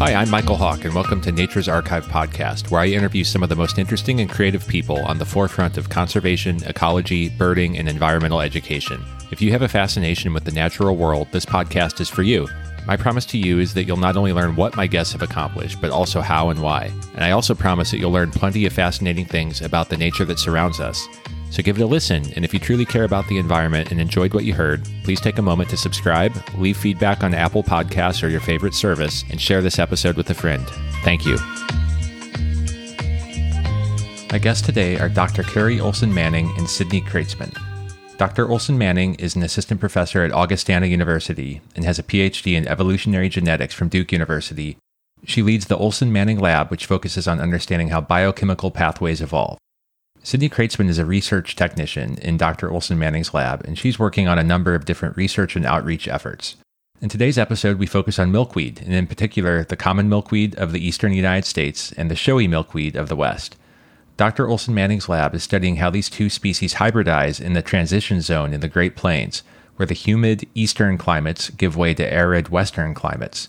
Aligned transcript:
Hi, 0.00 0.14
I'm 0.14 0.30
Michael 0.30 0.56
Hawk, 0.56 0.86
and 0.86 0.94
welcome 0.94 1.20
to 1.20 1.30
Nature's 1.30 1.68
Archive 1.68 2.06
podcast, 2.06 2.70
where 2.70 2.80
I 2.80 2.86
interview 2.86 3.22
some 3.22 3.42
of 3.42 3.50
the 3.50 3.54
most 3.54 3.76
interesting 3.76 4.18
and 4.22 4.30
creative 4.30 4.66
people 4.66 4.96
on 5.04 5.18
the 5.18 5.26
forefront 5.26 5.76
of 5.76 5.90
conservation, 5.90 6.64
ecology, 6.64 7.28
birding, 7.28 7.76
and 7.76 7.86
environmental 7.86 8.40
education. 8.40 9.04
If 9.30 9.42
you 9.42 9.52
have 9.52 9.60
a 9.60 9.68
fascination 9.68 10.32
with 10.32 10.44
the 10.44 10.52
natural 10.52 10.96
world, 10.96 11.28
this 11.32 11.44
podcast 11.44 12.00
is 12.00 12.08
for 12.08 12.22
you. 12.22 12.48
My 12.86 12.96
promise 12.96 13.26
to 13.26 13.36
you 13.36 13.58
is 13.58 13.74
that 13.74 13.84
you'll 13.84 13.98
not 13.98 14.16
only 14.16 14.32
learn 14.32 14.56
what 14.56 14.74
my 14.74 14.86
guests 14.86 15.12
have 15.12 15.20
accomplished, 15.20 15.82
but 15.82 15.90
also 15.90 16.22
how 16.22 16.48
and 16.48 16.62
why. 16.62 16.90
And 17.14 17.22
I 17.22 17.32
also 17.32 17.54
promise 17.54 17.90
that 17.90 17.98
you'll 17.98 18.10
learn 18.10 18.30
plenty 18.30 18.64
of 18.64 18.72
fascinating 18.72 19.26
things 19.26 19.60
about 19.60 19.90
the 19.90 19.98
nature 19.98 20.24
that 20.24 20.38
surrounds 20.38 20.80
us. 20.80 21.06
So 21.50 21.64
give 21.64 21.78
it 21.78 21.82
a 21.82 21.86
listen, 21.86 22.32
and 22.36 22.44
if 22.44 22.54
you 22.54 22.60
truly 22.60 22.84
care 22.84 23.04
about 23.04 23.26
the 23.26 23.38
environment 23.38 23.90
and 23.90 24.00
enjoyed 24.00 24.32
what 24.32 24.44
you 24.44 24.54
heard, 24.54 24.88
please 25.02 25.20
take 25.20 25.38
a 25.38 25.42
moment 25.42 25.68
to 25.70 25.76
subscribe, 25.76 26.32
leave 26.56 26.76
feedback 26.76 27.24
on 27.24 27.34
Apple 27.34 27.64
Podcasts 27.64 28.22
or 28.22 28.28
your 28.28 28.40
favorite 28.40 28.74
service, 28.74 29.24
and 29.30 29.40
share 29.40 29.60
this 29.60 29.80
episode 29.80 30.16
with 30.16 30.30
a 30.30 30.34
friend. 30.34 30.64
Thank 31.02 31.26
you. 31.26 31.36
My 34.30 34.38
guests 34.38 34.64
today 34.64 34.96
are 34.96 35.08
Dr. 35.08 35.42
Carrie 35.42 35.80
Olson 35.80 36.14
Manning 36.14 36.52
and 36.56 36.70
Sydney 36.70 37.00
Kreitzman. 37.00 37.52
Dr. 38.16 38.48
Olson 38.48 38.78
Manning 38.78 39.16
is 39.16 39.34
an 39.34 39.42
assistant 39.42 39.80
professor 39.80 40.22
at 40.22 40.30
Augustana 40.30 40.86
University 40.86 41.60
and 41.74 41.84
has 41.84 41.98
a 41.98 42.04
PhD 42.04 42.54
in 42.54 42.68
evolutionary 42.68 43.28
genetics 43.28 43.74
from 43.74 43.88
Duke 43.88 44.12
University. 44.12 44.76
She 45.24 45.42
leads 45.42 45.66
the 45.66 45.76
Olson 45.76 46.12
Manning 46.12 46.38
Lab, 46.38 46.70
which 46.70 46.86
focuses 46.86 47.26
on 47.26 47.40
understanding 47.40 47.88
how 47.88 48.02
biochemical 48.02 48.70
pathways 48.70 49.20
evolve. 49.20 49.58
Sydney 50.22 50.50
Kreitzman 50.50 50.88
is 50.88 50.98
a 50.98 51.06
research 51.06 51.56
technician 51.56 52.18
in 52.18 52.36
Dr. 52.36 52.70
Olson 52.70 52.98
Manning's 52.98 53.32
lab, 53.32 53.64
and 53.64 53.78
she's 53.78 53.98
working 53.98 54.28
on 54.28 54.38
a 54.38 54.44
number 54.44 54.74
of 54.74 54.84
different 54.84 55.16
research 55.16 55.56
and 55.56 55.64
outreach 55.64 56.06
efforts. 56.06 56.56
In 57.00 57.08
today's 57.08 57.38
episode, 57.38 57.78
we 57.78 57.86
focus 57.86 58.18
on 58.18 58.30
milkweed, 58.30 58.82
and 58.82 58.92
in 58.92 59.06
particular, 59.06 59.64
the 59.64 59.76
common 59.76 60.10
milkweed 60.10 60.54
of 60.56 60.72
the 60.72 60.86
eastern 60.86 61.14
United 61.14 61.46
States 61.46 61.92
and 61.92 62.10
the 62.10 62.16
showy 62.16 62.46
milkweed 62.46 62.96
of 62.96 63.08
the 63.08 63.16
west. 63.16 63.56
Dr. 64.18 64.46
Olson 64.46 64.74
Manning's 64.74 65.08
lab 65.08 65.34
is 65.34 65.42
studying 65.42 65.76
how 65.76 65.88
these 65.88 66.10
two 66.10 66.28
species 66.28 66.74
hybridize 66.74 67.40
in 67.40 67.54
the 67.54 67.62
transition 67.62 68.20
zone 68.20 68.52
in 68.52 68.60
the 68.60 68.68
Great 68.68 68.96
Plains, 68.96 69.42
where 69.76 69.86
the 69.86 69.94
humid 69.94 70.46
eastern 70.54 70.98
climates 70.98 71.48
give 71.48 71.78
way 71.78 71.94
to 71.94 72.12
arid 72.12 72.50
western 72.50 72.92
climates. 72.92 73.48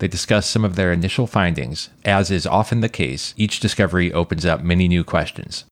They 0.00 0.08
discuss 0.08 0.46
some 0.46 0.66
of 0.66 0.76
their 0.76 0.92
initial 0.92 1.26
findings. 1.26 1.88
As 2.04 2.30
is 2.30 2.46
often 2.46 2.80
the 2.80 2.90
case, 2.90 3.32
each 3.38 3.60
discovery 3.60 4.12
opens 4.12 4.44
up 4.44 4.62
many 4.62 4.86
new 4.86 5.02
questions. 5.02 5.64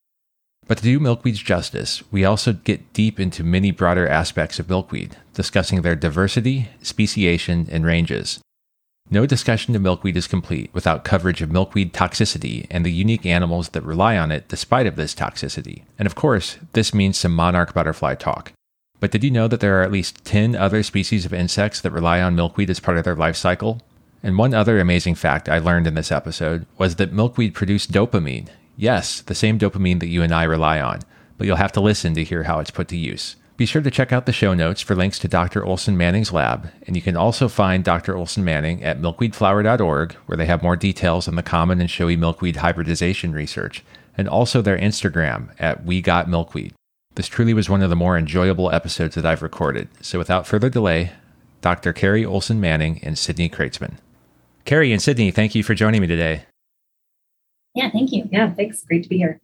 But 0.69 0.79
to 0.79 0.85
do 0.85 1.01
milkweeds 1.01 1.43
justice, 1.43 2.03
we 2.13 2.27
also 2.27 2.53
get 2.53 2.93
deep 2.93 3.19
into 3.19 3.43
many 3.43 3.71
broader 3.71 4.07
aspects 4.07 4.59
of 4.59 4.69
milkweed, 4.69 5.17
discussing 5.33 5.81
their 5.81 5.97
diversity, 5.97 6.69
speciation, 6.83 7.67
and 7.73 7.87
ranges. 7.87 8.39
No 9.11 9.25
discussion 9.25 9.75
of 9.75 9.81
milkweed 9.81 10.19
is 10.19 10.27
complete 10.27 10.69
without 10.75 11.05
coverage 11.05 11.41
of 11.41 11.51
milkweed 11.51 11.95
toxicity 11.95 12.67
and 12.71 12.85
the 12.85 12.93
unique 12.93 13.25
animals 13.25 13.71
that 13.71 13.83
rely 13.83 14.19
on 14.19 14.31
it 14.31 14.47
despite 14.49 14.87
of 14.87 14.97
this 14.97 15.15
toxicity. 15.15 15.85
And 15.99 16.05
of 16.05 16.15
course, 16.15 16.59
this 16.75 16.93
means 16.93 17.17
some 17.17 17.35
monarch 17.35 17.73
butterfly 17.73 18.17
talk. 18.17 18.53
But 19.01 19.11
did 19.11 19.25
you 19.25 19.31
know 19.31 19.49
that 19.49 19.61
there 19.61 19.81
are 19.81 19.83
at 19.83 19.93
least 19.93 20.23
10 20.27 20.55
other 20.55 20.83
species 20.83 21.25
of 21.25 21.33
insects 21.33 21.81
that 21.81 21.93
rely 21.93 22.21
on 22.21 22.37
milkweed 22.37 22.69
as 22.69 22.81
part 22.81 22.99
of 22.99 23.05
their 23.05 23.17
life 23.17 23.37
cycle? 23.37 23.81
And 24.23 24.37
one 24.37 24.53
other 24.53 24.79
amazing 24.79 25.15
fact 25.15 25.49
I 25.49 25.59
learned 25.59 25.87
in 25.87 25.95
this 25.95 26.13
episode 26.13 26.67
was 26.77 26.97
that 26.97 27.13
milkweed 27.13 27.55
produce 27.55 27.87
dopamine, 27.87 28.49
Yes, 28.81 29.23
the 29.23 29.35
same 29.35 29.59
dopamine 29.59 29.99
that 29.99 30.07
you 30.07 30.23
and 30.23 30.33
I 30.33 30.45
rely 30.45 30.81
on, 30.81 31.01
but 31.37 31.49
you'll 31.49 31.57
have 31.57 31.73
to 31.73 31.81
listen 31.81 32.15
to 32.15 32.23
hear 32.23 32.45
how 32.45 32.61
it's 32.61 32.71
put 32.71 32.87
to 32.89 32.97
use. 32.97 33.35
Be 33.57 33.67
sure 33.67 33.83
to 33.83 33.91
check 33.91 34.13
out 34.13 34.25
the 34.25 34.33
show 34.33 34.55
notes 34.55 34.81
for 34.81 34.95
links 34.95 35.19
to 35.19 35.27
Dr. 35.27 35.67
Olson 35.67 35.97
Manning's 35.97 36.33
lab, 36.33 36.71
and 36.87 36.95
you 36.95 37.03
can 37.03 37.17
also 37.17 37.49
find 37.49 37.83
Dr. 37.83 38.17
Olson 38.17 38.45
Manning 38.45 38.85
at 38.85 39.01
milkweedflower.org, 39.01 40.13
where 40.27 40.37
they 40.37 40.47
have 40.47 40.63
more 40.63 40.77
details 40.77 41.27
on 41.27 41.35
the 41.35 41.43
common 41.43 41.81
and 41.81 41.91
showy 41.91 42.15
milkweed 42.15 42.55
hybridization 42.55 43.33
research, 43.33 43.83
and 44.17 44.29
also 44.29 44.63
their 44.63 44.79
Instagram 44.79 45.49
at 45.59 45.85
We 45.85 46.01
Got 46.01 46.29
Milkweed. 46.29 46.73
This 47.17 47.27
truly 47.27 47.55
was 47.55 47.69
one 47.69 47.83
of 47.83 47.91
the 47.91 47.97
more 47.97 48.17
enjoyable 48.17 48.71
episodes 48.71 49.17
that 49.17 49.27
I've 49.27 49.43
recorded. 49.43 49.89
So 50.01 50.21
without 50.21 50.47
further 50.47 50.71
delay, 50.71 51.11
Dr. 51.63 51.93
Carrie 51.93 52.25
Olson 52.25 52.61
Manning 52.61 53.01
and 53.03 53.19
Sydney 53.19 53.49
Kreitzman. 53.49 53.95
Carrie 54.65 54.93
and 54.93 55.03
Sydney, 55.03 55.33
thank 55.33 55.57
you 55.57 55.65
for 55.65 55.75
joining 55.75 56.01
me 56.01 56.07
today. 56.07 56.45
Yeah, 57.75 57.91
thank 57.91 58.13
you. 58.13 58.29
Yeah, 58.31 58.53
thanks. 58.55 58.85
Great 58.85 59.03
to 59.05 59.09
be 59.09 59.19
here. 59.19 59.41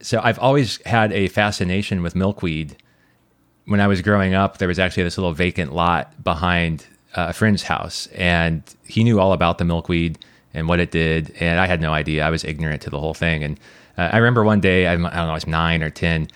So 0.00 0.20
I've 0.22 0.38
always 0.38 0.84
had 0.86 1.12
a 1.12 1.28
fascination 1.28 2.02
with 2.02 2.14
milkweed. 2.14 2.76
When 3.66 3.80
I 3.80 3.86
was 3.86 4.00
growing 4.00 4.34
up, 4.34 4.58
there 4.58 4.68
was 4.68 4.78
actually 4.78 5.02
this 5.02 5.18
little 5.18 5.34
vacant 5.34 5.72
lot 5.74 6.24
behind 6.24 6.86
uh, 7.14 7.26
a 7.28 7.32
friend's 7.32 7.64
house, 7.64 8.06
and 8.08 8.62
he 8.84 9.04
knew 9.04 9.20
all 9.20 9.32
about 9.32 9.58
the 9.58 9.64
milkweed 9.64 10.18
and 10.54 10.68
what 10.68 10.80
it 10.80 10.90
did, 10.90 11.34
and 11.40 11.60
I 11.60 11.66
had 11.66 11.80
no 11.80 11.92
idea. 11.92 12.24
I 12.24 12.30
was 12.30 12.44
ignorant 12.44 12.82
to 12.82 12.90
the 12.90 12.98
whole 12.98 13.14
thing. 13.14 13.44
And 13.44 13.60
uh, 13.98 14.10
I 14.12 14.16
remember 14.18 14.42
one 14.42 14.60
day, 14.60 14.86
I 14.86 14.94
don't 14.94 15.02
know, 15.02 15.08
I 15.08 15.34
was 15.34 15.46
nine 15.46 15.82
or 15.82 15.90
ten. 15.90 16.28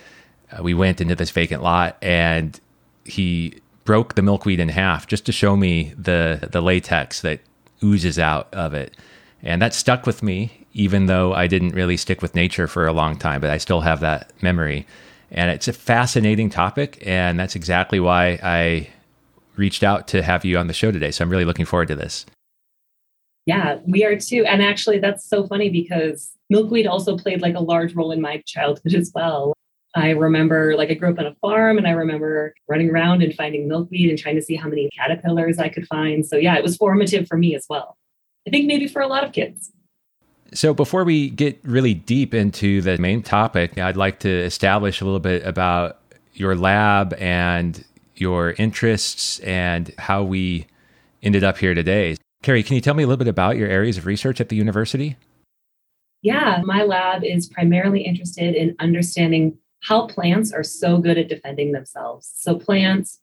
Uh, 0.53 0.63
we 0.63 0.75
went 0.75 1.01
into 1.01 1.15
this 1.15 1.31
vacant 1.31 1.63
lot, 1.63 1.97
and 2.03 2.61
he 3.05 3.61
broke 3.85 4.15
the 4.15 4.23
milkweed 4.23 4.61
in 4.61 4.69
half 4.69 5.07
just 5.07 5.27
to 5.27 5.33
show 5.33 5.57
me 5.57 5.95
the 5.99 6.49
the 6.51 6.61
latex 6.61 7.21
that 7.23 7.41
oozes 7.83 8.19
out 8.19 8.53
of 8.53 8.75
it, 8.75 8.95
and 9.43 9.61
that 9.63 9.75
stuck 9.75 10.07
with 10.07 10.23
me 10.23 10.64
even 10.75 11.07
though 11.07 11.33
I 11.33 11.47
didn't 11.47 11.71
really 11.71 11.97
stick 11.97 12.21
with 12.21 12.35
nature 12.35 12.67
for 12.67 12.87
a 12.87 12.93
long 12.93 13.17
time, 13.17 13.41
but 13.41 13.51
I 13.51 13.59
still 13.59 13.81
have 13.81 14.01
that 14.01 14.33
memory. 14.43 14.87
And 15.31 15.51
it's 15.51 15.69
a 15.69 15.73
fascinating 15.73 16.51
topic. 16.51 17.03
And 17.07 17.39
that's 17.39 17.57
exactly 17.57 18.01
why 18.01 18.39
I 18.43 18.89
reached 19.57 19.83
out 19.83 20.09
to 20.09 20.23
have 20.23 20.45
you 20.45 20.59
on 20.59 20.67
the 20.67 20.73
show 20.73 20.91
today. 20.91 21.11
So 21.11 21.25
I'm 21.25 21.31
really 21.31 21.45
looking 21.45 21.65
forward 21.65 21.89
to 21.89 21.95
this. 21.95 22.27
Yeah, 23.47 23.79
we 23.87 24.05
are 24.05 24.19
too. 24.19 24.45
And 24.47 24.63
actually, 24.63 24.99
that's 24.99 25.29
so 25.29 25.47
funny 25.47 25.71
because 25.71 26.31
milkweed 26.51 26.87
also 26.87 27.17
played 27.17 27.41
like 27.41 27.55
a 27.55 27.61
large 27.61 27.95
role 27.95 28.11
in 28.11 28.21
my 28.21 28.43
childhood 28.47 28.95
as 28.95 29.13
well. 29.15 29.55
I 29.97 30.11
remember, 30.11 30.75
like, 30.77 30.91
I 30.91 30.95
grew 30.95 31.11
up 31.11 31.21
on 31.21 31.27
a 31.27 31.35
farm 31.37 31.79
and 31.79 31.87
I 31.87 31.93
remember 31.93 32.53
running 32.69 32.91
around 32.91 33.23
and 33.23 33.33
finding 33.33 33.69
milkweed 33.69 34.11
and 34.11 34.19
trying 34.19 34.35
to 34.35 34.43
see 34.43 34.57
how 34.57 34.69
many 34.69 34.91
caterpillars 34.91 35.59
I 35.59 35.69
could 35.69 35.87
find. 35.87 36.27
So, 36.27 36.37
yeah, 36.37 36.57
it 36.57 36.65
was 36.65 36.77
formative 36.77 37.29
for 37.29 37.37
me 37.37 37.55
as 37.55 37.67
well. 37.71 37.97
I 38.47 38.51
think 38.51 38.67
maybe 38.67 38.89
for 38.89 39.03
a 39.03 39.07
lot 39.07 39.23
of 39.23 39.33
kids. 39.33 39.71
So, 40.55 40.73
before 40.73 41.03
we 41.03 41.31
get 41.31 41.59
really 41.65 41.95
deep 41.95 42.33
into 42.33 42.81
the 42.81 42.97
main 42.97 43.25
topic, 43.25 43.77
I'd 43.77 43.97
like 43.97 44.21
to 44.21 44.31
establish 44.31 45.01
a 45.01 45.05
little 45.05 45.19
bit 45.19 45.45
about 45.45 45.99
your 46.33 46.55
lab 46.55 47.13
and 47.15 47.85
your 48.15 48.53
interests 48.53 49.41
and 49.41 49.93
how 49.99 50.23
we 50.23 50.69
ended 51.25 51.43
up 51.43 51.59
here 51.59 51.75
today. 51.75 52.17
Carrie, 52.45 52.63
can 52.63 52.77
you 52.77 52.81
tell 52.81 52.95
me 52.95 53.03
a 53.03 53.07
little 53.09 53.19
bit 53.19 53.27
about 53.27 53.57
your 53.57 53.69
areas 53.69 53.99
of 53.99 54.07
research 54.07 54.41
at 54.41 54.49
the 54.49 54.55
university? 54.55 55.17
Yeah, 56.23 56.63
my 56.65 56.85
lab 56.85 57.25
is 57.25 57.49
primarily 57.49 58.03
interested 58.03 58.55
in 58.55 58.77
understanding 58.79 59.59
how 59.81 60.07
plants 60.07 60.53
are 60.53 60.63
so 60.63 60.99
good 60.99 61.19
at 61.19 61.29
defending 61.29 61.73
themselves. 61.73 62.31
So, 62.33 62.55
plants, 62.55 63.19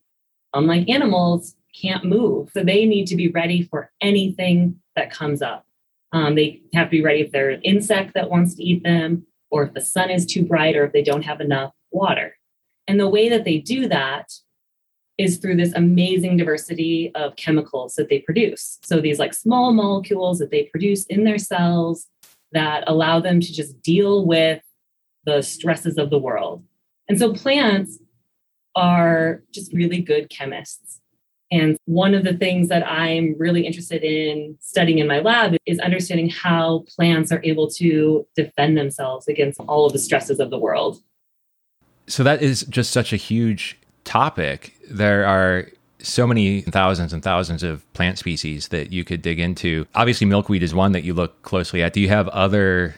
unlike 0.53 0.89
animals, 0.89 1.55
can't 1.73 2.03
move. 2.03 2.49
So, 2.53 2.61
they 2.61 2.85
need 2.85 3.07
to 3.07 3.15
be 3.15 3.29
ready 3.29 3.63
for 3.63 3.89
anything 4.01 4.81
that 4.97 5.11
comes 5.11 5.41
up. 5.41 5.65
Um, 6.13 6.35
they 6.35 6.61
have 6.73 6.87
to 6.87 6.91
be 6.91 7.03
ready 7.03 7.21
if 7.21 7.31
there's 7.31 7.57
an 7.57 7.63
insect 7.63 8.13
that 8.13 8.29
wants 8.29 8.55
to 8.55 8.63
eat 8.63 8.83
them, 8.83 9.25
or 9.49 9.63
if 9.63 9.73
the 9.73 9.81
sun 9.81 10.09
is 10.09 10.25
too 10.25 10.43
bright, 10.43 10.75
or 10.75 10.85
if 10.85 10.93
they 10.93 11.03
don't 11.03 11.23
have 11.23 11.41
enough 11.41 11.73
water. 11.91 12.35
And 12.87 12.99
the 12.99 13.09
way 13.09 13.29
that 13.29 13.45
they 13.45 13.59
do 13.59 13.87
that 13.87 14.31
is 15.17 15.37
through 15.37 15.55
this 15.55 15.73
amazing 15.73 16.37
diversity 16.37 17.11
of 17.15 17.35
chemicals 17.35 17.95
that 17.95 18.09
they 18.09 18.19
produce. 18.19 18.79
So 18.83 18.99
these 18.99 19.19
like 19.19 19.33
small 19.33 19.71
molecules 19.71 20.39
that 20.39 20.51
they 20.51 20.63
produce 20.63 21.05
in 21.05 21.23
their 21.23 21.37
cells 21.37 22.07
that 22.53 22.83
allow 22.87 23.19
them 23.19 23.39
to 23.39 23.53
just 23.53 23.81
deal 23.81 24.25
with 24.25 24.61
the 25.25 25.41
stresses 25.41 25.97
of 25.97 26.09
the 26.09 26.17
world. 26.17 26.63
And 27.07 27.19
so 27.19 27.33
plants 27.33 27.99
are 28.75 29.43
just 29.51 29.73
really 29.73 30.01
good 30.01 30.29
chemists. 30.29 31.00
And 31.51 31.77
one 31.85 32.15
of 32.15 32.23
the 32.23 32.33
things 32.33 32.69
that 32.69 32.89
I'm 32.89 33.35
really 33.37 33.67
interested 33.67 34.03
in 34.03 34.57
studying 34.61 34.99
in 34.99 35.07
my 35.07 35.19
lab 35.19 35.57
is 35.65 35.79
understanding 35.79 36.29
how 36.29 36.85
plants 36.95 37.31
are 37.31 37.41
able 37.43 37.69
to 37.71 38.25
defend 38.35 38.77
themselves 38.77 39.27
against 39.27 39.59
all 39.67 39.85
of 39.85 39.91
the 39.91 39.99
stresses 39.99 40.39
of 40.39 40.49
the 40.49 40.57
world. 40.57 41.01
So 42.07 42.23
that 42.23 42.41
is 42.41 42.63
just 42.63 42.91
such 42.91 43.11
a 43.11 43.17
huge 43.17 43.77
topic. 44.05 44.75
There 44.89 45.25
are 45.25 45.69
so 45.99 46.25
many 46.25 46.61
thousands 46.61 47.13
and 47.13 47.21
thousands 47.21 47.63
of 47.63 47.91
plant 47.93 48.17
species 48.17 48.69
that 48.69 48.91
you 48.91 49.03
could 49.03 49.21
dig 49.21 49.39
into. 49.39 49.85
Obviously, 49.93 50.25
milkweed 50.25 50.63
is 50.63 50.73
one 50.73 50.93
that 50.93 51.03
you 51.03 51.13
look 51.13 51.41
closely 51.43 51.83
at. 51.83 51.93
Do 51.93 52.01
you 52.01 52.09
have 52.09 52.27
other 52.29 52.95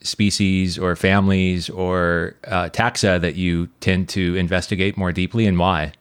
species 0.00 0.78
or 0.78 0.94
families 0.96 1.68
or 1.68 2.36
uh, 2.46 2.68
taxa 2.70 3.20
that 3.20 3.34
you 3.34 3.66
tend 3.80 4.08
to 4.10 4.36
investigate 4.36 4.96
more 4.96 5.12
deeply 5.12 5.46
and 5.46 5.58
why? 5.58 5.92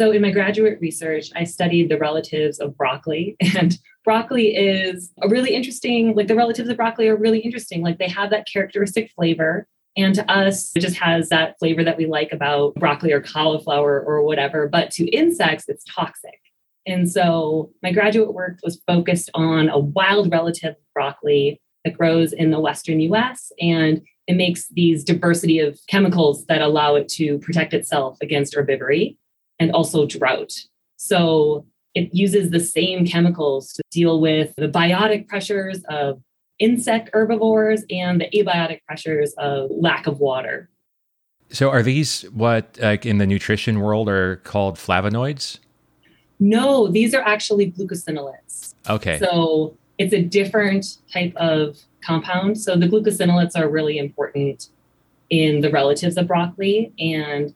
So, 0.00 0.12
in 0.12 0.22
my 0.22 0.30
graduate 0.30 0.78
research, 0.80 1.26
I 1.36 1.44
studied 1.44 1.90
the 1.90 1.98
relatives 1.98 2.58
of 2.58 2.74
broccoli. 2.74 3.36
And 3.54 3.78
broccoli 4.02 4.56
is 4.56 5.12
a 5.20 5.28
really 5.28 5.54
interesting, 5.54 6.16
like 6.16 6.26
the 6.26 6.34
relatives 6.34 6.70
of 6.70 6.78
broccoli 6.78 7.06
are 7.08 7.16
really 7.18 7.40
interesting. 7.40 7.82
Like 7.82 7.98
they 7.98 8.08
have 8.08 8.30
that 8.30 8.46
characteristic 8.50 9.10
flavor. 9.10 9.66
And 9.98 10.14
to 10.14 10.30
us, 10.32 10.72
it 10.74 10.80
just 10.80 10.96
has 10.96 11.28
that 11.28 11.56
flavor 11.58 11.84
that 11.84 11.98
we 11.98 12.06
like 12.06 12.32
about 12.32 12.76
broccoli 12.76 13.12
or 13.12 13.20
cauliflower 13.20 14.00
or 14.00 14.22
whatever. 14.22 14.68
But 14.68 14.90
to 14.92 15.04
insects, 15.10 15.66
it's 15.68 15.84
toxic. 15.84 16.40
And 16.86 17.10
so 17.10 17.70
my 17.82 17.92
graduate 17.92 18.32
work 18.32 18.56
was 18.62 18.80
focused 18.86 19.28
on 19.34 19.68
a 19.68 19.78
wild 19.78 20.32
relative 20.32 20.76
broccoli 20.94 21.60
that 21.84 21.92
grows 21.92 22.32
in 22.32 22.52
the 22.52 22.60
Western 22.60 23.00
US 23.00 23.52
and 23.60 24.00
it 24.26 24.36
makes 24.36 24.68
these 24.68 25.04
diversity 25.04 25.58
of 25.58 25.78
chemicals 25.88 26.46
that 26.46 26.62
allow 26.62 26.94
it 26.94 27.08
to 27.08 27.38
protect 27.40 27.74
itself 27.74 28.16
against 28.22 28.54
herbivory 28.54 29.18
and 29.60 29.70
also 29.70 30.06
drought. 30.06 30.52
So 30.96 31.64
it 31.94 32.12
uses 32.12 32.50
the 32.50 32.60
same 32.60 33.06
chemicals 33.06 33.72
to 33.74 33.82
deal 33.90 34.20
with 34.20 34.54
the 34.56 34.68
biotic 34.68 35.28
pressures 35.28 35.82
of 35.88 36.20
insect 36.58 37.10
herbivores 37.12 37.84
and 37.90 38.20
the 38.20 38.30
abiotic 38.30 38.80
pressures 38.86 39.32
of 39.38 39.70
lack 39.70 40.06
of 40.06 40.20
water. 40.20 40.68
So, 41.52 41.68
are 41.68 41.82
these 41.82 42.22
what, 42.30 42.78
like 42.80 43.04
in 43.04 43.18
the 43.18 43.26
nutrition 43.26 43.80
world, 43.80 44.08
are 44.08 44.36
called 44.36 44.76
flavonoids? 44.76 45.58
No, 46.38 46.86
these 46.86 47.12
are 47.12 47.22
actually 47.22 47.72
glucosinolates. 47.72 48.74
Okay. 48.88 49.18
So, 49.18 49.76
it's 49.98 50.14
a 50.14 50.22
different 50.22 50.98
type 51.12 51.34
of 51.34 51.76
compound. 52.02 52.56
So, 52.60 52.76
the 52.76 52.86
glucosinolates 52.86 53.56
are 53.56 53.68
really 53.68 53.98
important 53.98 54.68
in 55.30 55.60
the 55.60 55.70
relatives 55.70 56.16
of 56.16 56.28
broccoli, 56.28 56.92
and 57.00 57.52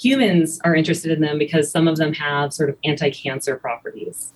humans 0.00 0.60
are 0.64 0.74
interested 0.74 1.10
in 1.10 1.20
them 1.20 1.38
because 1.38 1.70
some 1.70 1.86
of 1.86 1.96
them 1.96 2.12
have 2.14 2.52
sort 2.52 2.70
of 2.70 2.76
anti 2.84 3.10
cancer 3.10 3.56
properties. 3.56 4.32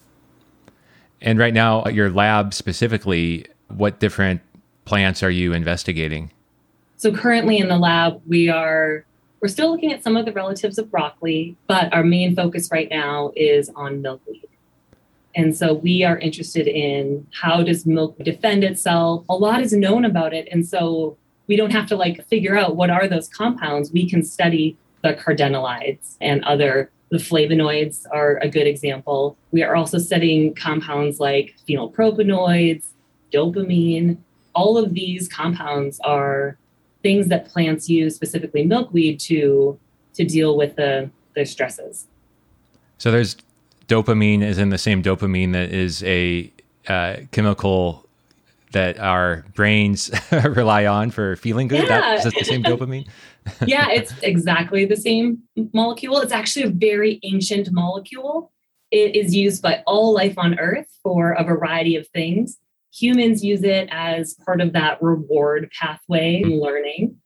And 1.21 1.39
right 1.39 1.55
now, 1.55 1.85
at 1.85 1.95
your 1.95 2.11
lab 2.11 2.53
specifically, 2.53 3.47
what 3.69 3.99
different 3.99 4.43
plants 4.85 5.23
are 5.23 5.31
you 5.31 5.55
investigating? 5.55 6.31
So 6.97 7.13
currently 7.13 7.59
in 7.59 7.69
the 7.69 7.79
lab, 7.79 8.21
we 8.27 8.49
are 8.49 9.05
we're 9.41 9.49
still 9.49 9.71
looking 9.71 9.93
at 9.93 10.03
some 10.03 10.17
of 10.17 10.25
the 10.25 10.33
relatives 10.33 10.79
of 10.79 10.91
broccoli, 10.91 11.57
but 11.67 11.93
our 11.93 12.03
main 12.03 12.35
focus 12.35 12.71
right 12.71 12.89
now 12.91 13.31
is 13.37 13.71
on 13.77 14.01
milkweed. 14.01 14.49
And 15.35 15.55
so 15.55 15.75
we 15.75 16.03
are 16.03 16.19
interested 16.19 16.67
in 16.67 17.27
how 17.43 17.63
does 17.63 17.85
milk 17.85 18.17
defend 18.19 18.65
itself? 18.65 19.25
A 19.29 19.35
lot 19.35 19.61
is 19.61 19.73
known 19.73 20.05
about 20.05 20.33
it. 20.33 20.49
And 20.51 20.67
so 20.67 21.19
we 21.47 21.57
don't 21.57 21.73
have 21.73 21.87
to 21.89 21.97
like 21.97 22.27
figure 22.29 22.57
out 22.57 22.77
what 22.77 22.89
are 22.89 23.07
those 23.07 23.29
compounds. 23.29 23.93
We 23.93 24.09
can 24.09 24.23
study 24.23 24.79
the 25.05 25.15
cardenolides 25.15 26.17
and 26.21 26.43
other 26.45 26.91
the 27.11 27.19
flavonoids 27.19 28.07
are 28.11 28.39
a 28.39 28.49
good 28.49 28.67
example. 28.67 29.37
We 29.53 29.63
are 29.63 29.77
also 29.77 29.99
studying 29.99 30.55
compounds 30.55 31.21
like 31.21 31.55
phenylpropanoids, 31.69 32.87
dopamine. 33.33 34.17
All 34.55 34.77
of 34.79 34.95
these 34.95 35.29
compounds 35.29 36.01
are 36.01 36.57
things 37.03 37.29
that 37.29 37.47
plants 37.47 37.89
use, 37.89 38.17
specifically 38.17 38.65
milkweed, 38.65 39.21
to 39.21 39.79
to 40.15 40.25
deal 40.25 40.57
with 40.57 40.75
the 40.77 41.11
the 41.37 41.45
stresses. 41.45 42.07
So 42.99 43.13
there's 43.13 43.37
dopamine 43.87 44.43
is 44.43 44.59
in 44.59 44.71
the 44.71 44.79
same 44.79 45.03
dopamine 45.03 45.53
that 45.53 45.71
is 45.71 46.03
a 46.05 46.51
uh, 46.89 47.17
chemical 47.31 48.04
that 48.75 48.99
our 48.99 49.45
brains 49.55 50.11
rely 50.33 50.87
on 50.87 51.11
for 51.11 51.37
feeling 51.37 51.67
good. 51.67 51.85
Yeah. 51.85 52.17
That, 52.17 52.27
is 52.27 52.33
the 52.33 52.45
same 52.45 52.63
dopamine? 52.65 53.09
yeah, 53.67 53.89
it's 53.91 54.13
exactly 54.23 54.85
the 54.85 54.97
same 54.97 55.43
molecule. 55.73 56.21
It's 56.21 56.33
actually 56.33 56.67
a 56.67 56.71
very 56.71 57.19
ancient 57.23 57.73
molecule. 57.73 58.53
It 58.91 59.17
is 59.17 59.35
used 59.35 59.63
by 59.63 59.83
all 59.87 60.15
life 60.15 60.35
on 60.37 60.59
Earth 60.59 60.87
for 61.03 61.33
a 61.33 61.43
variety 61.43 61.97
of 61.97 62.07
things 62.09 62.59
humans 62.95 63.45
use 63.45 63.63
it 63.63 63.89
as 63.91 64.35
part 64.35 64.61
of 64.61 64.73
that 64.73 65.03
reward 65.03 65.71
pathway 65.79 66.37
in 66.37 66.51
mm-hmm. 66.51 66.63
learning, 66.63 67.17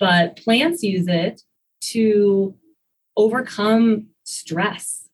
but 0.00 0.36
plants 0.36 0.82
use 0.82 1.06
it 1.06 1.42
to 1.80 2.54
overcome 3.16 4.06
stress. 4.24 5.08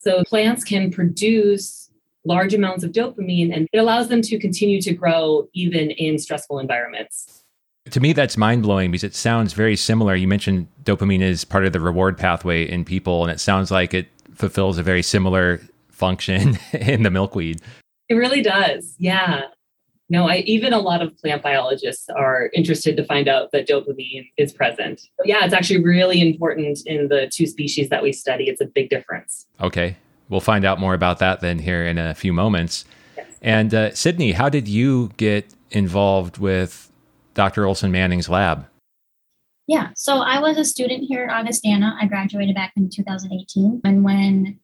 So 0.00 0.22
plants 0.24 0.64
can 0.64 0.90
produce 0.90 1.83
large 2.24 2.52
mm-hmm. 2.52 2.64
amounts 2.64 2.84
of 2.84 2.92
dopamine 2.92 3.54
and 3.54 3.68
it 3.72 3.78
allows 3.78 4.08
them 4.08 4.22
to 4.22 4.38
continue 4.38 4.80
to 4.80 4.92
grow 4.92 5.48
even 5.54 5.90
in 5.90 6.18
stressful 6.18 6.58
environments. 6.58 7.44
To 7.90 8.00
me, 8.00 8.14
that's 8.14 8.36
mind 8.36 8.62
blowing 8.62 8.90
because 8.90 9.04
it 9.04 9.14
sounds 9.14 9.52
very 9.52 9.76
similar. 9.76 10.14
You 10.14 10.26
mentioned 10.26 10.68
dopamine 10.84 11.20
is 11.20 11.44
part 11.44 11.66
of 11.66 11.72
the 11.74 11.80
reward 11.80 12.16
pathway 12.16 12.66
in 12.66 12.84
people, 12.84 13.22
and 13.22 13.30
it 13.30 13.40
sounds 13.40 13.70
like 13.70 13.92
it 13.92 14.08
fulfills 14.34 14.78
a 14.78 14.82
very 14.82 15.02
similar 15.02 15.60
function 15.90 16.58
in 16.72 17.02
the 17.02 17.10
milkweed. 17.10 17.60
It 18.08 18.14
really 18.14 18.42
does. 18.42 18.94
Yeah. 18.98 19.42
No, 20.10 20.28
I 20.28 20.38
even 20.38 20.72
a 20.72 20.78
lot 20.78 21.02
of 21.02 21.16
plant 21.18 21.42
biologists 21.42 22.08
are 22.10 22.50
interested 22.54 22.96
to 22.96 23.04
find 23.04 23.26
out 23.26 23.52
that 23.52 23.66
dopamine 23.66 24.30
is 24.36 24.52
present. 24.52 25.00
Yeah, 25.24 25.44
it's 25.44 25.54
actually 25.54 25.82
really 25.82 26.20
important 26.20 26.80
in 26.86 27.08
the 27.08 27.30
two 27.32 27.46
species 27.46 27.88
that 27.88 28.02
we 28.02 28.12
study. 28.12 28.44
It's 28.44 28.60
a 28.60 28.66
big 28.66 28.90
difference. 28.90 29.46
Okay. 29.60 29.96
We'll 30.28 30.40
find 30.40 30.64
out 30.64 30.80
more 30.80 30.94
about 30.94 31.18
that 31.18 31.40
then 31.40 31.58
here 31.58 31.84
in 31.84 31.98
a 31.98 32.14
few 32.14 32.32
moments. 32.32 32.84
And 33.42 33.74
uh, 33.74 33.94
Sydney, 33.94 34.32
how 34.32 34.48
did 34.48 34.68
you 34.68 35.10
get 35.16 35.52
involved 35.70 36.38
with 36.38 36.90
Dr. 37.34 37.66
Olson 37.66 37.92
Manning's 37.92 38.28
lab? 38.28 38.66
Yeah, 39.66 39.90
so 39.96 40.18
I 40.18 40.40
was 40.40 40.56
a 40.58 40.64
student 40.64 41.04
here 41.04 41.24
at 41.24 41.30
Augustana. 41.30 41.96
I 42.00 42.06
graduated 42.06 42.54
back 42.54 42.72
in 42.76 42.90
2018. 42.90 43.80
And 43.84 44.04
when 44.04 44.60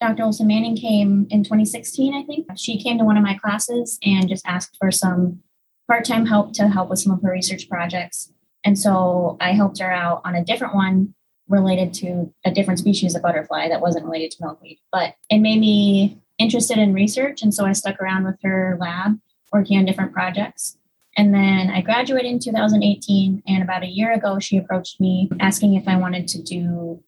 Dr. 0.00 0.24
Olson 0.24 0.46
Manning 0.46 0.76
came 0.76 1.26
in 1.30 1.42
2016, 1.42 2.14
I 2.14 2.22
think. 2.24 2.46
She 2.56 2.82
came 2.82 2.98
to 2.98 3.04
one 3.04 3.16
of 3.16 3.22
my 3.22 3.34
classes 3.34 3.98
and 4.02 4.28
just 4.28 4.46
asked 4.46 4.76
for 4.78 4.90
some 4.90 5.40
part 5.86 6.04
time 6.04 6.26
help 6.26 6.52
to 6.54 6.68
help 6.68 6.90
with 6.90 6.98
some 6.98 7.12
of 7.12 7.22
her 7.22 7.30
research 7.30 7.68
projects. 7.68 8.30
And 8.64 8.78
so 8.78 9.36
I 9.40 9.52
helped 9.52 9.78
her 9.78 9.90
out 9.90 10.20
on 10.24 10.34
a 10.34 10.44
different 10.44 10.74
one 10.74 11.14
related 11.48 11.94
to 11.94 12.32
a 12.44 12.50
different 12.50 12.78
species 12.78 13.14
of 13.14 13.22
butterfly 13.22 13.68
that 13.68 13.80
wasn't 13.80 14.04
related 14.04 14.32
to 14.32 14.44
milkweed. 14.44 14.78
But 14.90 15.14
it 15.30 15.38
made 15.38 15.60
me 15.60 16.18
interested 16.38 16.78
in 16.78 16.92
research. 16.92 17.42
And 17.42 17.54
so 17.54 17.64
I 17.64 17.72
stuck 17.72 18.00
around 18.00 18.24
with 18.24 18.36
her 18.42 18.76
lab 18.80 19.18
working 19.52 19.78
on 19.78 19.84
different 19.84 20.12
projects. 20.12 20.76
And 21.16 21.32
then 21.32 21.70
I 21.70 21.80
graduated 21.80 22.30
in 22.30 22.38
2018. 22.38 23.42
And 23.46 23.62
about 23.62 23.82
a 23.82 23.88
year 23.88 24.12
ago, 24.12 24.38
she 24.38 24.58
approached 24.58 25.00
me 25.00 25.30
asking 25.40 25.74
if 25.74 25.88
I 25.88 25.96
wanted 25.96 26.28
to 26.28 26.42
do 26.42 27.02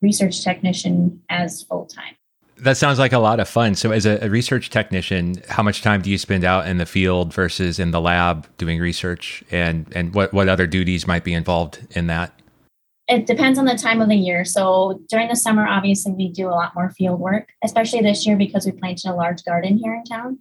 research 0.00 0.42
technician 0.42 1.22
as 1.28 1.62
full 1.62 1.86
time. 1.86 2.16
That 2.58 2.76
sounds 2.76 2.98
like 2.98 3.12
a 3.12 3.18
lot 3.18 3.40
of 3.40 3.48
fun. 3.48 3.74
So, 3.74 3.90
as 3.90 4.06
a, 4.06 4.24
a, 4.24 4.30
research 4.30 4.70
technician, 4.70 5.42
how 5.48 5.64
much 5.64 5.82
time 5.82 6.00
do 6.00 6.10
you 6.10 6.18
spend 6.18 6.44
out 6.44 6.68
in 6.68 6.78
the 6.78 6.86
field 6.86 7.34
versus 7.34 7.80
in 7.80 7.90
the 7.90 8.00
lab 8.00 8.46
doing 8.56 8.78
research, 8.78 9.42
and 9.50 9.90
and 9.96 10.14
what 10.14 10.32
what 10.32 10.48
other 10.48 10.68
duties 10.68 11.04
might 11.04 11.24
be 11.24 11.32
involved 11.32 11.84
in 11.90 12.06
that? 12.06 12.32
It 13.08 13.26
depends 13.26 13.58
on 13.58 13.64
the 13.64 13.76
time 13.76 14.00
of 14.00 14.08
the 14.08 14.16
year. 14.16 14.44
So 14.44 15.02
during 15.08 15.28
the 15.28 15.36
summer, 15.36 15.66
obviously, 15.66 16.12
we 16.12 16.28
do 16.28 16.48
a 16.48 16.50
lot 16.50 16.74
more 16.74 16.90
field 16.90 17.20
work, 17.20 17.48
especially 17.62 18.00
this 18.00 18.26
year 18.26 18.36
because 18.36 18.64
we 18.64 18.72
planted 18.72 19.10
a 19.10 19.14
large 19.14 19.44
garden 19.44 19.76
here 19.76 19.94
in 19.94 20.04
town. 20.04 20.38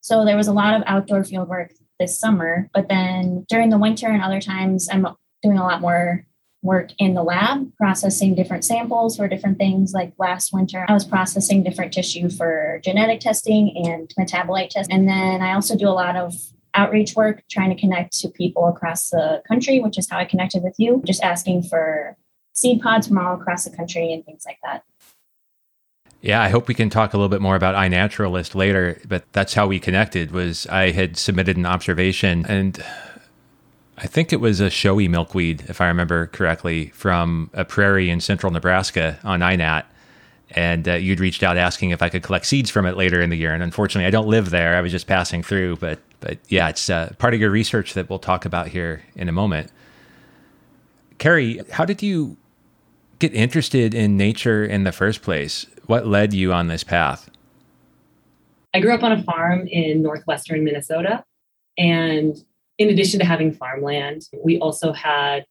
So 0.00 0.24
there 0.24 0.36
was 0.36 0.48
a 0.48 0.52
lot 0.52 0.74
of 0.74 0.82
outdoor 0.86 1.24
field 1.24 1.48
work 1.48 1.72
this 1.98 2.18
summer. 2.18 2.68
But 2.74 2.88
then 2.88 3.46
during 3.48 3.70
the 3.70 3.78
winter 3.78 4.08
and 4.08 4.22
other 4.22 4.40
times, 4.40 4.88
I'm 4.90 5.06
doing 5.42 5.58
a 5.58 5.64
lot 5.64 5.80
more 5.80 6.26
work 6.62 6.90
in 6.98 7.14
the 7.14 7.22
lab 7.22 7.74
processing 7.76 8.34
different 8.34 8.64
samples 8.64 9.16
for 9.16 9.28
different 9.28 9.58
things. 9.58 9.92
Like 9.92 10.12
last 10.18 10.52
winter, 10.52 10.84
I 10.88 10.92
was 10.92 11.04
processing 11.04 11.62
different 11.62 11.92
tissue 11.92 12.28
for 12.28 12.80
genetic 12.84 13.20
testing 13.20 13.74
and 13.76 14.12
metabolite 14.18 14.70
testing. 14.70 14.94
And 14.94 15.08
then 15.08 15.42
I 15.42 15.54
also 15.54 15.76
do 15.76 15.88
a 15.88 15.90
lot 15.90 16.16
of 16.16 16.34
outreach 16.74 17.14
work 17.14 17.42
trying 17.50 17.70
to 17.70 17.80
connect 17.80 18.18
to 18.20 18.28
people 18.28 18.66
across 18.66 19.10
the 19.10 19.42
country, 19.46 19.80
which 19.80 19.98
is 19.98 20.08
how 20.08 20.18
I 20.18 20.24
connected 20.24 20.62
with 20.62 20.74
you, 20.78 21.02
just 21.04 21.22
asking 21.22 21.64
for 21.64 22.16
seed 22.52 22.80
pods 22.80 23.08
from 23.08 23.18
all 23.18 23.34
across 23.34 23.64
the 23.64 23.76
country 23.76 24.12
and 24.12 24.24
things 24.24 24.44
like 24.46 24.58
that. 24.64 24.84
Yeah, 26.20 26.42
I 26.42 26.48
hope 26.48 26.68
we 26.68 26.74
can 26.74 26.90
talk 26.90 27.14
a 27.14 27.16
little 27.16 27.30
bit 27.30 27.40
more 27.40 27.56
about 27.56 27.74
iNaturalist 27.74 28.54
later, 28.54 29.00
but 29.08 29.24
that's 29.32 29.54
how 29.54 29.66
we 29.66 29.80
connected 29.80 30.32
was 30.32 30.66
I 30.66 30.90
had 30.90 31.16
submitted 31.16 31.56
an 31.56 31.64
observation 31.64 32.44
and 32.46 32.82
I 33.96 34.06
think 34.06 34.32
it 34.32 34.40
was 34.40 34.60
a 34.60 34.70
showy 34.70 35.08
milkweed, 35.08 35.64
if 35.68 35.80
I 35.80 35.88
remember 35.88 36.26
correctly, 36.26 36.86
from 36.88 37.50
a 37.52 37.66
prairie 37.66 38.08
in 38.08 38.20
central 38.20 38.50
Nebraska 38.50 39.18
on 39.24 39.40
iNat. 39.40 39.84
And 40.52 40.88
uh, 40.88 40.94
you'd 40.94 41.20
reached 41.20 41.42
out 41.42 41.56
asking 41.56 41.90
if 41.90 42.02
I 42.02 42.08
could 42.08 42.22
collect 42.22 42.46
seeds 42.46 42.70
from 42.70 42.86
it 42.86 42.96
later 42.96 43.20
in 43.20 43.30
the 43.30 43.36
year. 43.36 43.52
And 43.52 43.62
unfortunately, 43.62 44.06
I 44.06 44.10
don't 44.10 44.26
live 44.26 44.50
there. 44.50 44.76
I 44.76 44.80
was 44.80 44.90
just 44.90 45.06
passing 45.06 45.42
through. 45.42 45.76
But, 45.76 46.00
but 46.20 46.38
yeah, 46.48 46.68
it's 46.68 46.90
uh, 46.90 47.12
part 47.18 47.34
of 47.34 47.40
your 47.40 47.50
research 47.50 47.94
that 47.94 48.10
we'll 48.10 48.18
talk 48.18 48.44
about 48.44 48.68
here 48.68 49.02
in 49.14 49.28
a 49.28 49.32
moment. 49.32 49.70
Carrie, 51.18 51.60
how 51.70 51.84
did 51.84 52.02
you 52.02 52.36
get 53.18 53.32
interested 53.34 53.94
in 53.94 54.16
nature 54.16 54.64
in 54.64 54.84
the 54.84 54.92
first 54.92 55.22
place? 55.22 55.66
What 55.86 56.06
led 56.06 56.32
you 56.32 56.52
on 56.52 56.68
this 56.68 56.82
path? 56.82 57.30
I 58.72 58.80
grew 58.80 58.94
up 58.94 59.02
on 59.02 59.12
a 59.12 59.22
farm 59.22 59.66
in 59.66 60.02
northwestern 60.02 60.64
Minnesota. 60.64 61.24
And 61.76 62.42
in 62.78 62.88
addition 62.88 63.20
to 63.20 63.26
having 63.26 63.52
farmland, 63.52 64.28
we 64.44 64.58
also 64.58 64.92
had 64.92 65.44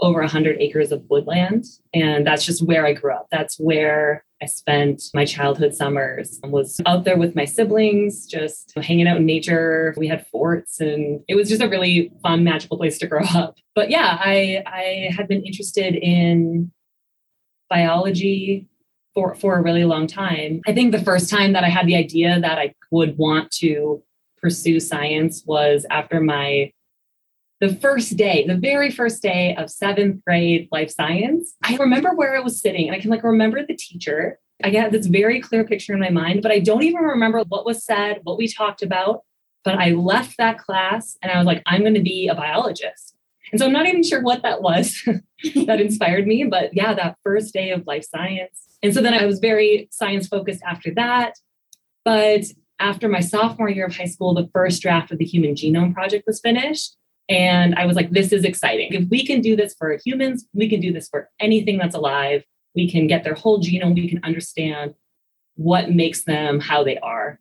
over 0.00 0.20
100 0.20 0.56
acres 0.60 0.90
of 0.90 1.04
woodland. 1.08 1.64
And 1.94 2.26
that's 2.26 2.44
just 2.44 2.66
where 2.66 2.84
i 2.86 2.92
grew 2.92 3.12
up. 3.12 3.28
That's 3.30 3.58
where 3.58 4.24
i 4.42 4.46
spent 4.46 5.02
my 5.14 5.24
childhood 5.24 5.74
summers. 5.74 6.40
I 6.42 6.48
was 6.48 6.80
out 6.86 7.04
there 7.04 7.16
with 7.16 7.36
my 7.36 7.44
siblings 7.44 8.26
just 8.26 8.72
hanging 8.76 9.06
out 9.06 9.18
in 9.18 9.26
nature. 9.26 9.94
We 9.96 10.08
had 10.08 10.26
forts 10.26 10.80
and 10.80 11.22
it 11.28 11.36
was 11.36 11.48
just 11.48 11.62
a 11.62 11.68
really 11.68 12.12
fun 12.22 12.42
magical 12.44 12.76
place 12.76 12.98
to 12.98 13.06
grow 13.06 13.24
up. 13.34 13.56
But 13.74 13.90
yeah 13.90 14.18
i 14.20 14.62
i 14.66 15.10
had 15.16 15.28
been 15.28 15.42
interested 15.44 15.94
in 15.94 16.72
biology 17.70 18.68
for, 19.14 19.34
for 19.34 19.58
a 19.58 19.62
really 19.62 19.84
long 19.84 20.06
time. 20.06 20.60
I 20.66 20.72
think 20.72 20.92
the 20.92 21.02
first 21.02 21.28
time 21.28 21.52
that 21.52 21.64
I 21.64 21.68
had 21.68 21.86
the 21.86 21.96
idea 21.96 22.40
that 22.40 22.58
I 22.58 22.74
would 22.90 23.16
want 23.18 23.50
to 23.52 24.02
pursue 24.40 24.80
science 24.80 25.42
was 25.46 25.86
after 25.90 26.20
my 26.20 26.72
the 27.62 27.76
first 27.76 28.16
day, 28.16 28.44
the 28.44 28.56
very 28.56 28.90
first 28.90 29.22
day 29.22 29.54
of 29.56 29.70
seventh 29.70 30.24
grade 30.26 30.68
life 30.72 30.90
science. 30.90 31.54
I 31.62 31.76
remember 31.76 32.10
where 32.12 32.36
I 32.36 32.40
was 32.40 32.60
sitting 32.60 32.88
and 32.88 32.96
I 32.96 32.98
can 32.98 33.08
like 33.08 33.22
remember 33.22 33.64
the 33.64 33.76
teacher. 33.76 34.40
I 34.64 34.70
have 34.70 34.90
this 34.90 35.06
very 35.06 35.40
clear 35.40 35.62
picture 35.62 35.94
in 35.94 36.00
my 36.00 36.10
mind, 36.10 36.42
but 36.42 36.50
I 36.50 36.58
don't 36.58 36.82
even 36.82 37.02
remember 37.02 37.44
what 37.46 37.64
was 37.64 37.84
said, 37.84 38.18
what 38.24 38.36
we 38.36 38.48
talked 38.48 38.82
about. 38.82 39.20
But 39.62 39.76
I 39.78 39.92
left 39.92 40.38
that 40.38 40.58
class 40.58 41.16
and 41.22 41.30
I 41.30 41.38
was 41.38 41.46
like, 41.46 41.62
I'm 41.64 41.82
going 41.82 41.94
to 41.94 42.02
be 42.02 42.26
a 42.26 42.34
biologist. 42.34 43.14
And 43.52 43.60
so 43.60 43.66
I'm 43.66 43.72
not 43.72 43.86
even 43.86 44.02
sure 44.02 44.22
what 44.22 44.42
that 44.42 44.60
was 44.60 45.00
that 45.66 45.80
inspired 45.80 46.26
me. 46.26 46.42
But 46.42 46.70
yeah, 46.74 46.94
that 46.94 47.16
first 47.22 47.54
day 47.54 47.70
of 47.70 47.86
life 47.86 48.04
science. 48.04 48.60
And 48.82 48.92
so 48.92 49.00
then 49.00 49.14
I 49.14 49.24
was 49.24 49.38
very 49.38 49.86
science 49.92 50.26
focused 50.26 50.62
after 50.66 50.92
that. 50.94 51.34
But 52.04 52.42
after 52.80 53.08
my 53.08 53.20
sophomore 53.20 53.70
year 53.70 53.86
of 53.86 53.94
high 53.94 54.06
school, 54.06 54.34
the 54.34 54.50
first 54.52 54.82
draft 54.82 55.12
of 55.12 55.18
the 55.18 55.24
Human 55.24 55.54
Genome 55.54 55.94
Project 55.94 56.24
was 56.26 56.40
finished. 56.40 56.96
And 57.32 57.74
I 57.76 57.86
was 57.86 57.96
like, 57.96 58.10
this 58.10 58.30
is 58.30 58.44
exciting. 58.44 58.92
If 58.92 59.08
we 59.08 59.24
can 59.24 59.40
do 59.40 59.56
this 59.56 59.74
for 59.74 59.98
humans, 60.04 60.44
we 60.52 60.68
can 60.68 60.80
do 60.80 60.92
this 60.92 61.08
for 61.08 61.30
anything 61.40 61.78
that's 61.78 61.94
alive. 61.94 62.44
We 62.74 62.90
can 62.90 63.06
get 63.06 63.24
their 63.24 63.34
whole 63.34 63.58
genome, 63.58 63.94
we 63.94 64.08
can 64.08 64.20
understand 64.22 64.94
what 65.56 65.90
makes 65.90 66.24
them 66.24 66.60
how 66.60 66.84
they 66.84 66.98
are. 66.98 67.40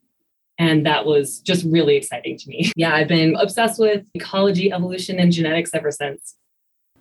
And 0.57 0.85
that 0.85 1.05
was 1.05 1.39
just 1.39 1.65
really 1.65 1.97
exciting 1.97 2.37
to 2.37 2.47
me. 2.47 2.71
Yeah, 2.77 2.95
I've 2.95 3.09
been 3.09 3.35
obsessed 3.35 3.79
with 3.79 4.05
ecology, 4.13 4.71
evolution, 4.71 5.19
and 5.19 5.31
genetics 5.31 5.71
ever 5.73 5.91
since. 5.91 6.35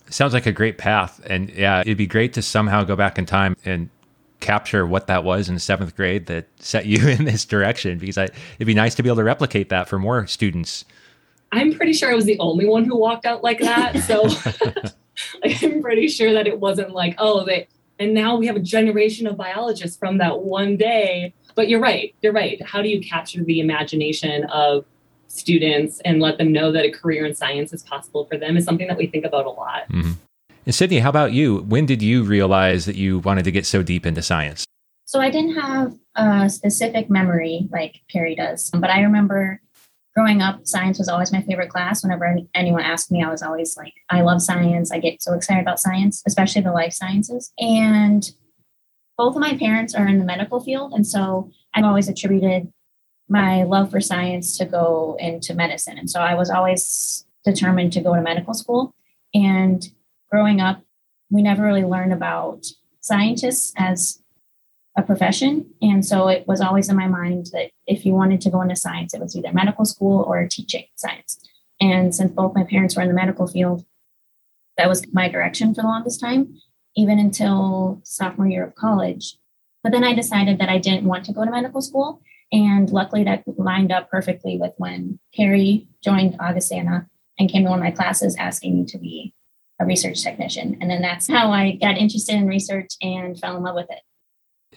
Sounds 0.09 0.35
like 0.35 0.47
a 0.47 0.53
great 0.53 0.77
path. 0.77 1.21
And 1.27 1.51
yeah, 1.51 1.83
it'd 1.83 1.97
be 1.97 2.09
great 2.09 2.33
to 2.33 2.43
somehow 2.43 2.83
go 2.83 2.97
back 2.97 3.19
in 3.19 3.27
time 3.27 3.57
and 3.65 3.89
capture 4.41 4.85
what 4.87 5.07
that 5.07 5.23
was 5.23 5.49
in 5.49 5.59
seventh 5.61 5.95
grade 5.95 6.27
that 6.27 6.49
set 6.59 6.87
you 6.87 7.07
in 7.09 7.25
this 7.25 7.45
direction 7.45 7.99
because 7.99 8.19
I, 8.19 8.25
it'd 8.57 8.67
be 8.67 8.75
nice 8.75 8.97
to 8.97 9.03
be 9.03 9.09
able 9.09 9.19
to 9.19 9.25
replicate 9.25 9.69
that 9.69 9.89
for 9.89 9.99
more 9.99 10.27
students. 10.27 10.85
I'm 11.53 11.75
pretty 11.75 11.93
sure 11.93 12.11
I 12.11 12.15
was 12.15 12.25
the 12.25 12.39
only 12.39 12.67
one 12.67 12.85
who 12.85 12.97
walked 12.97 13.27
out 13.27 13.43
like 13.43 13.61
that. 13.61 13.99
So 14.05 14.23
like, 15.45 15.63
I'm 15.63 15.83
pretty 15.83 16.09
sure 16.09 16.33
that 16.33 16.47
it 16.47 16.61
wasn't 16.61 16.93
like, 16.93 17.15
oh, 17.19 17.45
they, 17.45 17.69
and 17.99 18.15
now 18.15 18.37
we 18.37 18.47
have 18.47 18.57
a 18.57 18.61
generation 18.61 19.27
of 19.27 19.37
biologists 19.37 19.97
from 19.97 20.19
that 20.19 20.41
one 20.41 20.77
day. 20.77 21.35
But 21.55 21.69
you're 21.69 21.81
right. 21.81 22.15
You're 22.23 22.33
right. 22.33 22.63
How 22.65 22.81
do 22.81 22.89
you 22.89 23.01
capture 23.01 23.43
the 23.43 23.61
imagination 23.61 24.45
of 24.45 24.85
students 25.31 26.01
and 26.05 26.21
let 26.21 26.39
them 26.39 26.53
know 26.53 26.73
that 26.73 26.85
a 26.85 26.91
career 26.91 27.25
in 27.25 27.35
science 27.35 27.73
is 27.73 27.83
possible 27.83 28.25
for 28.27 28.37
them 28.37 28.57
is 28.57 28.65
something 28.65 28.89
that 28.89 28.97
we 28.97 29.07
think 29.07 29.25
about 29.25 29.47
a 29.47 29.51
lot. 29.51 29.89
Mm-hmm. 29.91 30.13
And 30.67 30.75
Sydney, 30.75 30.99
how 30.99 31.09
about 31.09 31.33
you? 31.33 31.59
When 31.63 31.87
did 31.87 32.03
you 32.03 32.23
realize 32.23 32.85
that 32.85 32.97
you 32.97 33.21
wanted 33.21 33.45
to 33.45 33.51
get 33.51 33.65
so 33.65 33.83
deep 33.83 34.05
into 34.05 34.23
science? 34.23 34.65
So 35.07 35.21
I 35.21 35.31
didn't 35.31 35.57
have 35.57 35.97
a 36.17 36.49
specific 36.51 37.11
memory 37.11 37.69
like 37.73 38.01
Carrie 38.09 38.35
does, 38.35 38.71
but 38.71 38.91
I 38.91 39.01
remember 39.01 39.61
growing 40.15 40.43
up, 40.43 40.67
science 40.67 40.99
was 40.99 41.09
always 41.09 41.33
my 41.33 41.43
favorite 41.43 41.71
class. 41.71 42.03
Whenever 42.03 42.37
anyone 42.55 42.83
asked 42.83 43.11
me, 43.11 43.23
I 43.23 43.31
was 43.31 43.43
always 43.43 43.77
like, 43.77 43.95
I 44.09 44.23
love 44.23 44.43
science. 44.43 44.91
I 44.91 44.99
get 44.99 45.23
so 45.23 45.35
excited 45.35 45.63
about 45.63 45.81
science, 45.81 46.23
especially 46.27 46.63
the 46.63 46.73
life 46.73 46.93
sciences. 46.93 47.53
And 47.59 48.29
both 49.17 49.37
of 49.37 49.41
my 49.41 49.57
parents 49.57 49.95
are 49.95 50.09
in 50.09 50.19
the 50.19 50.25
medical 50.25 50.61
field. 50.61 50.93
And 50.93 51.07
so 51.07 51.51
I've 51.75 51.85
always 51.85 52.09
attributed 52.09 52.73
my 53.29 53.63
love 53.63 53.91
for 53.91 54.01
science 54.01 54.59
to 54.59 54.65
go 54.65 55.17
into 55.21 55.55
medicine. 55.55 55.99
And 55.99 56.11
so 56.11 56.21
I 56.21 56.35
was 56.35 56.51
always 56.51 57.25
determined 57.45 57.93
to 57.93 58.01
go 58.01 58.15
to 58.15 58.23
medical 58.23 58.55
school. 58.55 58.95
And 59.33 59.87
growing 60.31 60.61
up, 60.61 60.83
we 61.31 61.43
never 61.43 61.63
really 61.63 61.85
learned 61.85 62.13
about 62.13 62.67
scientists 63.01 63.73
as 63.77 64.20
a 64.97 65.03
profession. 65.03 65.67
And 65.81 66.05
so 66.05 66.29
it 66.29 66.47
was 66.49 66.61
always 66.61 66.89
in 66.89 66.97
my 66.97 67.07
mind 67.07 67.47
that 67.53 67.71
if 67.87 68.05
you 68.05 68.13
wanted 68.13 68.41
to 68.43 68.51
go 68.51 68.61
into 68.61 68.77
science, 68.77 69.15
it 69.15 69.21
was 69.21 69.37
either 69.37 69.53
medical 69.53 69.85
school 69.85 70.23
or 70.27 70.47
teaching 70.49 70.87
science. 70.97 71.39
And 71.81 72.15
since 72.15 72.33
both 72.33 72.55
my 72.55 72.65
parents 72.65 72.97
were 72.97 73.03
in 73.03 73.09
the 73.09 73.15
medical 73.15 73.47
field, 73.47 73.85
that 74.77 74.89
was 74.89 75.05
my 75.13 75.29
direction 75.29 75.75
for 75.75 75.83
the 75.83 75.89
longest 75.89 76.21
time, 76.21 76.59
even 76.97 77.19
until 77.19 78.01
sophomore 78.05 78.49
year 78.49 78.65
of 78.65 78.75
college. 78.75 79.37
But 79.83 79.93
then 79.93 80.05
I 80.05 80.15
decided 80.15 80.59
that 80.59 80.69
I 80.69 80.79
didn't 80.79 81.05
want 81.05 81.25
to 81.27 81.33
go 81.33 81.45
to 81.45 81.51
medical 81.51 81.81
school. 81.81 82.21
And 82.53 82.91
luckily, 82.91 83.25
that 83.25 83.45
lined 83.47 83.93
up 83.93 84.11
perfectly 84.11 84.59
with 84.59 84.73
when 84.77 85.21
Carrie 85.35 85.87
joined 86.03 86.37
Augustana 86.41 87.09
and 87.39 87.49
came 87.49 87.65
to 87.65 87.71
one 87.71 87.79
of 87.79 87.85
my 87.85 87.93
classes 87.93 88.37
asking 88.39 88.77
me 88.77 88.85
to 88.87 88.99
be 88.99 89.35
a 89.81 89.87
research 89.87 90.23
technician. 90.23 90.77
And 90.81 90.91
then 90.91 91.01
that's 91.01 91.29
how 91.29 91.53
I 91.53 91.73
got 91.73 91.97
interested 91.97 92.35
in 92.35 92.47
research 92.47 92.91
and 93.01 93.39
fell 93.39 93.57
in 93.57 93.63
love 93.63 93.77
with 93.77 93.91
it. 93.91 94.01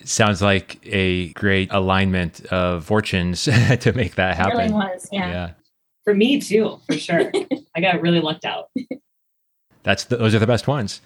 Sounds 0.03 0.41
like 0.41 0.79
a 0.85 1.29
great 1.33 1.71
alignment 1.71 2.45
of 2.47 2.85
fortunes 2.85 3.43
to 3.79 3.93
make 3.95 4.15
that 4.15 4.35
happen. 4.35 4.59
It 4.59 4.63
really 4.63 4.73
was, 4.73 5.07
yeah. 5.11 5.29
yeah. 5.29 5.51
For 6.03 6.13
me 6.13 6.41
too, 6.41 6.79
for 6.85 6.97
sure. 6.97 7.31
I 7.75 7.81
got 7.81 8.01
really 8.01 8.19
lucked 8.19 8.45
out. 8.45 8.69
That's 9.83 10.05
the, 10.05 10.17
those 10.17 10.35
are 10.35 10.39
the 10.39 10.47
best 10.47 10.67
ones. 10.67 11.01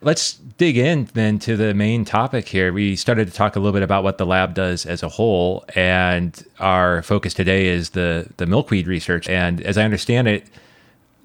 Let's 0.00 0.34
dig 0.34 0.76
in 0.76 1.08
then 1.14 1.40
to 1.40 1.56
the 1.56 1.74
main 1.74 2.04
topic 2.04 2.46
here. 2.46 2.72
We 2.72 2.94
started 2.94 3.26
to 3.26 3.34
talk 3.34 3.56
a 3.56 3.58
little 3.58 3.72
bit 3.72 3.82
about 3.82 4.04
what 4.04 4.18
the 4.18 4.26
lab 4.26 4.54
does 4.54 4.86
as 4.86 5.02
a 5.02 5.08
whole, 5.08 5.64
and 5.74 6.40
our 6.60 7.02
focus 7.02 7.34
today 7.34 7.66
is 7.66 7.90
the 7.90 8.28
the 8.36 8.46
milkweed 8.46 8.86
research. 8.86 9.28
And 9.28 9.60
as 9.62 9.76
I 9.76 9.82
understand 9.82 10.28
it, 10.28 10.46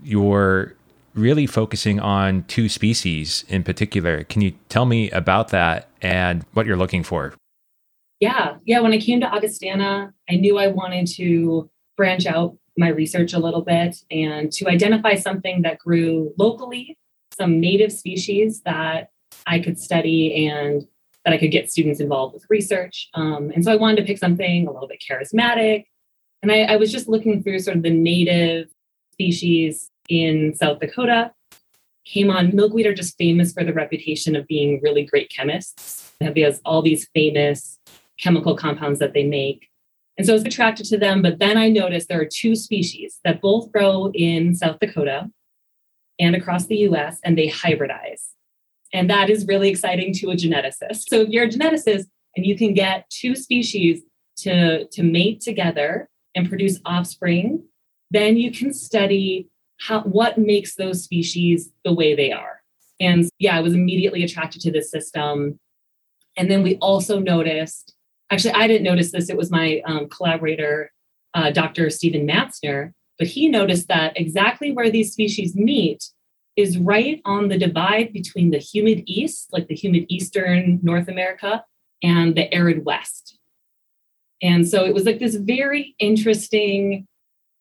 you're 0.01 0.75
really 1.15 1.46
focusing 1.46 2.00
on 2.00 2.43
two 2.43 2.70
species 2.70 3.46
in 3.48 3.63
particular. 3.63 4.24
Can 4.24 4.41
you 4.41 4.53
tell 4.70 4.86
me 4.86 5.12
about 5.12 5.50
that 5.50 5.89
and 6.01 6.43
what 6.53 6.65
you're 6.65 6.77
looking 6.77 7.03
for? 7.03 7.34
Yeah, 8.20 8.58
yeah. 8.65 8.79
When 8.79 8.93
I 8.93 9.00
came 9.00 9.20
to 9.22 9.27
Augustana, 9.27 10.13
I 10.29 10.36
knew 10.36 10.58
I 10.58 10.67
wanted 10.67 11.08
to 11.15 11.70
branch 11.98 12.25
out 12.25 12.58
my 12.77 12.88
research 12.88 13.34
a 13.34 13.39
little 13.39 13.62
bit 13.62 13.98
and 14.10 14.51
to 14.53 14.67
identify 14.67 15.15
something 15.15 15.62
that 15.63 15.77
grew 15.77 16.34
locally, 16.38 16.98
some 17.38 17.60
native 17.60 17.91
species 17.91 18.62
that 18.62 19.10
I 19.46 19.60
could 19.60 19.79
study 19.79 20.48
and 20.48 20.88
that 21.25 21.34
I 21.34 21.38
could 21.38 21.51
get 21.51 21.72
students 21.72 22.00
involved 22.00 22.34
with 22.34 22.46
research. 22.50 23.10
Um, 23.13 23.51
and 23.53 23.63
so 23.63 23.72
I 23.72 23.75
wanted 23.75 23.98
to 23.98 24.03
pick 24.03 24.17
something 24.17 24.67
a 24.67 24.72
little 24.72 24.88
bit 24.88 25.03
charismatic. 25.08 25.86
And 26.41 26.51
I, 26.51 26.63
I 26.63 26.75
was 26.75 26.91
just 26.91 27.08
looking 27.08 27.43
through 27.43 27.60
sort 27.60 27.77
of 27.77 27.84
the 27.84 27.89
native 27.89 28.70
species 29.13 29.89
in 30.10 30.53
South 30.55 30.79
Dakota 30.79 31.31
came 32.05 32.29
on. 32.29 32.55
Milkweed 32.55 32.86
are 32.86 32.93
just 32.93 33.17
famous 33.17 33.53
for 33.53 33.63
the 33.63 33.74
reputation 33.74 34.36
of 34.36 34.48
being 34.48 34.81
really 34.81 35.03
great 35.03 35.29
chemists. 35.29 36.13
They 36.19 36.25
have 36.25 36.60
all 36.65 36.81
these 36.81 37.07
famous 37.13 37.79
chemical 38.19 38.55
compounds 38.55 39.00
that 39.00 39.13
they 39.13 39.24
make. 39.24 39.69
And 40.17 40.27
so 40.27 40.33
I 40.33 40.36
was 40.36 40.45
attracted 40.45 40.86
to 40.88 40.98
them. 40.98 41.22
But 41.22 41.39
then 41.39 41.57
I 41.57 41.69
noticed 41.69 42.07
there 42.07 42.22
are 42.22 42.25
two 42.25 42.55
species 42.55 43.19
that 43.24 43.41
both 43.41 43.72
grow 43.72 44.12
in 44.13 44.53
South 44.53 44.79
Dakota 44.79 45.31
and 46.19 46.36
across 46.36 46.67
the 46.67 46.77
US, 46.89 47.19
and 47.24 47.38
they 47.38 47.50
hybridize. 47.50 48.29
And 48.93 49.10
that 49.10 49.29
is 49.29 49.48
really 49.48 49.69
exciting 49.69 50.13
to 50.15 50.29
a 50.29 50.36
geneticist. 50.36 51.10
So 51.10 51.22
if 51.22 51.29
you're 51.29 51.45
a 51.45 51.50
geneticist 51.50 52.05
and 52.36 52.45
you 52.45 52.55
can 52.55 52.74
get 52.74 53.10
two 53.10 53.36
species 53.36 54.03
to, 54.38 54.86
to 54.88 55.03
mate 55.03 55.41
together 55.41 56.07
and 56.36 56.48
produce 56.48 56.79
offspring, 56.86 57.63
then 58.12 58.38
you 58.38 58.51
can 58.51 58.72
study 58.72 59.50
how 59.83 60.01
what 60.03 60.37
makes 60.37 60.75
those 60.75 61.03
species 61.03 61.69
the 61.83 61.93
way 61.93 62.15
they 62.15 62.31
are. 62.31 62.61
And 62.99 63.29
yeah, 63.39 63.57
I 63.57 63.59
was 63.59 63.73
immediately 63.73 64.23
attracted 64.23 64.61
to 64.61 64.71
this 64.71 64.89
system. 64.89 65.59
And 66.37 66.49
then 66.49 66.63
we 66.63 66.77
also 66.77 67.19
noticed, 67.19 67.93
actually, 68.31 68.53
I 68.53 68.67
didn't 68.67 68.83
notice 68.83 69.11
this, 69.11 69.29
it 69.29 69.35
was 69.35 69.51
my 69.51 69.81
um, 69.85 70.07
collaborator, 70.07 70.91
uh, 71.33 71.51
Dr. 71.51 71.89
Stephen 71.89 72.25
Matzner, 72.25 72.93
but 73.19 73.27
he 73.27 73.49
noticed 73.49 73.89
that 73.89 74.17
exactly 74.17 74.71
where 74.71 74.89
these 74.89 75.11
species 75.11 75.53
meet 75.53 76.05
is 76.55 76.77
right 76.77 77.19
on 77.25 77.49
the 77.49 77.57
divide 77.57 78.13
between 78.13 78.51
the 78.51 78.59
humid 78.59 79.03
east, 79.05 79.49
like 79.51 79.67
the 79.67 79.75
humid 79.75 80.05
eastern 80.07 80.79
North 80.81 81.09
America, 81.09 81.63
and 82.01 82.35
the 82.35 82.53
arid 82.53 82.85
west. 82.85 83.37
And 84.41 84.67
so 84.67 84.85
it 84.85 84.93
was 84.93 85.05
like 85.05 85.19
this 85.19 85.35
very 85.35 85.95
interesting 85.99 87.07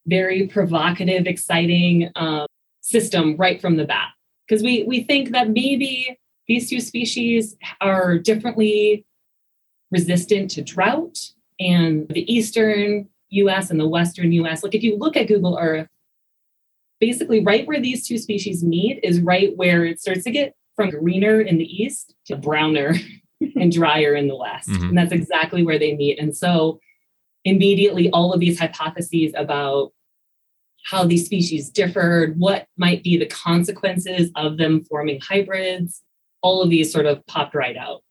very 0.06 0.46
provocative, 0.46 1.26
exciting 1.26 2.10
um, 2.16 2.46
system 2.80 3.36
right 3.36 3.60
from 3.60 3.76
the 3.76 3.84
bat. 3.84 4.08
Because 4.46 4.62
we 4.62 4.84
we 4.84 5.04
think 5.04 5.30
that 5.30 5.50
maybe 5.50 6.18
these 6.48 6.68
two 6.68 6.80
species 6.80 7.56
are 7.80 8.18
differently 8.18 9.06
resistant 9.90 10.50
to 10.52 10.62
drought, 10.62 11.18
and 11.60 12.08
the 12.08 12.30
eastern 12.32 13.08
U.S. 13.30 13.70
and 13.70 13.80
the 13.80 13.88
western 13.88 14.32
U.S. 14.32 14.62
Like 14.62 14.74
if 14.74 14.82
you 14.82 14.96
look 14.96 15.16
at 15.16 15.28
Google 15.28 15.58
Earth, 15.60 15.88
basically 17.00 17.42
right 17.42 17.66
where 17.66 17.80
these 17.80 18.06
two 18.06 18.18
species 18.18 18.62
meet 18.62 19.00
is 19.02 19.20
right 19.20 19.56
where 19.56 19.84
it 19.84 20.00
starts 20.00 20.24
to 20.24 20.30
get 20.30 20.54
from 20.76 20.90
greener 20.90 21.40
in 21.40 21.58
the 21.58 21.64
east 21.64 22.14
to 22.26 22.36
browner 22.36 22.94
and 23.56 23.72
drier 23.72 24.14
in 24.14 24.28
the 24.28 24.36
west, 24.36 24.68
mm-hmm. 24.68 24.88
and 24.88 24.98
that's 24.98 25.12
exactly 25.12 25.64
where 25.64 25.78
they 25.78 25.94
meet. 25.94 26.18
And 26.18 26.36
so 26.36 26.80
immediately 27.44 28.10
all 28.10 28.32
of 28.32 28.40
these 28.40 28.58
hypotheses 28.58 29.32
about 29.36 29.92
how 30.84 31.04
these 31.04 31.24
species 31.24 31.70
differed, 31.70 32.38
what 32.38 32.66
might 32.76 33.02
be 33.02 33.16
the 33.16 33.26
consequences 33.26 34.30
of 34.34 34.56
them 34.56 34.84
forming 34.84 35.20
hybrids, 35.20 36.02
all 36.42 36.62
of 36.62 36.70
these 36.70 36.92
sort 36.92 37.06
of 37.06 37.24
popped 37.26 37.54
right 37.54 37.76
out. 37.76 38.02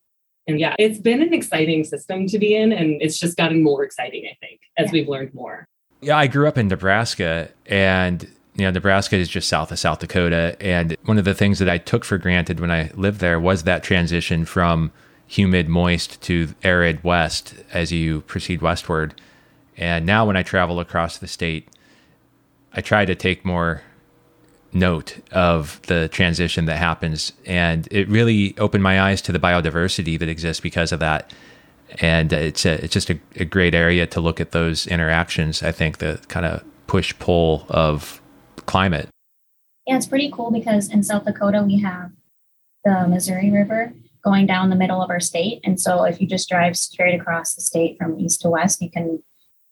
And 0.48 0.60
yeah, 0.60 0.76
it's 0.80 1.00
been 1.00 1.22
an 1.22 1.34
exciting 1.34 1.84
system 1.84 2.28
to 2.28 2.40
be 2.40 2.56
in, 2.56 2.72
and 2.72 3.02
it's 3.02 3.20
just 3.20 3.38
gotten 3.38 3.62
more 3.64 3.84
exciting, 3.84 4.26
I 4.26 4.36
think, 4.40 4.62
as 4.78 4.88
Yeah. 4.88 4.92
we've 4.94 5.10
learned 5.10 5.34
more. 5.34 5.68
Yeah, 6.02 6.18
I 6.18 6.28
grew 6.28 6.48
up 6.48 6.58
in 6.58 6.68
Nebraska 6.68 7.50
and 7.68 8.28
you 8.56 8.66
know, 8.66 8.72
Nebraska 8.72 9.16
is 9.16 9.30
just 9.30 9.48
south 9.48 9.72
of 9.72 9.80
South 9.80 10.00
Dakota. 10.00 10.58
And 10.60 10.98
one 11.06 11.18
of 11.18 11.24
the 11.24 11.34
things 11.34 11.60
that 11.60 11.70
I 11.70 11.78
took 11.78 12.04
for 12.04 12.18
granted 12.18 12.60
when 12.60 12.70
I 12.70 12.92
lived 12.96 13.22
there 13.22 13.40
was 13.40 13.64
that 13.64 13.82
transition 13.82 14.44
from 14.44 14.92
humid, 15.32 15.70
moist 15.70 16.22
to 16.22 16.54
arid 16.62 17.02
west 17.06 17.56
as 17.72 17.90
you 17.90 18.20
proceed 18.22 18.62
westward. 18.62 19.14
And 19.78 20.06
now 20.06 20.26
when 20.26 20.36
I 20.36 20.44
travel 20.44 20.82
across 20.82 21.18
the 21.18 21.28
state, 21.28 21.70
I 22.74 22.82
try 22.82 23.06
to 23.06 23.16
take 23.16 23.46
more 23.46 23.82
note 24.74 25.20
of 25.32 25.82
the 25.84 26.10
transition 26.10 26.66
that 26.66 26.76
happens. 26.76 27.32
And 27.46 27.88
it 27.92 28.10
really 28.10 28.58
opened 28.58 28.84
my 28.84 29.02
eyes 29.02 29.22
to 29.22 29.32
the 29.32 29.40
biodiversity 29.40 30.20
that 30.20 30.28
exists 30.28 30.60
because 30.60 30.92
of 30.92 31.00
that. 31.00 31.32
And 32.02 32.34
it's 32.34 32.66
a, 32.66 32.84
it's 32.84 32.94
just 32.94 33.10
a, 33.10 33.18
a 33.38 33.46
great 33.46 33.74
area 33.74 34.06
to 34.08 34.20
look 34.20 34.42
at 34.42 34.52
those 34.52 34.86
interactions. 34.86 35.64
I 35.64 35.72
think 35.72 36.00
the 36.00 36.20
kind 36.28 36.46
of 36.46 36.62
push 36.88 37.18
pull 37.20 37.66
of 37.70 38.22
climate. 38.66 39.08
Yeah, 39.88 39.96
it's 39.96 40.08
pretty 40.08 40.30
cool 40.30 40.52
because 40.52 40.92
in 40.92 41.04
South 41.04 41.24
Dakota 41.24 41.64
we 41.66 41.80
have 41.80 42.12
the 42.84 43.08
Missouri 43.08 43.50
River 43.50 43.94
going 44.24 44.46
down 44.46 44.70
the 44.70 44.75
middle 44.75 45.01
of 45.01 45.10
our 45.10 45.20
state. 45.20 45.60
And 45.63 45.80
so 45.80 46.04
if 46.04 46.22
you 46.22 46.28
just 46.28 46.50
drive 46.50 46.78
straight 46.78 47.20
across 47.20 47.56
the 47.56 47.62
state 47.62 47.98
from 47.98 48.20
east 48.20 48.42
to 48.42 48.50
west, 48.50 48.82
you 48.82 48.90
can 48.90 49.24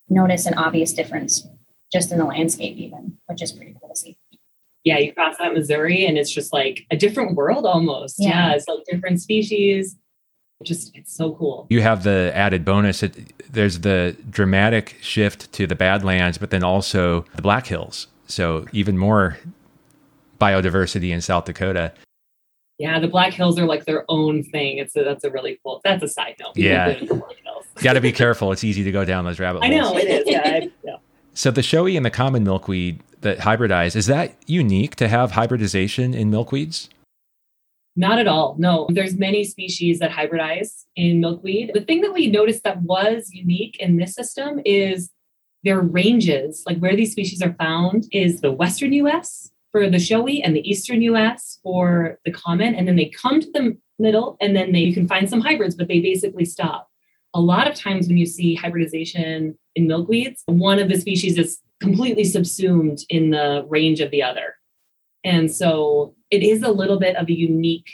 notice 0.10 0.46
an 0.46 0.56
obvious 0.56 0.94
difference 0.94 1.48
just 1.91 2.12
in 2.12 2.18
the 2.18 2.25
landscape, 2.25 2.77
even, 2.77 3.18
which 3.27 3.41
is 3.41 3.51
pretty 3.51 3.75
cool 3.79 3.89
to 3.89 3.96
see. 3.96 4.18
Yeah, 4.84 4.98
you 4.98 5.13
cross 5.13 5.38
that 5.38 5.53
Missouri, 5.53 6.06
and 6.06 6.18
it's 6.18 6.32
just 6.32 6.53
like 6.53 6.86
a 6.89 6.98
different 6.98 7.36
world 7.36 7.65
almost. 7.65 8.15
Yeah. 8.18 8.29
Yeah, 8.29 8.56
it's 8.56 8.68
like 8.68 8.79
different 8.89 9.22
species. 9.22 9.98
Just, 10.63 10.96
it's 10.96 11.15
so 11.15 11.36
cool. 11.36 11.68
You 11.70 11.82
have 11.82 12.03
the 12.03 12.32
added 12.36 12.65
bonus. 12.65 13.01
It, 13.03 13.34
there's 13.51 13.79
the 13.79 14.18
dramatic 14.29 14.98
shift 15.01 15.51
to 15.53 15.65
the 15.68 15.75
Badlands, 15.75 16.38
but 16.38 16.50
then 16.50 16.63
also 16.63 17.25
the 17.36 17.41
Black 17.41 17.68
Hills. 17.68 18.08
So 18.27 18.65
even 18.74 18.98
more 18.98 19.38
biodiversity 20.39 21.12
in 21.12 21.22
South 21.22 21.46
Dakota. 21.46 21.94
Yeah, 22.79 22.98
the 22.98 23.09
Black 23.09 23.33
Hills 23.33 23.59
are 23.59 23.65
like 23.65 23.83
their 23.83 24.05
own 24.07 24.41
thing. 24.41 24.77
It's 24.77 24.95
a, 24.95 25.03
that's 25.03 25.25
a 25.25 25.29
really 25.29 25.59
cool. 25.63 25.81
That's 25.83 26.01
a 26.01 26.07
side 26.07 26.36
note. 26.39 26.53
Yeah. 26.55 26.93
go 26.93 27.00
to 27.00 27.05
the 27.05 27.13
Black 27.15 27.36
Hills. 27.43 27.65
Got 27.75 27.93
to 27.93 28.01
be 28.01 28.13
careful. 28.13 28.53
It's 28.53 28.63
easy 28.63 28.86
to 28.86 28.91
go 28.91 29.03
down 29.03 29.25
those 29.25 29.38
rabbit 29.38 29.63
I 29.63 29.67
holes. 29.67 29.93
know 29.93 29.98
it 30.00 30.07
is. 30.07 30.24
Yeah, 30.25 30.41
I, 30.45 30.71
yeah. 30.86 30.95
So 31.33 31.51
the 31.51 31.62
showy 31.62 31.98
and 31.98 32.05
the 32.05 32.09
common 32.09 32.45
milkweed 32.45 33.01
that 33.19 33.39
hybridize, 33.39 33.98
is 33.98 34.05
that 34.07 34.33
unique 34.48 34.95
to 34.95 35.09
have 35.09 35.31
hybridization 35.31 36.13
in 36.13 36.31
milkweeds? 36.31 36.88
Not 37.98 38.17
at 38.17 38.27
all. 38.27 38.55
No, 38.57 38.88
there's 38.89 39.17
many 39.17 39.43
species 39.43 40.00
that 40.00 40.12
hybridize 40.12 40.86
in 40.95 41.19
milkweed. 41.19 41.71
The 41.74 41.81
thing 41.81 42.00
that 42.01 42.13
we 42.13 42.27
noticed 42.27 42.63
that 42.63 42.81
was 42.83 43.29
unique 43.33 43.75
in 43.81 43.98
this 43.98 44.13
system 44.13 44.62
is 44.63 45.09
their 45.65 45.81
ranges, 45.81 46.63
like 46.65 46.77
where 46.77 46.95
these 46.95 47.12
species 47.12 47.41
are 47.41 47.53
found, 47.59 48.07
is 48.13 48.39
the 48.39 48.53
western 48.53 48.93
US 48.93 49.51
for 49.72 49.90
the 49.90 50.00
showy 50.00 50.42
and 50.42 50.56
the 50.56 50.68
eastern 50.70 51.02
US 51.04 51.60
for 51.64 52.20
the 52.26 52.32
common, 52.32 52.76
and 52.76 52.88
then 52.88 52.96
they 52.96 53.10
come 53.10 53.40
to 53.40 53.52
the 53.52 53.78
middle, 53.98 54.38
and 54.42 54.56
then 54.56 54.72
they 54.72 54.80
you 54.80 54.94
can 54.94 55.08
find 55.08 55.30
some 55.30 55.42
hybrids, 55.42 55.76
but 55.76 55.88
they 55.88 56.00
basically 56.00 56.46
stop. 56.46 56.90
A 57.34 57.42
lot 57.42 57.68
of 57.68 57.76
times 57.76 58.08
when 58.08 58.18
you 58.18 58.26
see 58.26 58.56
hybridization 58.56 59.58
in 59.76 59.88
milkweeds, 59.88 60.42
one 60.48 60.80
of 60.80 60.90
the 60.90 61.00
species 61.00 61.38
is 61.38 61.60
completely 61.80 62.24
subsumed 62.24 63.00
in 63.10 63.30
the 63.32 63.66
range 63.70 64.00
of 64.02 64.12
the 64.12 64.24
other. 64.24 64.56
And 65.24 65.52
so 65.52 66.16
it 66.32 66.44
is 66.44 66.64
a 66.64 66.72
little 66.72 67.00
bit 67.00 67.16
of 67.16 67.28
a 67.28 67.38
unique 67.38 67.90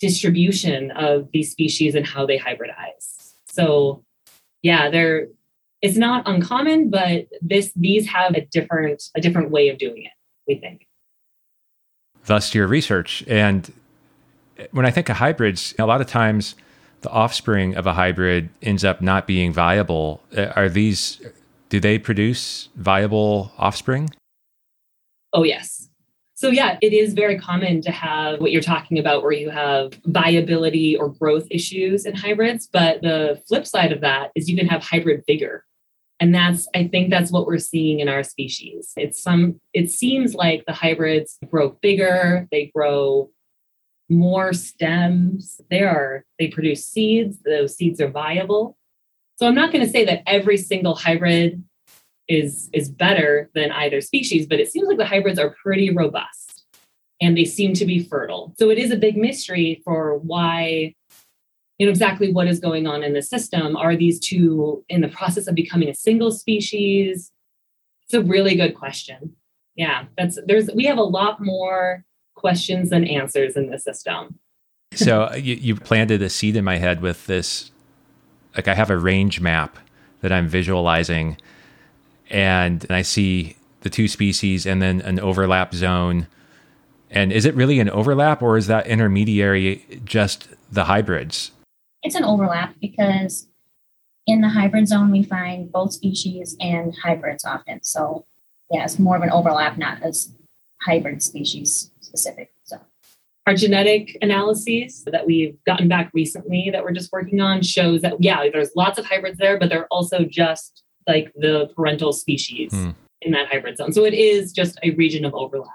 distribution 0.00 0.90
of 0.92 1.28
these 1.32 1.50
species 1.50 1.94
and 1.94 2.06
how 2.06 2.26
they 2.26 2.38
hybridize. 2.38 3.34
So 3.46 4.04
yeah, 4.62 4.90
they're 4.90 5.28
it's 5.82 5.96
not 5.96 6.28
uncommon, 6.28 6.90
but 6.90 7.26
this 7.40 7.72
these 7.74 8.06
have 8.08 8.34
a 8.34 8.42
different 8.46 9.02
a 9.14 9.20
different 9.20 9.50
way 9.50 9.68
of 9.68 9.78
doing 9.78 10.02
it, 10.02 10.12
we 10.50 10.60
think. 10.60 10.86
Thus 12.26 12.54
your 12.54 12.66
research. 12.66 13.24
And 13.26 13.72
when 14.72 14.84
I 14.84 14.90
think 14.90 15.08
of 15.08 15.16
hybrids, 15.16 15.74
a 15.78 15.86
lot 15.86 16.00
of 16.00 16.06
times 16.06 16.54
the 17.00 17.10
offspring 17.10 17.76
of 17.76 17.86
a 17.86 17.94
hybrid 17.94 18.50
ends 18.60 18.84
up 18.84 19.00
not 19.00 19.26
being 19.26 19.52
viable. 19.52 20.22
Uh, 20.36 20.46
Are 20.56 20.68
these, 20.68 21.22
do 21.70 21.80
they 21.80 21.98
produce 21.98 22.68
viable 22.76 23.52
offspring? 23.56 24.10
Oh, 25.32 25.44
yes. 25.44 25.88
So, 26.34 26.48
yeah, 26.48 26.78
it 26.82 26.92
is 26.92 27.14
very 27.14 27.38
common 27.38 27.80
to 27.82 27.90
have 27.90 28.40
what 28.40 28.50
you're 28.50 28.62
talking 28.62 28.98
about, 28.98 29.22
where 29.22 29.32
you 29.32 29.50
have 29.50 29.92
viability 30.06 30.96
or 30.96 31.10
growth 31.10 31.46
issues 31.50 32.06
in 32.06 32.14
hybrids. 32.14 32.66
But 32.66 33.02
the 33.02 33.40
flip 33.46 33.66
side 33.66 33.92
of 33.92 34.00
that 34.00 34.30
is 34.34 34.48
you 34.48 34.56
can 34.56 34.66
have 34.66 34.82
hybrid 34.82 35.22
vigor. 35.26 35.64
And 36.20 36.34
that's, 36.34 36.68
I 36.74 36.86
think 36.86 37.10
that's 37.10 37.32
what 37.32 37.46
we're 37.46 37.58
seeing 37.58 38.00
in 38.00 38.08
our 38.08 38.22
species. 38.22 38.92
It's 38.96 39.22
some, 39.22 39.58
it 39.72 39.90
seems 39.90 40.34
like 40.34 40.64
the 40.66 40.74
hybrids 40.74 41.38
grow 41.50 41.78
bigger, 41.80 42.46
they 42.50 42.70
grow 42.74 43.30
more 44.10 44.52
stems. 44.52 45.60
They 45.70 45.82
are, 45.82 46.24
they 46.38 46.48
produce 46.48 46.84
seeds, 46.84 47.38
those 47.44 47.74
seeds 47.74 48.00
are 48.00 48.10
viable. 48.10 48.76
So 49.36 49.46
I'm 49.46 49.54
not 49.54 49.72
going 49.72 49.84
to 49.84 49.90
say 49.90 50.04
that 50.04 50.22
every 50.26 50.58
single 50.58 50.94
hybrid 50.94 51.64
is 52.28 52.70
is 52.72 52.88
better 52.88 53.50
than 53.54 53.72
either 53.72 54.00
species, 54.00 54.46
but 54.46 54.60
it 54.60 54.70
seems 54.70 54.86
like 54.86 54.98
the 54.98 55.06
hybrids 55.06 55.38
are 55.38 55.56
pretty 55.62 55.90
robust 55.90 56.64
and 57.20 57.36
they 57.36 57.44
seem 57.44 57.74
to 57.74 57.84
be 57.84 58.02
fertile. 58.02 58.54
So 58.58 58.70
it 58.70 58.78
is 58.78 58.90
a 58.90 58.96
big 58.96 59.16
mystery 59.16 59.80
for 59.84 60.18
why 60.18 60.94
you 61.80 61.86
know 61.86 61.90
exactly 61.90 62.30
what 62.30 62.46
is 62.46 62.60
going 62.60 62.86
on 62.86 63.02
in 63.02 63.14
the 63.14 63.22
system. 63.22 63.74
Are 63.74 63.96
these 63.96 64.20
two 64.20 64.84
in 64.90 65.00
the 65.00 65.08
process 65.08 65.46
of 65.46 65.54
becoming 65.54 65.88
a 65.88 65.94
single 65.94 66.30
species? 66.30 67.32
It's 68.04 68.12
a 68.12 68.20
really 68.22 68.54
good 68.54 68.74
question. 68.74 69.34
Yeah, 69.76 70.04
that's 70.18 70.38
there's 70.46 70.68
we 70.74 70.84
have 70.84 70.98
a 70.98 71.02
lot 71.02 71.42
more 71.42 72.04
questions 72.34 72.90
than 72.90 73.04
answers 73.04 73.56
in 73.56 73.70
the 73.70 73.78
system. 73.78 74.38
So 74.92 75.22
uh, 75.22 75.36
you, 75.36 75.54
you 75.54 75.74
planted 75.74 76.20
a 76.20 76.28
seed 76.28 76.54
in 76.54 76.64
my 76.64 76.76
head 76.76 77.00
with 77.00 77.26
this, 77.26 77.70
like 78.54 78.68
I 78.68 78.74
have 78.74 78.90
a 78.90 78.98
range 78.98 79.40
map 79.40 79.78
that 80.20 80.32
I'm 80.32 80.48
visualizing 80.48 81.38
and 82.28 82.84
I 82.90 83.00
see 83.00 83.56
the 83.80 83.88
two 83.88 84.06
species 84.06 84.66
and 84.66 84.82
then 84.82 85.00
an 85.00 85.18
overlap 85.18 85.72
zone. 85.72 86.26
And 87.10 87.32
is 87.32 87.46
it 87.46 87.54
really 87.54 87.80
an 87.80 87.88
overlap 87.88 88.42
or 88.42 88.58
is 88.58 88.66
that 88.66 88.86
intermediary 88.86 90.02
just 90.04 90.48
the 90.70 90.84
hybrids? 90.84 91.52
It's 92.02 92.14
an 92.14 92.24
overlap 92.24 92.74
because 92.80 93.46
in 94.26 94.40
the 94.40 94.48
hybrid 94.48 94.88
zone, 94.88 95.10
we 95.10 95.22
find 95.22 95.70
both 95.70 95.92
species 95.92 96.56
and 96.60 96.94
hybrids 97.02 97.44
often. 97.44 97.82
So, 97.82 98.24
yeah, 98.70 98.84
it's 98.84 98.98
more 98.98 99.16
of 99.16 99.22
an 99.22 99.30
overlap, 99.30 99.76
not 99.78 100.02
as 100.02 100.32
hybrid 100.82 101.22
species 101.22 101.90
specific. 102.00 102.52
So, 102.64 102.78
our 103.46 103.54
genetic 103.54 104.16
analyses 104.22 105.04
that 105.04 105.26
we've 105.26 105.56
gotten 105.64 105.88
back 105.88 106.10
recently 106.14 106.70
that 106.72 106.82
we're 106.84 106.92
just 106.92 107.10
working 107.12 107.40
on 107.40 107.62
shows 107.62 108.02
that 108.02 108.14
yeah 108.22 108.44
there's 108.52 108.70
lots 108.76 108.98
of 108.98 109.06
hybrids 109.06 109.38
there 109.38 109.58
but 109.58 109.68
they're 109.70 109.86
also 109.90 110.24
just 110.24 110.84
like 111.08 111.32
the 111.34 111.68
parental 111.74 112.12
species 112.12 112.70
Hmm. 112.70 112.90
in 113.22 113.32
that 113.32 113.48
hybrid 113.48 113.78
zone 113.78 113.92
so 113.92 114.04
it 114.04 114.14
is 114.14 114.52
just 114.52 114.78
a 114.84 114.90
region 114.90 115.24
of 115.24 115.34
overlap 115.34 115.72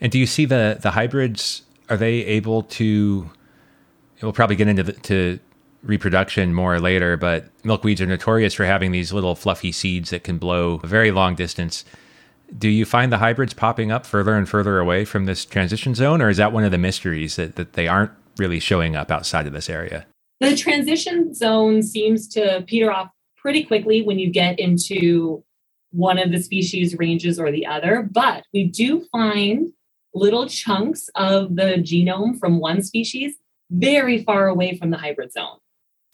And 0.00 0.12
do 0.12 0.18
you 0.18 0.26
see 0.26 0.44
the 0.44 0.78
the 0.80 0.92
hybrids? 0.92 1.62
Are 1.88 1.96
they 1.96 2.24
able 2.26 2.62
to? 2.64 3.30
We'll 4.22 4.32
probably 4.32 4.56
get 4.56 4.68
into 4.68 4.82
the, 4.82 4.92
to 4.92 5.38
reproduction 5.82 6.54
more 6.54 6.80
later, 6.80 7.16
but 7.16 7.56
milkweeds 7.62 8.00
are 8.00 8.06
notorious 8.06 8.54
for 8.54 8.64
having 8.64 8.92
these 8.92 9.12
little 9.12 9.34
fluffy 9.34 9.72
seeds 9.72 10.10
that 10.10 10.24
can 10.24 10.38
blow 10.38 10.80
a 10.82 10.86
very 10.86 11.10
long 11.10 11.34
distance. 11.34 11.84
Do 12.56 12.68
you 12.68 12.84
find 12.84 13.12
the 13.12 13.18
hybrids 13.18 13.54
popping 13.54 13.92
up 13.92 14.06
further 14.06 14.34
and 14.34 14.48
further 14.48 14.78
away 14.78 15.04
from 15.04 15.26
this 15.26 15.44
transition 15.44 15.94
zone, 15.94 16.20
or 16.22 16.30
is 16.30 16.38
that 16.38 16.52
one 16.52 16.64
of 16.64 16.70
the 16.70 16.78
mysteries 16.78 17.36
that, 17.36 17.56
that 17.56 17.74
they 17.74 17.86
aren't 17.86 18.12
really 18.38 18.58
showing 18.58 18.96
up 18.96 19.10
outside 19.10 19.46
of 19.46 19.52
this 19.52 19.68
area? 19.68 20.06
the 20.40 20.56
transition 20.56 21.34
zone 21.34 21.82
seems 21.82 22.28
to 22.28 22.64
peter 22.66 22.90
off 22.90 23.08
pretty 23.36 23.64
quickly 23.64 24.02
when 24.02 24.18
you 24.18 24.30
get 24.30 24.58
into 24.58 25.42
one 25.90 26.18
of 26.18 26.30
the 26.30 26.40
species 26.40 26.96
ranges 26.98 27.38
or 27.38 27.50
the 27.50 27.66
other 27.66 28.08
but 28.10 28.44
we 28.52 28.64
do 28.64 29.04
find 29.10 29.72
little 30.14 30.48
chunks 30.48 31.08
of 31.14 31.56
the 31.56 31.74
genome 31.78 32.38
from 32.38 32.60
one 32.60 32.82
species 32.82 33.36
very 33.70 34.22
far 34.22 34.48
away 34.48 34.76
from 34.76 34.90
the 34.90 34.96
hybrid 34.96 35.32
zone. 35.32 35.58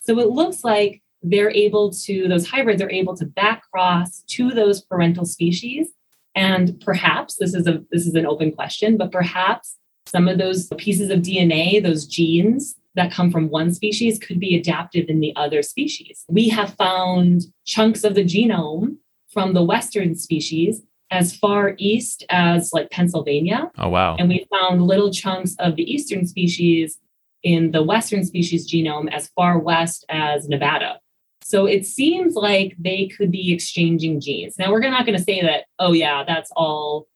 So 0.00 0.18
it 0.18 0.28
looks 0.28 0.64
like 0.64 1.02
they're 1.22 1.50
able 1.50 1.90
to 1.90 2.28
those 2.28 2.46
hybrids 2.46 2.82
are 2.82 2.90
able 2.90 3.16
to 3.16 3.24
back 3.24 3.62
cross 3.70 4.22
to 4.28 4.50
those 4.50 4.82
parental 4.82 5.24
species. 5.24 5.88
And 6.34 6.78
perhaps 6.80 7.36
this 7.36 7.54
is 7.54 7.66
a 7.66 7.82
this 7.90 8.06
is 8.06 8.14
an 8.14 8.26
open 8.26 8.52
question 8.52 8.96
but 8.96 9.10
perhaps 9.10 9.76
some 10.06 10.28
of 10.28 10.36
those 10.36 10.68
pieces 10.76 11.08
of 11.08 11.20
dna 11.20 11.82
those 11.82 12.06
genes 12.06 12.76
that 12.94 13.12
come 13.12 13.30
from 13.30 13.48
one 13.48 13.72
species 13.72 14.18
could 14.18 14.38
be 14.38 14.56
adaptive 14.56 15.08
in 15.08 15.20
the 15.20 15.34
other 15.36 15.62
species. 15.62 16.24
We 16.28 16.48
have 16.50 16.74
found 16.74 17.42
chunks 17.64 18.04
of 18.04 18.14
the 18.14 18.24
genome 18.24 18.98
from 19.32 19.52
the 19.52 19.62
western 19.64 20.14
species 20.14 20.82
as 21.10 21.36
far 21.36 21.74
east 21.78 22.24
as 22.30 22.72
like 22.72 22.90
pennsylvania. 22.90 23.70
Oh 23.78 23.88
wow! 23.88 24.16
and 24.16 24.28
we 24.28 24.46
found 24.50 24.82
little 24.82 25.12
chunks 25.12 25.56
of 25.58 25.76
the 25.76 25.82
eastern 25.82 26.26
species 26.26 26.98
in 27.44 27.70
the 27.70 27.83
Western 27.83 28.24
species 28.24 28.68
genome 28.68 29.12
as 29.12 29.28
far 29.37 29.59
west 29.59 30.04
as 30.09 30.48
Nevada. 30.48 30.98
So 31.42 31.66
it 31.66 31.85
seems 31.85 32.35
like 32.35 32.74
they 32.78 33.07
could 33.07 33.30
be 33.30 33.52
exchanging 33.52 34.18
genes. 34.20 34.59
Now, 34.59 34.72
we're 34.72 34.80
not 34.80 35.04
going 35.04 35.18
to 35.18 35.22
say 35.22 35.42
that, 35.42 35.66
oh, 35.78 35.92
yeah, 35.92 36.24
that's 36.26 36.50
all 36.57 37.07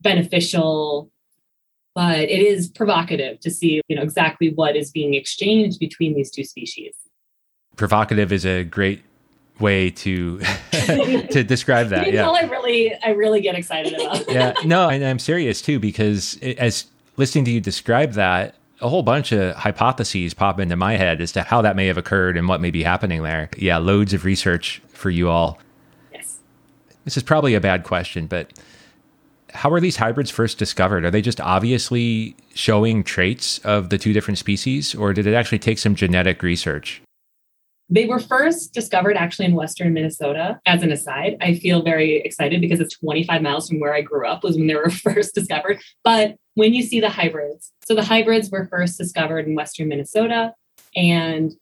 beneficial, 0.00 1.10
but 1.94 2.18
it 2.18 2.42
is 2.42 2.66
provocative 2.66 3.38
to 3.38 3.50
see 3.52 3.80
you 3.86 3.94
know, 3.94 4.02
exactly 4.02 4.52
what 4.52 4.74
is 4.74 4.90
being 4.90 5.14
exchanged 5.14 5.78
between 5.78 6.14
these 6.14 6.30
two 6.30 6.42
species. 6.42 6.96
Provocative 7.76 8.32
is 8.32 8.44
a 8.44 8.64
great 8.64 9.04
way 9.60 9.90
to 9.90 10.38
to 10.72 11.44
describe 11.44 11.88
that. 11.90 12.08
You 12.08 12.14
yeah, 12.14 12.28
I 12.28 12.42
really 12.42 12.94
I 13.02 13.10
really 13.10 13.40
get 13.40 13.54
excited 13.54 13.94
about. 13.94 14.28
yeah, 14.30 14.54
no, 14.64 14.88
and 14.88 15.04
I'm 15.04 15.18
serious 15.18 15.62
too 15.62 15.78
because 15.78 16.36
as 16.42 16.86
listening 17.16 17.44
to 17.46 17.50
you 17.50 17.60
describe 17.60 18.12
that, 18.12 18.56
a 18.82 18.88
whole 18.88 19.02
bunch 19.02 19.32
of 19.32 19.54
hypotheses 19.54 20.34
pop 20.34 20.58
into 20.60 20.76
my 20.76 20.96
head 20.96 21.20
as 21.20 21.32
to 21.32 21.42
how 21.42 21.62
that 21.62 21.76
may 21.76 21.86
have 21.86 21.96
occurred 21.96 22.36
and 22.36 22.48
what 22.48 22.60
may 22.60 22.70
be 22.70 22.82
happening 22.82 23.22
there. 23.22 23.48
Yeah, 23.56 23.78
loads 23.78 24.12
of 24.12 24.24
research 24.24 24.82
for 24.88 25.08
you 25.08 25.28
all. 25.28 25.58
Yes. 26.12 26.40
This 27.04 27.16
is 27.16 27.22
probably 27.22 27.54
a 27.54 27.60
bad 27.60 27.84
question, 27.84 28.26
but 28.26 28.52
how 29.54 29.70
were 29.70 29.80
these 29.80 29.96
hybrids 29.96 30.30
first 30.30 30.58
discovered? 30.58 31.04
Are 31.04 31.10
they 31.10 31.22
just 31.22 31.40
obviously 31.40 32.34
showing 32.54 33.04
traits 33.04 33.58
of 33.60 33.90
the 33.90 33.98
two 33.98 34.12
different 34.12 34.38
species, 34.38 34.94
or 34.94 35.12
did 35.12 35.26
it 35.26 35.34
actually 35.34 35.58
take 35.60 35.78
some 35.78 35.94
genetic 35.94 36.42
research? 36.42 37.02
They 37.92 38.06
were 38.06 38.18
first 38.18 38.72
discovered 38.72 39.18
actually 39.18 39.44
in 39.44 39.54
Western 39.54 39.92
Minnesota. 39.92 40.58
As 40.64 40.82
an 40.82 40.92
aside, 40.92 41.36
I 41.42 41.56
feel 41.56 41.82
very 41.82 42.22
excited 42.22 42.62
because 42.62 42.80
it's 42.80 42.96
25 42.96 43.42
miles 43.42 43.68
from 43.68 43.80
where 43.80 43.92
I 43.92 44.00
grew 44.00 44.26
up, 44.26 44.42
was 44.42 44.56
when 44.56 44.66
they 44.66 44.74
were 44.74 44.88
first 45.06 45.34
discovered. 45.34 45.78
But 46.02 46.36
when 46.54 46.72
you 46.72 46.82
see 46.82 47.00
the 47.00 47.10
hybrids, 47.10 47.70
so 47.84 47.94
the 47.94 48.02
hybrids 48.02 48.50
were 48.50 48.66
first 48.70 48.96
discovered 48.96 49.46
in 49.46 49.54
Western 49.54 49.88
Minnesota. 49.88 50.54
And 50.96 51.52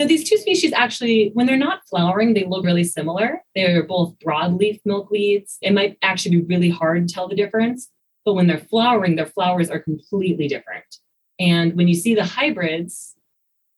these 0.00 0.28
two 0.28 0.36
species 0.36 0.72
actually, 0.72 1.30
when 1.34 1.46
they're 1.46 1.56
not 1.56 1.86
flowering, 1.88 2.34
they 2.34 2.44
look 2.44 2.64
really 2.64 2.82
similar. 2.82 3.40
They're 3.54 3.84
both 3.84 4.18
broadleaf 4.18 4.80
milkweeds. 4.84 5.58
It 5.62 5.72
might 5.72 5.96
actually 6.02 6.40
be 6.40 6.42
really 6.42 6.70
hard 6.70 7.06
to 7.06 7.14
tell 7.14 7.28
the 7.28 7.36
difference. 7.36 7.88
But 8.24 8.34
when 8.34 8.48
they're 8.48 8.58
flowering, 8.58 9.14
their 9.14 9.26
flowers 9.26 9.70
are 9.70 9.78
completely 9.78 10.48
different. 10.48 10.96
And 11.38 11.76
when 11.76 11.86
you 11.86 11.94
see 11.94 12.16
the 12.16 12.24
hybrids, 12.24 13.11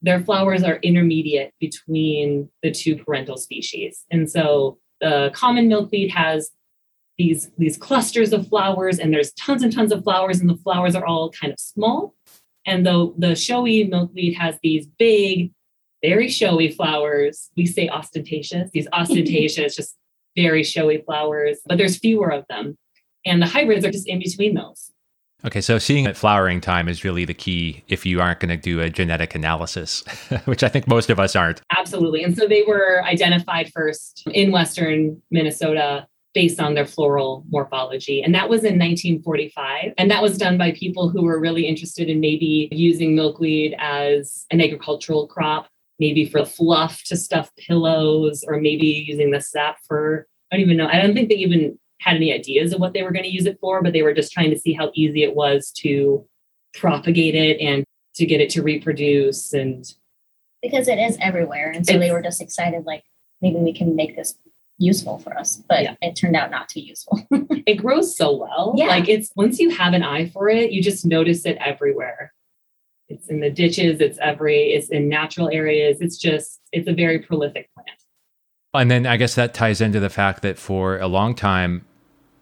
their 0.05 0.19
flowers 0.19 0.63
are 0.63 0.75
intermediate 0.83 1.51
between 1.59 2.47
the 2.61 2.69
two 2.69 2.95
parental 2.95 3.37
species. 3.37 4.05
And 4.11 4.29
so 4.29 4.77
the 5.01 5.31
common 5.33 5.67
milkweed 5.67 6.11
has 6.11 6.51
these, 7.17 7.49
these 7.57 7.75
clusters 7.75 8.31
of 8.31 8.47
flowers, 8.47 8.99
and 8.99 9.11
there's 9.11 9.33
tons 9.33 9.63
and 9.63 9.73
tons 9.73 9.91
of 9.91 10.03
flowers, 10.03 10.39
and 10.39 10.47
the 10.47 10.57
flowers 10.57 10.95
are 10.95 11.05
all 11.05 11.31
kind 11.31 11.51
of 11.51 11.59
small. 11.59 12.13
And 12.67 12.85
the, 12.85 13.13
the 13.17 13.35
showy 13.35 13.83
milkweed 13.85 14.35
has 14.35 14.59
these 14.61 14.85
big, 14.85 15.51
very 16.03 16.29
showy 16.29 16.69
flowers. 16.69 17.49
We 17.57 17.65
say 17.65 17.89
ostentatious, 17.89 18.69
these 18.71 18.87
ostentatious, 18.93 19.75
just 19.75 19.95
very 20.35 20.63
showy 20.63 20.99
flowers, 20.99 21.61
but 21.65 21.79
there's 21.79 21.97
fewer 21.97 22.31
of 22.31 22.45
them. 22.47 22.77
And 23.25 23.41
the 23.41 23.47
hybrids 23.47 23.83
are 23.83 23.91
just 23.91 24.07
in 24.07 24.19
between 24.19 24.53
those. 24.53 24.91
Okay, 25.45 25.61
so 25.61 25.77
seeing 25.77 26.07
at 26.07 26.17
flowering 26.17 26.59
time 26.59 26.89
is 26.89 27.03
really 27.03 27.23
the 27.23 27.33
key 27.33 27.83
if 27.87 28.03
you 28.03 28.19
aren't 28.19 28.39
going 28.39 28.49
to 28.49 28.57
do 28.57 28.81
a 28.81 28.89
genetic 28.89 29.35
analysis, 29.35 30.03
which 30.45 30.63
I 30.63 30.69
think 30.69 30.87
most 30.87 31.11
of 31.11 31.19
us 31.19 31.35
aren't. 31.35 31.61
Absolutely. 31.77 32.23
And 32.23 32.35
so 32.35 32.47
they 32.47 32.63
were 32.67 33.03
identified 33.03 33.71
first 33.71 34.23
in 34.31 34.51
Western 34.51 35.21
Minnesota 35.29 36.07
based 36.33 36.59
on 36.59 36.73
their 36.73 36.85
floral 36.85 37.45
morphology. 37.49 38.23
And 38.23 38.33
that 38.33 38.49
was 38.49 38.63
in 38.63 38.77
1945. 38.79 39.93
And 39.97 40.09
that 40.09 40.21
was 40.21 40.37
done 40.37 40.57
by 40.57 40.71
people 40.71 41.09
who 41.09 41.23
were 41.23 41.39
really 41.39 41.67
interested 41.67 42.09
in 42.09 42.19
maybe 42.19 42.67
using 42.71 43.15
milkweed 43.15 43.75
as 43.77 44.45
an 44.51 44.61
agricultural 44.61 45.27
crop, 45.27 45.69
maybe 45.99 46.25
for 46.25 46.43
fluff 46.43 47.03
to 47.03 47.15
stuff 47.15 47.51
pillows, 47.55 48.43
or 48.47 48.59
maybe 48.59 48.87
using 49.07 49.31
the 49.31 49.39
sap 49.39 49.77
for, 49.87 50.27
I 50.51 50.57
don't 50.57 50.65
even 50.65 50.77
know. 50.77 50.87
I 50.87 51.01
don't 51.01 51.13
think 51.13 51.29
they 51.29 51.35
even 51.35 51.77
had 52.01 52.15
any 52.15 52.33
ideas 52.33 52.73
of 52.73 52.79
what 52.79 52.93
they 52.93 53.03
were 53.03 53.11
going 53.11 53.23
to 53.23 53.31
use 53.31 53.45
it 53.45 53.57
for, 53.59 53.81
but 53.81 53.93
they 53.93 54.01
were 54.01 54.13
just 54.13 54.31
trying 54.31 54.51
to 54.51 54.59
see 54.59 54.73
how 54.73 54.91
easy 54.93 55.23
it 55.23 55.35
was 55.35 55.71
to 55.77 56.25
propagate 56.73 57.35
it 57.35 57.59
and 57.59 57.85
to 58.15 58.25
get 58.25 58.41
it 58.41 58.49
to 58.49 58.61
reproduce 58.61 59.53
and 59.53 59.93
because 60.61 60.87
it 60.87 60.97
is 60.97 61.17
everywhere 61.21 61.71
and 61.71 61.85
so 61.85 61.97
they 61.97 62.11
were 62.11 62.21
just 62.21 62.41
excited 62.41 62.85
like 62.85 63.03
maybe 63.41 63.57
we 63.57 63.73
can 63.73 63.95
make 63.95 64.15
this 64.15 64.35
useful 64.77 65.17
for 65.19 65.37
us 65.37 65.61
but 65.69 65.83
yeah. 65.83 65.95
it 66.01 66.15
turned 66.15 66.35
out 66.35 66.51
not 66.51 66.67
to 66.67 66.75
be 66.75 66.81
useful 66.81 67.19
it 67.65 67.75
grows 67.75 68.15
so 68.15 68.35
well 68.35 68.73
yeah. 68.75 68.87
like 68.87 69.07
it's 69.07 69.31
once 69.35 69.59
you 69.59 69.69
have 69.69 69.93
an 69.93 70.03
eye 70.03 70.27
for 70.29 70.49
it 70.49 70.71
you 70.71 70.81
just 70.81 71.05
notice 71.05 71.45
it 71.45 71.57
everywhere 71.59 72.33
it's 73.07 73.27
in 73.27 73.39
the 73.39 73.49
ditches 73.49 74.01
it's 74.01 74.17
every 74.21 74.73
it's 74.73 74.89
in 74.89 75.07
natural 75.07 75.49
areas 75.51 76.01
it's 76.01 76.17
just 76.17 76.59
it's 76.71 76.89
a 76.89 76.93
very 76.93 77.19
prolific 77.19 77.69
plant 77.73 77.94
and 78.77 78.89
then 78.89 79.05
I 79.05 79.17
guess 79.17 79.35
that 79.35 79.53
ties 79.53 79.81
into 79.81 79.99
the 79.99 80.09
fact 80.09 80.41
that 80.41 80.57
for 80.57 80.99
a 80.99 81.07
long 81.07 81.35
time, 81.35 81.85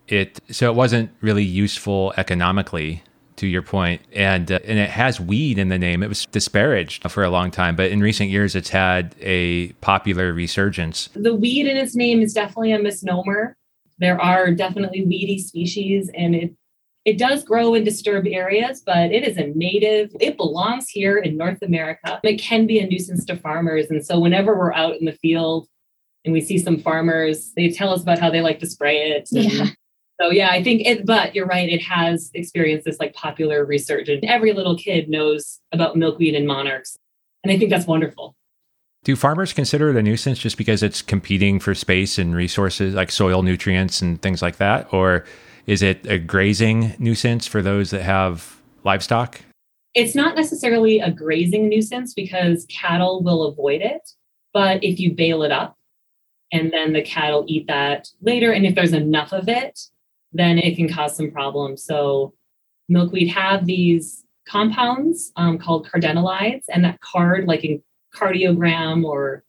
it 0.08 0.39
so 0.50 0.69
it 0.69 0.76
wasn't 0.76 1.12
really 1.22 1.43
useful 1.43 2.13
economically 2.17 3.04
to 3.36 3.48
your 3.48 3.62
point 3.62 4.02
and 4.13 4.52
uh, 4.52 4.60
and 4.65 4.78
it 4.78 4.89
has 4.89 5.19
weed 5.19 5.58
in 5.58 5.69
the 5.69 5.80
name. 5.80 6.04
It 6.04 6.10
was 6.10 6.26
disparaged 6.28 7.10
for 7.10 7.24
a 7.24 7.30
long 7.30 7.52
time 7.52 7.76
but 7.76 7.91
in 7.91 8.02
recent 8.02 8.30
years 8.30 8.56
it's 8.56 8.69
had 8.69 9.15
a 9.19 9.69
popular 9.74 10.34
resurgence. 10.34 11.10
The 11.15 11.34
weed 11.34 11.67
in 11.67 11.78
its 11.78 11.96
name 11.96 12.22
is 12.22 12.34
definitely 12.34 12.74
a 12.74 12.80
misnomer. 12.80 13.56
There 14.00 14.19
are 14.19 14.52
definitely 14.52 15.06
weedy 15.06 15.39
species 15.39 16.10
and 16.15 16.36
it 16.36 16.54
it 17.06 17.17
does 17.17 17.43
grow 17.43 17.74
in 17.74 17.84
disturbed 17.84 18.28
areas 18.28 18.82
but 18.86 19.12
it 19.12 19.28
is 19.28 19.38
a 19.38 19.48
native 19.56 20.15
it 20.19 20.38
belongs 20.38 20.88
here 20.89 21.17
in 21.17 21.38
north 21.38 21.62
america. 21.62 22.19
It 22.24 22.38
can 22.38 22.67
be 22.67 22.80
a 22.80 22.88
nuisance 22.88 23.26
to 23.26 23.36
farmers 23.36 23.89
and 23.89 24.06
so 24.06 24.19
whenever 24.19 24.56
we're 24.58 24.74
out 24.74 24.96
in 24.98 25.06
the 25.06 25.13
field 25.13 25.67
and 26.25 26.33
we 26.33 26.41
see 26.41 26.57
some 26.57 26.77
farmers 26.77 27.51
they 27.55 27.69
tell 27.69 27.93
us 27.93 28.01
about 28.01 28.19
how 28.19 28.29
they 28.29 28.41
like 28.41 28.59
to 28.59 28.67
spray 28.67 29.12
it 29.12 29.27
yeah. 29.31 29.67
so 30.21 30.29
yeah 30.29 30.49
i 30.51 30.63
think 30.63 30.86
it 30.86 31.05
but 31.05 31.36
you're 31.36 31.45
right 31.45 31.69
it 31.69 31.81
has 31.81 32.31
experienced 32.33 32.86
this 32.86 32.99
like 32.99 33.13
popular 33.13 33.65
resurgence 33.65 34.23
every 34.27 34.53
little 34.53 34.77
kid 34.77 35.09
knows 35.09 35.59
about 35.71 35.95
milkweed 35.95 36.36
and 36.36 36.47
monarchs 36.47 36.97
and 37.43 37.51
i 37.51 37.57
think 37.57 37.69
that's 37.69 37.88
wonderful. 37.88 38.36
Do 39.03 39.17
farmers 39.17 39.51
consider 39.51 39.89
it 39.89 39.97
a 39.97 40.01
nuisance 40.01 40.39
just 40.39 40.57
because 40.57 40.81
it's 40.81 41.01
competing 41.01 41.59
for 41.59 41.75
space 41.75 42.17
and 42.17 42.33
resources 42.33 42.93
like 42.93 43.12
soil 43.12 43.43
nutrients 43.43 44.01
and 44.01 44.21
things 44.21 44.41
like 44.41 44.55
that? 44.57 44.93
Or 44.93 45.25
is 45.67 45.81
it 45.81 46.07
a 46.07 46.17
grazing 46.17 46.95
nuisance 46.99 47.45
for 47.45 47.62
those 47.62 47.89
that 47.89 48.03
have 48.03 48.62
livestock? 48.86 49.41
It's 49.93 50.15
not 50.15 50.38
necessarily 50.38 51.01
a 51.01 51.12
grazing 51.12 51.67
nuisance 51.67 52.13
because 52.13 52.65
cattle 52.69 53.21
will 53.21 53.43
avoid 53.43 53.81
it 53.81 54.09
but 54.53 54.83
if 54.83 54.99
you 54.99 55.12
bale 55.12 55.43
it 55.43 55.51
up 55.51 55.75
and 56.53 56.71
then 56.71 56.93
the 56.93 57.01
cattle 57.01 57.43
eat 57.47 57.67
that 57.67 58.07
later. 58.21 58.51
And 58.53 58.65
if 58.65 58.75
there's 58.75 58.93
enough 58.93 59.33
of 59.33 59.49
it, 59.49 59.79
then 60.31 60.57
it 60.57 60.77
can 60.77 60.87
cause 60.87 61.17
some 61.17 61.31
problems. 61.31 61.83
So 61.83 62.33
milkweed 62.87 63.29
have 63.29 63.65
these 63.65 64.23
compounds 64.47 65.31
um, 65.35 65.57
called 65.57 65.87
cardenolides, 65.87 66.65
and 66.69 66.85
that 66.85 67.01
card, 67.01 67.45
like 67.45 67.65
in 67.65 67.81
cardiogram 68.15 69.03
or 69.03 69.43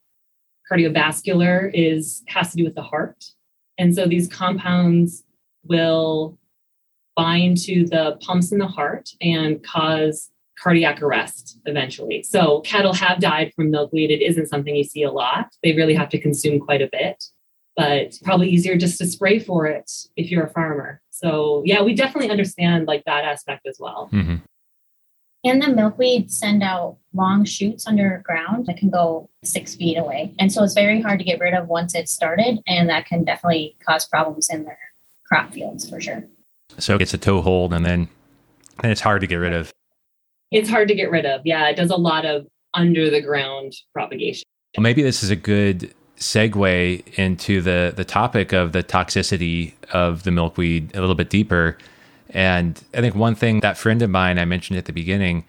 cardiovascular, 0.71 1.71
is 1.75 2.23
has 2.27 2.51
to 2.51 2.57
do 2.57 2.65
with 2.65 2.75
the 2.75 2.83
heart. 2.83 3.25
And 3.77 3.95
so 3.95 4.07
these 4.07 4.29
compounds 4.29 5.25
will 5.65 6.39
bind 7.17 7.59
to 7.59 7.85
the 7.87 8.19
pumps 8.21 8.51
in 8.51 8.59
the 8.59 8.67
heart 8.67 9.11
and 9.21 9.63
cause 9.63 10.31
cardiac 10.65 11.03
arrest 11.03 11.59
eventually. 11.67 12.23
So 12.23 12.61
cattle 12.63 12.95
have 12.95 13.21
died 13.21 13.53
from 13.55 13.71
milkweed. 13.71 14.11
It 14.11 14.23
isn't 14.23 14.49
something 14.49 14.75
you 14.75 14.83
see 14.83 15.03
a 15.03 15.13
lot. 15.13 15.55
They 15.63 15.75
really 15.75 15.95
have 15.95 16.09
to 16.09 16.19
consume 16.19 16.59
quite 16.59 16.81
a 16.81 16.89
bit, 16.91 17.23
but 17.77 18.15
probably 18.25 18.49
easier 18.49 18.75
just 18.75 18.97
to 18.99 19.07
spray 19.07 19.39
for 19.39 19.67
it 19.67 19.93
if 20.17 20.31
you're 20.31 20.47
a 20.47 20.51
farmer. 20.51 21.03
So 21.11 21.63
yeah, 21.67 21.83
we 21.83 21.95
definitely 21.95 22.31
understand 22.31 22.87
like 22.87 23.05
that 23.05 23.27
aspect 23.27 23.67
as 23.67 23.77
well. 23.79 24.09
Mm-hmm. 24.11 24.37
And 25.47 25.63
the 25.63 25.69
milkweed 25.69 26.33
send 26.33 26.63
out 26.63 26.97
long 27.13 27.45
shoots 27.45 27.87
underground 27.87 28.65
that 28.65 28.79
can 28.79 28.89
go 28.89 29.29
six 29.45 29.75
feet 29.75 29.99
away. 29.99 30.33
And 30.39 30.51
so 30.51 30.65
it's 30.65 30.73
very 30.73 31.03
hard 31.03 31.19
to 31.19 31.25
get 31.27 31.41
rid 31.41 31.53
of 31.53 31.69
once 31.69 31.95
it's 31.95 32.11
started. 32.11 32.61
And 32.67 32.89
that 32.89 33.05
can 33.05 33.25
definitely 33.25 33.77
cause 33.87 34.07
problems 34.07 34.49
in 34.49 34.65
their 34.65 34.79
crop 35.27 35.53
fields 35.53 35.91
for 35.91 36.01
sure. 36.01 36.25
So 36.79 36.97
it's 36.97 37.13
a 37.13 37.19
toehold 37.19 37.75
and 37.75 37.85
then 37.85 38.09
and 38.83 38.91
it's 38.91 39.03
hard 39.03 39.21
to 39.21 39.27
get 39.27 39.37
rid 39.37 39.53
of 39.53 39.74
it's 40.51 40.69
hard 40.69 40.89
to 40.89 40.95
get 40.95 41.11
rid 41.11 41.27
of. 41.27 41.43
Yeah, 41.45 41.69
it 41.69 41.77
does 41.77 41.91
a 41.91 41.97
lot 41.97 42.25
of 42.25 42.47
under 42.75 43.11
the 43.11 43.21
ground 43.21 43.73
propagation. 43.93 44.45
Well, 44.77 44.83
maybe 44.83 45.03
this 45.03 45.23
is 45.23 45.31
a 45.31 45.37
good 45.37 45.95
segue 46.17 47.19
into 47.19 47.61
the 47.61 47.93
the 47.95 48.05
topic 48.05 48.53
of 48.53 48.73
the 48.73 48.83
toxicity 48.83 49.75
of 49.93 50.23
the 50.23 50.31
milkweed 50.31 50.95
a 50.95 51.01
little 51.01 51.15
bit 51.15 51.31
deeper. 51.31 51.77
And 52.31 52.83
I 52.95 53.01
think 53.01 53.15
one 53.15 53.35
thing 53.35 53.61
that 53.61 53.79
friend 53.79 54.03
of 54.03 54.11
mine 54.11 54.39
I 54.39 54.45
mentioned 54.45 54.79
at 54.79 54.87
the 54.87 54.93
beginning 54.93 55.45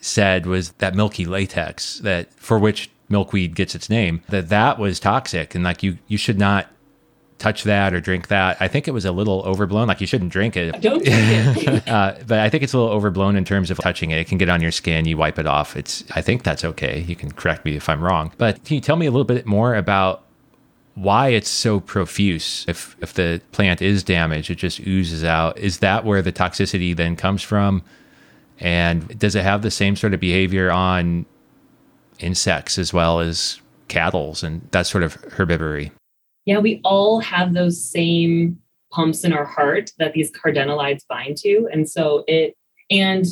said 0.00 0.46
was 0.46 0.72
that 0.72 0.94
milky 0.94 1.24
latex 1.24 1.98
that 2.00 2.32
for 2.34 2.58
which 2.58 2.90
milkweed 3.08 3.54
gets 3.54 3.74
its 3.74 3.88
name 3.88 4.22
that 4.30 4.48
that 4.48 4.78
was 4.78 4.98
toxic 4.98 5.54
and 5.54 5.62
like 5.62 5.82
you 5.82 5.98
you 6.08 6.18
should 6.18 6.38
not 6.38 6.66
touch 7.42 7.64
that 7.64 7.92
or 7.92 8.00
drink 8.00 8.28
that. 8.28 8.56
I 8.60 8.68
think 8.68 8.86
it 8.86 8.92
was 8.92 9.04
a 9.04 9.10
little 9.10 9.42
overblown. 9.42 9.88
Like 9.88 10.00
you 10.00 10.06
shouldn't 10.06 10.30
drink 10.30 10.56
it. 10.56 10.80
Don't 10.80 11.04
drink 11.04 11.68
it. 11.68 11.88
uh, 11.88 12.14
but 12.26 12.38
I 12.38 12.48
think 12.48 12.62
it's 12.62 12.72
a 12.72 12.78
little 12.78 12.92
overblown 12.92 13.34
in 13.34 13.44
terms 13.44 13.70
of 13.70 13.78
touching 13.78 14.12
it. 14.12 14.18
It 14.18 14.28
can 14.28 14.38
get 14.38 14.48
on 14.48 14.62
your 14.62 14.70
skin. 14.70 15.06
You 15.06 15.16
wipe 15.16 15.38
it 15.38 15.46
off. 15.46 15.76
It's. 15.76 16.04
I 16.14 16.22
think 16.22 16.44
that's 16.44 16.64
okay. 16.64 17.00
You 17.00 17.16
can 17.16 17.32
correct 17.32 17.64
me 17.64 17.74
if 17.74 17.88
I'm 17.88 18.00
wrong. 18.00 18.32
But 18.38 18.64
can 18.64 18.76
you 18.76 18.80
tell 18.80 18.96
me 18.96 19.06
a 19.06 19.10
little 19.10 19.24
bit 19.24 19.44
more 19.44 19.74
about 19.74 20.22
why 20.94 21.30
it's 21.30 21.48
so 21.48 21.80
profuse? 21.80 22.64
If 22.68 22.96
if 23.00 23.14
the 23.14 23.42
plant 23.50 23.82
is 23.82 24.04
damaged, 24.04 24.48
it 24.48 24.56
just 24.56 24.78
oozes 24.80 25.24
out. 25.24 25.58
Is 25.58 25.78
that 25.78 26.04
where 26.04 26.22
the 26.22 26.32
toxicity 26.32 26.96
then 26.96 27.16
comes 27.16 27.42
from? 27.42 27.82
And 28.60 29.18
does 29.18 29.34
it 29.34 29.42
have 29.42 29.62
the 29.62 29.70
same 29.72 29.96
sort 29.96 30.14
of 30.14 30.20
behavior 30.20 30.70
on 30.70 31.26
insects 32.20 32.78
as 32.78 32.92
well 32.92 33.18
as 33.18 33.60
cattle's 33.88 34.44
and 34.44 34.68
that 34.70 34.86
sort 34.86 35.02
of 35.02 35.20
herbivory? 35.22 35.90
Yeah, 36.44 36.58
we 36.58 36.80
all 36.84 37.20
have 37.20 37.54
those 37.54 37.82
same 37.90 38.58
pumps 38.90 39.24
in 39.24 39.32
our 39.32 39.44
heart 39.44 39.90
that 39.98 40.12
these 40.12 40.30
cardenolides 40.30 41.06
bind 41.08 41.36
to. 41.38 41.68
And 41.72 41.88
so 41.88 42.24
it, 42.26 42.54
and 42.90 43.24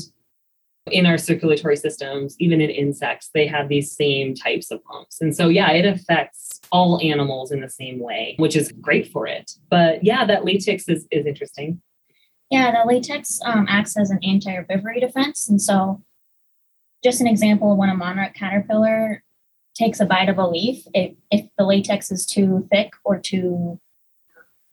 in 0.90 1.06
our 1.06 1.18
circulatory 1.18 1.76
systems, 1.76 2.36
even 2.38 2.60
in 2.60 2.70
insects, 2.70 3.30
they 3.34 3.46
have 3.46 3.68
these 3.68 3.94
same 3.94 4.34
types 4.34 4.70
of 4.70 4.82
pumps. 4.84 5.20
And 5.20 5.36
so, 5.36 5.48
yeah, 5.48 5.70
it 5.72 5.84
affects 5.84 6.60
all 6.72 7.00
animals 7.02 7.52
in 7.52 7.60
the 7.60 7.68
same 7.68 8.00
way, 8.00 8.34
which 8.38 8.56
is 8.56 8.72
great 8.80 9.10
for 9.12 9.26
it. 9.26 9.52
But 9.70 10.02
yeah, 10.02 10.24
that 10.24 10.44
latex 10.44 10.88
is, 10.88 11.06
is 11.10 11.26
interesting. 11.26 11.80
Yeah, 12.50 12.72
the 12.72 12.88
latex 12.88 13.40
um, 13.44 13.66
acts 13.68 13.96
as 13.96 14.10
an 14.10 14.18
anti-herbivory 14.24 15.00
defense. 15.00 15.48
And 15.48 15.60
so, 15.60 16.02
just 17.04 17.20
an 17.20 17.26
example 17.26 17.72
of 17.72 17.78
when 17.78 17.88
a 17.88 17.94
monarch 17.94 18.34
caterpillar 18.34 19.22
takes 19.80 19.98
a 19.98 20.04
bite 20.04 20.28
of 20.28 20.38
a 20.38 20.46
leaf, 20.46 20.84
it, 20.94 21.16
if 21.30 21.46
the 21.56 21.64
latex 21.64 22.10
is 22.10 22.26
too 22.26 22.68
thick 22.70 22.92
or 23.04 23.18
too 23.18 23.80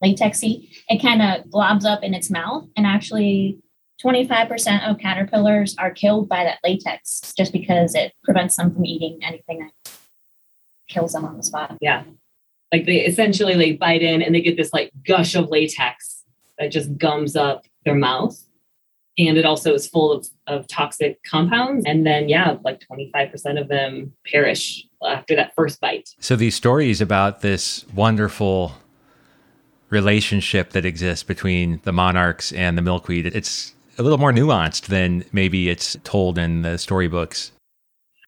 latexy, 0.03 0.69
it 0.89 1.01
kind 1.01 1.21
of 1.21 1.45
globs 1.45 1.85
up 1.85 2.03
in 2.03 2.13
its 2.13 2.29
mouth. 2.29 2.67
And 2.75 2.85
actually, 2.85 3.57
25% 4.03 4.87
of 4.87 4.99
caterpillars 4.99 5.75
are 5.79 5.91
killed 5.91 6.29
by 6.29 6.43
that 6.43 6.59
latex 6.63 7.33
just 7.35 7.51
because 7.51 7.95
it 7.95 8.13
prevents 8.23 8.57
them 8.57 8.73
from 8.73 8.85
eating 8.85 9.17
anything 9.23 9.59
that 9.59 9.91
kills 10.87 11.13
them 11.13 11.25
on 11.25 11.37
the 11.37 11.43
spot. 11.43 11.77
Yeah. 11.81 12.03
Like 12.71 12.85
they 12.85 13.05
essentially 13.05 13.55
like 13.55 13.79
bite 13.79 14.03
in 14.03 14.21
and 14.21 14.35
they 14.35 14.41
get 14.41 14.57
this 14.57 14.73
like 14.73 14.91
gush 15.07 15.35
of 15.35 15.49
latex 15.49 16.23
that 16.59 16.71
just 16.71 16.95
gums 16.97 17.35
up 17.35 17.65
their 17.85 17.95
mouth. 17.95 18.37
And 19.17 19.37
it 19.37 19.45
also 19.45 19.73
is 19.73 19.87
full 19.87 20.11
of, 20.11 20.27
of 20.45 20.67
toxic 20.67 21.23
compounds. 21.23 21.85
And 21.87 22.05
then, 22.05 22.29
yeah, 22.29 22.57
like 22.63 22.81
25% 22.91 23.59
of 23.59 23.67
them 23.67 24.13
perish 24.31 24.85
after 25.03 25.35
that 25.35 25.53
first 25.55 25.81
bite. 25.81 26.09
So 26.19 26.35
these 26.35 26.55
stories 26.55 27.01
about 27.01 27.41
this 27.41 27.85
wonderful 27.95 28.73
relationship 29.89 30.71
that 30.71 30.85
exists 30.85 31.23
between 31.23 31.81
the 31.83 31.91
monarchs 31.91 32.51
and 32.51 32.77
the 32.77 32.81
milkweed, 32.81 33.25
it's 33.27 33.73
a 33.97 34.03
little 34.03 34.17
more 34.17 34.31
nuanced 34.31 34.87
than 34.87 35.25
maybe 35.31 35.69
it's 35.69 35.97
told 36.03 36.37
in 36.37 36.61
the 36.61 36.77
storybooks. 36.77 37.51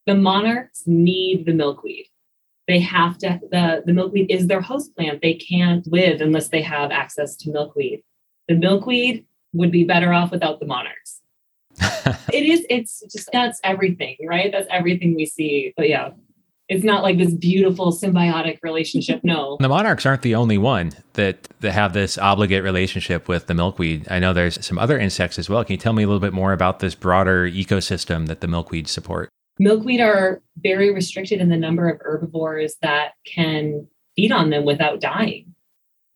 The 0.08 0.16
monarchs 0.16 0.84
need 0.88 1.46
the 1.46 1.54
milkweed. 1.54 2.08
They 2.68 2.80
have 2.80 3.18
to, 3.20 3.40
the, 3.52 3.84
the 3.86 3.94
milkweed 3.94 4.32
is 4.32 4.48
their 4.48 4.62
host 4.62 4.96
plant. 4.96 5.22
They 5.22 5.36
can't 5.36 5.86
live 5.92 6.22
unless 6.22 6.50
they 6.50 6.62
have 6.62 6.92
access 6.92 7.36
to 7.38 7.52
milkweed. 7.52 8.02
The 8.48 8.56
milkweed 8.56 9.26
would 9.54 9.72
be 9.72 9.84
better 9.84 10.14
off 10.14 10.32
without 10.32 10.60
the 10.60 10.66
monarchs. 10.66 11.22
it 12.34 12.44
is, 12.44 12.66
it's 12.70 13.04
just, 13.12 13.30
that's 13.32 13.60
everything, 13.64 14.18
right? 14.26 14.52
That's 14.52 14.68
everything 14.70 15.16
we 15.16 15.26
see. 15.26 15.74
But 15.78 15.90
yeah, 15.90 16.12
it's 16.68 16.84
not 16.84 17.02
like 17.04 17.18
this 17.18 17.34
beautiful 17.34 17.92
symbiotic 17.92 18.60
relationship. 18.62 19.22
No. 19.24 19.58
The 19.70 19.70
monarchs 19.70 20.06
aren't 20.06 20.22
the 20.22 20.36
only 20.36 20.58
one 20.58 20.92
that, 21.14 21.48
that 21.62 21.72
have 21.72 21.94
this 21.94 22.18
obligate 22.18 22.64
relationship 22.64 23.28
with 23.28 23.48
the 23.48 23.54
milkweed. 23.54 24.08
I 24.10 24.20
know 24.20 24.34
there's 24.34 24.64
some 24.66 24.78
other 24.78 25.00
insects 25.00 25.40
as 25.40 25.50
well. 25.50 25.64
Can 25.64 25.74
you 25.74 25.78
tell 25.78 25.94
me 25.94 26.04
a 26.04 26.08
little 26.08 26.20
bit 26.20 26.34
more 26.34 26.54
about 26.54 26.80
this 26.80 26.96
broader 26.96 27.50
ecosystem 27.50 28.28
that 28.28 28.42
the 28.42 28.48
milkweed 28.48 28.88
support? 28.88 29.30
Milkweed 29.58 30.00
are 30.00 30.42
very 30.58 30.94
restricted 30.94 31.42
in 31.42 31.50
the 31.50 31.58
number 31.58 31.90
of 31.90 32.00
herbivores 32.02 32.76
that 32.82 33.14
can 33.26 33.88
feed 34.16 34.32
on 34.32 34.50
them 34.50 34.64
without 34.64 35.02
dying. 35.02 35.54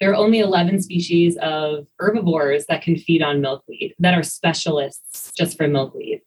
There 0.04 0.12
are 0.12 0.16
only 0.16 0.40
11 0.40 0.82
species 0.82 1.38
of 1.38 1.88
herbivores 1.98 2.66
that 2.66 2.82
can 2.82 2.98
feed 2.98 3.24
on 3.24 3.40
milkweed 3.40 3.96
that 4.00 4.14
are 4.14 4.22
specialists 4.22 5.32
just 5.32 5.56
for 5.58 5.66
milkweed. 5.66 6.20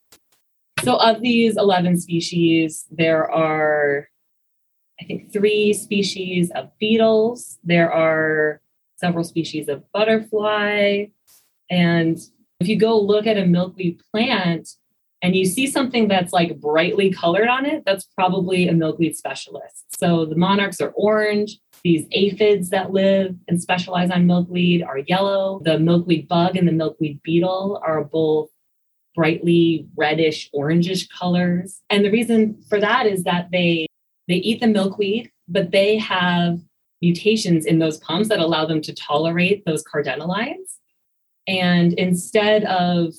So, 0.83 0.97
of 0.97 1.21
these 1.21 1.59
11 1.59 2.01
species, 2.01 2.87
there 2.91 3.31
are 3.31 4.09
I 4.99 5.05
think, 5.05 5.31
three 5.31 5.75
species 5.75 6.51
of 6.53 6.71
beetles. 6.79 7.59
There 7.65 7.93
are 7.93 8.63
several 8.97 9.25
species 9.25 9.69
of 9.69 9.85
butterfly. 9.93 11.09
And 11.69 12.19
if 12.61 12.69
you 12.69 12.79
go 12.79 12.99
look 12.99 13.27
at 13.27 13.37
a 13.37 13.45
milkweed 13.45 14.01
plant 14.11 14.71
and 15.21 15.37
you 15.37 15.45
see 15.45 15.67
something 15.67 16.09
that's 16.09 16.33
like 16.33 16.59
brightly 16.61 17.13
colored 17.13 17.49
on 17.49 17.67
it, 17.67 17.83
that's 17.85 18.05
probably 18.05 18.69
a 18.69 18.73
milkweed 18.73 19.19
specialist. 19.19 19.85
So 19.99 20.25
the 20.25 20.35
monarchs 20.35 20.81
are 20.81 20.95
orange. 20.97 21.59
These 21.85 22.07
aphids 22.13 22.71
that 22.71 22.93
live 22.93 23.37
and 23.49 23.61
specialize 23.61 24.11
on 24.11 24.27
milkweed 24.27 24.83
are 24.83 24.99
yellow. 24.99 25.61
The 25.65 25.79
milkweed 25.79 26.29
bug 26.29 26.57
and 26.57 26.67
the 26.67 26.73
milkweed 26.73 27.21
beetle 27.23 27.81
are 27.85 28.05
both 28.05 28.51
brightly 29.15 29.87
reddish 29.97 30.51
orangish 30.55 31.09
colors. 31.11 31.81
And 31.89 32.05
the 32.05 32.11
reason 32.11 32.63
for 32.69 32.81
that 32.81 33.07
is 33.07 33.25
that 33.25 33.49
they 33.51 33.87
they 34.29 34.37
eat 34.37 34.61
the 34.61 34.67
milkweed, 34.67 35.31
but 35.49 35.71
they 35.71 35.99
have 35.99 36.59
mutations 37.01 37.65
in 37.65 37.79
those 37.79 37.99
pumps 37.99 38.29
that 38.29 38.41
allow 38.41 38.67
them 38.67 38.81
to 38.83 38.95
tolerate 38.95 39.65
those 39.65 39.85
cardenolides. 39.85 40.79
And 41.47 41.93
instead 41.93 42.65
of 42.65 43.15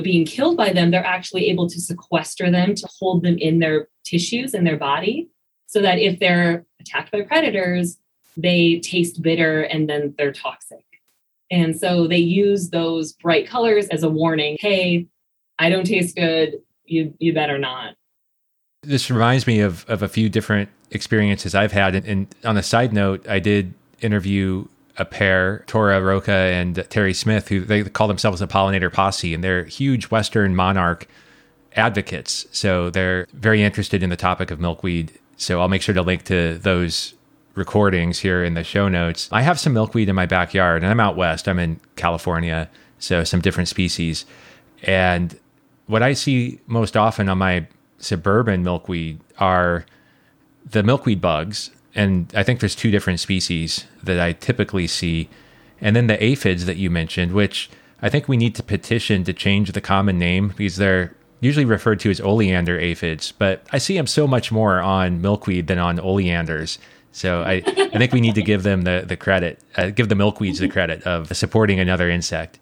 being 0.00 0.24
killed 0.24 0.56
by 0.56 0.72
them, 0.72 0.90
they're 0.90 1.04
actually 1.04 1.50
able 1.50 1.68
to 1.68 1.80
sequester 1.80 2.50
them 2.50 2.74
to 2.74 2.88
hold 2.98 3.24
them 3.24 3.36
in 3.38 3.58
their 3.58 3.88
tissues 4.04 4.54
in 4.54 4.64
their 4.64 4.76
body 4.76 5.28
so 5.66 5.80
that 5.82 5.98
if 5.98 6.18
they're 6.18 6.64
attacked 6.82 7.10
by 7.10 7.22
predators, 7.22 7.98
they 8.36 8.80
taste 8.80 9.22
bitter 9.22 9.62
and 9.62 9.88
then 9.88 10.14
they're 10.18 10.32
toxic. 10.32 10.84
And 11.50 11.78
so 11.78 12.06
they 12.06 12.18
use 12.18 12.70
those 12.70 13.12
bright 13.12 13.46
colors 13.46 13.86
as 13.88 14.02
a 14.02 14.08
warning 14.08 14.56
hey, 14.60 15.06
I 15.58 15.70
don't 15.70 15.86
taste 15.86 16.16
good. 16.16 16.60
You, 16.84 17.14
you 17.18 17.32
better 17.32 17.58
not. 17.58 17.94
This 18.82 19.10
reminds 19.10 19.46
me 19.46 19.60
of, 19.60 19.84
of 19.88 20.02
a 20.02 20.08
few 20.08 20.28
different 20.28 20.70
experiences 20.90 21.54
I've 21.54 21.72
had. 21.72 21.94
And, 21.94 22.06
and 22.06 22.34
on 22.44 22.56
a 22.56 22.62
side 22.62 22.92
note, 22.92 23.26
I 23.28 23.38
did 23.38 23.74
interview 24.00 24.66
a 24.98 25.04
pair, 25.04 25.64
Tora 25.66 26.02
Rocha 26.02 26.32
and 26.32 26.84
Terry 26.90 27.14
Smith, 27.14 27.48
who 27.48 27.60
they 27.60 27.84
call 27.84 28.08
themselves 28.08 28.42
a 28.42 28.46
pollinator 28.46 28.92
posse, 28.92 29.32
and 29.32 29.42
they're 29.42 29.64
huge 29.64 30.10
Western 30.10 30.54
monarch 30.54 31.06
advocates. 31.76 32.46
So 32.52 32.90
they're 32.90 33.26
very 33.32 33.62
interested 33.62 34.02
in 34.02 34.10
the 34.10 34.16
topic 34.16 34.50
of 34.50 34.60
milkweed. 34.60 35.12
So 35.42 35.60
I'll 35.60 35.68
make 35.68 35.82
sure 35.82 35.94
to 35.94 36.02
link 36.02 36.22
to 36.24 36.56
those 36.58 37.14
recordings 37.54 38.20
here 38.20 38.44
in 38.44 38.54
the 38.54 38.62
show 38.62 38.88
notes. 38.88 39.28
I 39.32 39.42
have 39.42 39.58
some 39.58 39.72
milkweed 39.72 40.08
in 40.08 40.14
my 40.14 40.24
backyard, 40.24 40.82
and 40.82 40.90
I'm 40.90 41.00
out 41.00 41.16
west. 41.16 41.48
I'm 41.48 41.58
in 41.58 41.80
California, 41.96 42.70
so 42.98 43.24
some 43.24 43.40
different 43.40 43.68
species. 43.68 44.24
And 44.84 45.38
what 45.86 46.02
I 46.02 46.12
see 46.12 46.60
most 46.66 46.96
often 46.96 47.28
on 47.28 47.38
my 47.38 47.66
suburban 47.98 48.62
milkweed 48.62 49.18
are 49.38 49.84
the 50.64 50.84
milkweed 50.84 51.20
bugs. 51.20 51.72
And 51.94 52.32
I 52.36 52.44
think 52.44 52.60
there's 52.60 52.76
two 52.76 52.92
different 52.92 53.18
species 53.18 53.84
that 54.02 54.20
I 54.20 54.32
typically 54.32 54.86
see. 54.86 55.28
And 55.80 55.96
then 55.96 56.06
the 56.06 56.22
aphids 56.22 56.66
that 56.66 56.76
you 56.76 56.88
mentioned, 56.88 57.32
which 57.32 57.68
I 58.00 58.08
think 58.08 58.28
we 58.28 58.36
need 58.36 58.54
to 58.54 58.62
petition 58.62 59.24
to 59.24 59.32
change 59.32 59.72
the 59.72 59.80
common 59.80 60.18
name 60.18 60.54
because 60.56 60.76
they're 60.76 61.14
usually 61.42 61.66
referred 61.66 62.00
to 62.00 62.10
as 62.10 62.20
oleander 62.22 62.78
aphids. 62.78 63.32
But 63.32 63.66
I 63.70 63.78
see 63.78 63.94
them 63.94 64.06
so 64.06 64.26
much 64.26 64.50
more 64.50 64.80
on 64.80 65.20
milkweed 65.20 65.66
than 65.66 65.78
on 65.78 66.00
oleanders. 66.00 66.78
So 67.12 67.42
I, 67.42 67.62
I 67.66 67.98
think 67.98 68.12
we 68.12 68.22
need 68.22 68.36
to 68.36 68.42
give 68.42 68.62
them 68.62 68.82
the, 68.82 69.04
the 69.06 69.18
credit, 69.18 69.60
uh, 69.76 69.90
give 69.90 70.08
the 70.08 70.14
milkweeds 70.14 70.60
the 70.60 70.68
credit 70.68 71.02
of 71.02 71.36
supporting 71.36 71.78
another 71.78 72.08
insect 72.08 72.58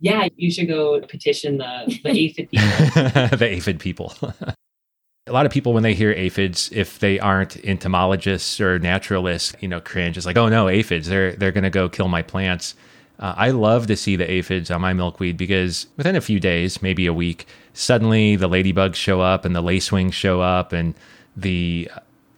yeah, 0.00 0.28
you 0.36 0.50
should 0.50 0.68
go 0.68 1.00
petition 1.00 1.58
the, 1.58 1.98
the 2.02 2.10
aphid 2.10 2.50
people. 2.50 3.36
the 3.38 3.46
aphid 3.48 3.80
people. 3.80 4.14
a 5.26 5.32
lot 5.32 5.46
of 5.46 5.52
people, 5.52 5.72
when 5.72 5.82
they 5.82 5.94
hear 5.94 6.12
aphids, 6.12 6.70
if 6.72 6.98
they 6.98 7.18
aren't 7.18 7.56
entomologists 7.64 8.60
or 8.60 8.78
naturalists, 8.78 9.54
you 9.60 9.68
know, 9.68 9.80
cringe. 9.80 10.16
It's 10.16 10.26
like, 10.26 10.36
oh 10.36 10.48
no, 10.48 10.68
aphids, 10.68 11.08
they're, 11.08 11.32
they're 11.32 11.52
going 11.52 11.64
to 11.64 11.70
go 11.70 11.88
kill 11.88 12.08
my 12.08 12.22
plants. 12.22 12.74
Uh, 13.18 13.34
I 13.36 13.50
love 13.50 13.86
to 13.86 13.96
see 13.96 14.16
the 14.16 14.30
aphids 14.30 14.70
on 14.70 14.82
my 14.82 14.92
milkweed 14.92 15.38
because 15.38 15.86
within 15.96 16.16
a 16.16 16.20
few 16.20 16.38
days, 16.38 16.82
maybe 16.82 17.06
a 17.06 17.14
week, 17.14 17.46
suddenly 17.76 18.36
the 18.36 18.48
ladybugs 18.48 18.94
show 18.94 19.20
up 19.20 19.44
and 19.44 19.54
the 19.54 19.62
lacewings 19.62 20.14
show 20.14 20.40
up 20.40 20.72
and 20.72 20.94
the 21.36 21.90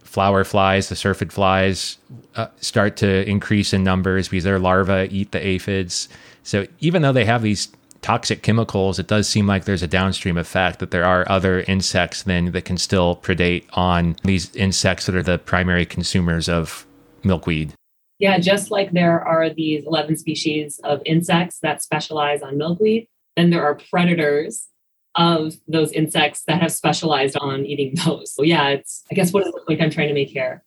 flower 0.03 0.43
flies, 0.43 0.89
the 0.89 0.95
syrphid 0.95 1.31
flies 1.31 1.97
uh, 2.35 2.47
start 2.59 2.97
to 2.97 3.27
increase 3.27 3.71
in 3.71 3.81
numbers 3.81 4.27
because 4.27 4.43
their 4.43 4.59
larvae 4.59 5.07
eat 5.09 5.31
the 5.31 5.45
aphids. 5.45 6.09
So 6.43 6.67
even 6.81 7.03
though 7.03 7.13
they 7.13 7.23
have 7.23 7.41
these 7.41 7.69
toxic 8.01 8.43
chemicals, 8.43 8.99
it 8.99 9.07
does 9.07 9.29
seem 9.29 9.47
like 9.47 9.63
there's 9.63 9.83
a 9.83 9.87
downstream 9.87 10.37
effect 10.37 10.79
that 10.79 10.91
there 10.91 11.05
are 11.05 11.29
other 11.29 11.61
insects 11.61 12.23
then 12.23 12.51
that 12.51 12.65
can 12.65 12.77
still 12.77 13.15
predate 13.15 13.63
on 13.73 14.17
these 14.23 14.53
insects 14.55 15.05
that 15.05 15.15
are 15.15 15.23
the 15.23 15.37
primary 15.37 15.85
consumers 15.85 16.49
of 16.49 16.85
milkweed. 17.23 17.73
Yeah, 18.17 18.39
just 18.39 18.71
like 18.71 18.91
there 18.91 19.21
are 19.21 19.49
these 19.49 19.85
11 19.85 20.17
species 20.17 20.81
of 20.83 21.01
insects 21.05 21.59
that 21.61 21.81
specialize 21.81 22.41
on 22.41 22.57
milkweed, 22.57 23.07
then 23.37 23.51
there 23.51 23.63
are 23.63 23.75
predators 23.89 24.67
of 25.15 25.53
those 25.67 25.91
insects 25.91 26.43
that 26.43 26.61
have 26.61 26.71
specialized 26.71 27.37
on 27.37 27.65
eating 27.65 27.95
those. 28.05 28.33
So 28.33 28.43
yeah, 28.43 28.69
it's 28.69 29.03
I 29.11 29.15
guess 29.15 29.33
what 29.33 29.45
is 29.45 29.53
the 29.53 29.61
point 29.67 29.81
I'm 29.81 29.89
trying 29.89 30.07
to 30.09 30.13
make 30.13 30.29
here? 30.29 30.63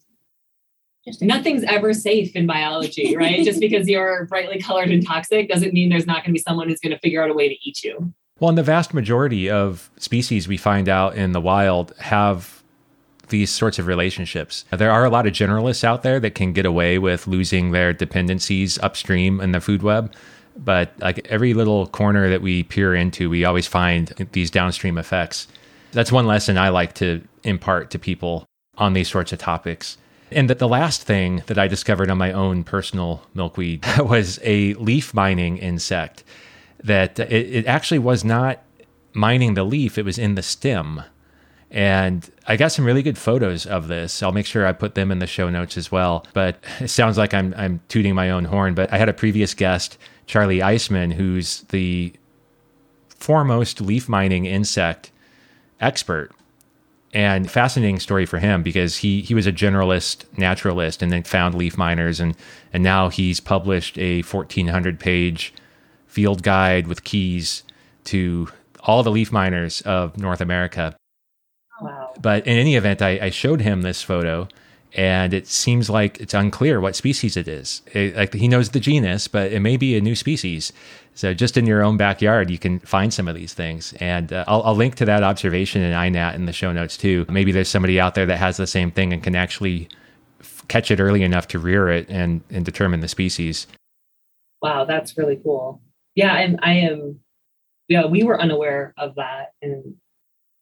Nothing's 1.20 1.64
ever 1.64 1.92
safe 1.94 2.36
in 2.36 2.46
biology, 2.46 3.16
right? 3.16 3.44
Just 3.44 3.60
because 3.60 3.88
you're 3.88 4.26
brightly 4.26 4.60
colored 4.60 4.90
and 4.90 5.04
toxic 5.04 5.48
doesn't 5.48 5.72
mean 5.72 5.88
there's 5.88 6.06
not 6.06 6.18
going 6.18 6.26
to 6.26 6.32
be 6.32 6.38
someone 6.38 6.68
who's 6.68 6.78
going 6.78 6.92
to 6.92 6.98
figure 7.00 7.22
out 7.22 7.30
a 7.30 7.34
way 7.34 7.48
to 7.48 7.56
eat 7.68 7.82
you. 7.82 8.12
Well, 8.38 8.48
and 8.48 8.58
the 8.58 8.62
vast 8.62 8.94
majority 8.94 9.50
of 9.50 9.90
species 9.98 10.48
we 10.48 10.56
find 10.56 10.88
out 10.88 11.16
in 11.16 11.32
the 11.32 11.40
wild 11.40 11.92
have 11.98 12.62
these 13.28 13.50
sorts 13.50 13.78
of 13.78 13.86
relationships. 13.86 14.64
There 14.70 14.90
are 14.90 15.04
a 15.04 15.10
lot 15.10 15.26
of 15.26 15.32
generalists 15.32 15.84
out 15.84 16.02
there 16.02 16.20
that 16.20 16.34
can 16.34 16.52
get 16.52 16.66
away 16.66 16.98
with 16.98 17.26
losing 17.26 17.72
their 17.72 17.92
dependencies 17.92 18.78
upstream 18.78 19.40
in 19.40 19.52
the 19.52 19.60
food 19.60 19.82
web. 19.82 20.12
But 20.56 20.92
like 20.98 21.26
every 21.28 21.54
little 21.54 21.86
corner 21.86 22.28
that 22.30 22.42
we 22.42 22.62
peer 22.62 22.94
into, 22.94 23.30
we 23.30 23.44
always 23.44 23.66
find 23.66 24.08
these 24.32 24.50
downstream 24.50 24.98
effects. 24.98 25.48
That's 25.92 26.12
one 26.12 26.26
lesson 26.26 26.58
I 26.58 26.68
like 26.70 26.94
to 26.94 27.22
impart 27.44 27.90
to 27.90 27.98
people 27.98 28.46
on 28.78 28.92
these 28.92 29.08
sorts 29.08 29.32
of 29.32 29.38
topics. 29.38 29.98
And 30.30 30.48
that 30.48 30.58
the 30.58 30.68
last 30.68 31.02
thing 31.02 31.42
that 31.46 31.58
I 31.58 31.68
discovered 31.68 32.10
on 32.10 32.18
my 32.18 32.32
own 32.32 32.64
personal 32.64 33.22
milkweed 33.34 33.84
was 33.98 34.38
a 34.42 34.74
leaf 34.74 35.12
mining 35.12 35.58
insect 35.58 36.24
that 36.82 37.20
uh, 37.20 37.24
it, 37.24 37.54
it 37.54 37.66
actually 37.66 37.98
was 37.98 38.24
not 38.24 38.62
mining 39.12 39.54
the 39.54 39.64
leaf, 39.64 39.98
it 39.98 40.04
was 40.04 40.18
in 40.18 40.34
the 40.34 40.42
stem. 40.42 41.02
And 41.70 42.28
I 42.46 42.56
got 42.56 42.72
some 42.72 42.84
really 42.84 43.02
good 43.02 43.16
photos 43.16 43.64
of 43.64 43.88
this. 43.88 44.22
I'll 44.22 44.32
make 44.32 44.44
sure 44.44 44.66
I 44.66 44.72
put 44.72 44.94
them 44.94 45.10
in 45.10 45.20
the 45.20 45.26
show 45.26 45.48
notes 45.48 45.78
as 45.78 45.90
well. 45.90 46.26
But 46.34 46.62
it 46.80 46.88
sounds 46.88 47.16
like 47.16 47.32
I'm 47.32 47.54
I'm 47.56 47.80
tooting 47.88 48.14
my 48.14 48.30
own 48.30 48.44
horn. 48.44 48.74
But 48.74 48.92
I 48.92 48.98
had 48.98 49.08
a 49.08 49.14
previous 49.14 49.54
guest, 49.54 49.96
Charley 50.32 50.60
Eiseman, 50.60 51.12
who's 51.12 51.60
the 51.68 52.10
foremost 53.10 53.82
leaf 53.82 54.08
mining 54.08 54.46
insect 54.46 55.10
expert. 55.78 56.30
And 57.12 57.50
fascinating 57.50 58.00
story 58.00 58.24
for 58.24 58.38
him 58.38 58.62
because 58.62 58.96
he 58.96 59.20
he 59.20 59.34
was 59.34 59.46
a 59.46 59.52
generalist 59.52 60.24
naturalist 60.38 61.02
and 61.02 61.12
then 61.12 61.22
found 61.22 61.54
leaf 61.54 61.76
miners 61.76 62.18
and 62.18 62.34
and 62.72 62.82
now 62.82 63.10
he's 63.10 63.40
published 63.40 63.98
a 63.98 64.22
1400 64.22 64.98
page 64.98 65.52
field 66.06 66.42
guide 66.42 66.86
with 66.86 67.04
keys 67.04 67.62
to 68.04 68.48
all 68.80 69.02
the 69.02 69.10
leaf 69.10 69.32
miners 69.32 69.82
of 69.82 70.16
North 70.16 70.40
America. 70.40 70.96
Oh, 71.78 71.84
wow. 71.84 72.14
But 72.18 72.46
in 72.46 72.56
any 72.56 72.76
event, 72.76 73.02
I, 73.02 73.18
I 73.20 73.28
showed 73.28 73.60
him 73.60 73.82
this 73.82 74.02
photo 74.02 74.48
and 74.94 75.32
it 75.32 75.46
seems 75.46 75.88
like 75.88 76.20
it's 76.20 76.34
unclear 76.34 76.80
what 76.80 76.96
species 76.96 77.36
it 77.36 77.48
is. 77.48 77.82
It, 77.92 78.16
like 78.16 78.34
he 78.34 78.48
knows 78.48 78.70
the 78.70 78.80
genus, 78.80 79.28
but 79.28 79.52
it 79.52 79.60
may 79.60 79.76
be 79.76 79.96
a 79.96 80.00
new 80.00 80.14
species. 80.14 80.72
So 81.14 81.34
just 81.34 81.56
in 81.56 81.66
your 81.66 81.82
own 81.82 81.96
backyard, 81.96 82.50
you 82.50 82.58
can 82.58 82.78
find 82.80 83.12
some 83.12 83.28
of 83.28 83.34
these 83.34 83.54
things. 83.54 83.92
And 84.00 84.32
uh, 84.32 84.44
I'll, 84.46 84.62
I'll, 84.62 84.74
link 84.74 84.94
to 84.96 85.04
that 85.04 85.22
observation 85.22 85.82
in 85.82 85.92
INAT 85.92 86.34
in 86.34 86.46
the 86.46 86.52
show 86.52 86.72
notes 86.72 86.96
too. 86.96 87.26
Maybe 87.28 87.52
there's 87.52 87.68
somebody 87.68 88.00
out 88.00 88.14
there 88.14 88.26
that 88.26 88.38
has 88.38 88.56
the 88.56 88.66
same 88.66 88.90
thing 88.90 89.12
and 89.12 89.22
can 89.22 89.36
actually 89.36 89.88
f- 90.40 90.64
catch 90.68 90.90
it 90.90 91.00
early 91.00 91.22
enough 91.22 91.48
to 91.48 91.58
rear 91.58 91.88
it 91.88 92.08
and, 92.08 92.42
and 92.50 92.64
determine 92.64 93.00
the 93.00 93.08
species. 93.08 93.66
Wow, 94.62 94.84
that's 94.84 95.18
really 95.18 95.40
cool 95.42 95.82
yeah, 96.14 96.36
and 96.36 96.58
I 96.62 96.72
am, 96.74 97.20
yeah, 97.88 98.06
we 98.06 98.22
were 98.22 98.40
unaware 98.40 98.94
of 98.96 99.16
that. 99.16 99.52
And 99.60 99.94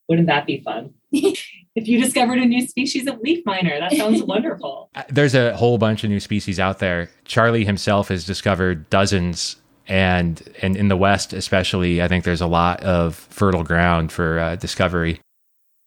wouldn't 0.09 0.29
that 0.29 0.47
be 0.47 0.61
fun? 0.61 0.95
if 1.77 1.87
you 1.87 2.01
discovered 2.01 2.39
a 2.39 2.45
new 2.45 2.67
species 2.67 3.07
of 3.07 3.21
leaf 3.21 3.45
miner, 3.47 3.79
that 3.79 3.93
sounds 3.93 4.23
wonderful. 4.25 4.91
Uh, 4.95 5.03
there's 5.09 5.35
a 5.35 5.57
whole 5.57 5.79
bunch 5.79 6.05
of 6.05 6.11
new 6.11 6.21
species 6.21 6.59
out 6.59 6.79
there. 6.79 7.11
Charley 7.25 7.65
himself 7.65 8.09
has 8.09 8.25
discovered 8.25 8.89
dozens. 8.91 9.57
And, 9.87 10.41
and 10.63 10.77
in 10.77 10.87
the 10.87 10.97
West, 10.97 11.33
especially, 11.33 12.01
I 12.01 12.07
think 12.07 12.23
there's 12.23 12.41
a 12.41 12.47
lot 12.47 12.81
of 12.85 13.17
fertile 13.17 13.65
ground 13.65 14.13
for 14.13 14.39
uh, 14.39 14.55
discovery. 14.55 15.21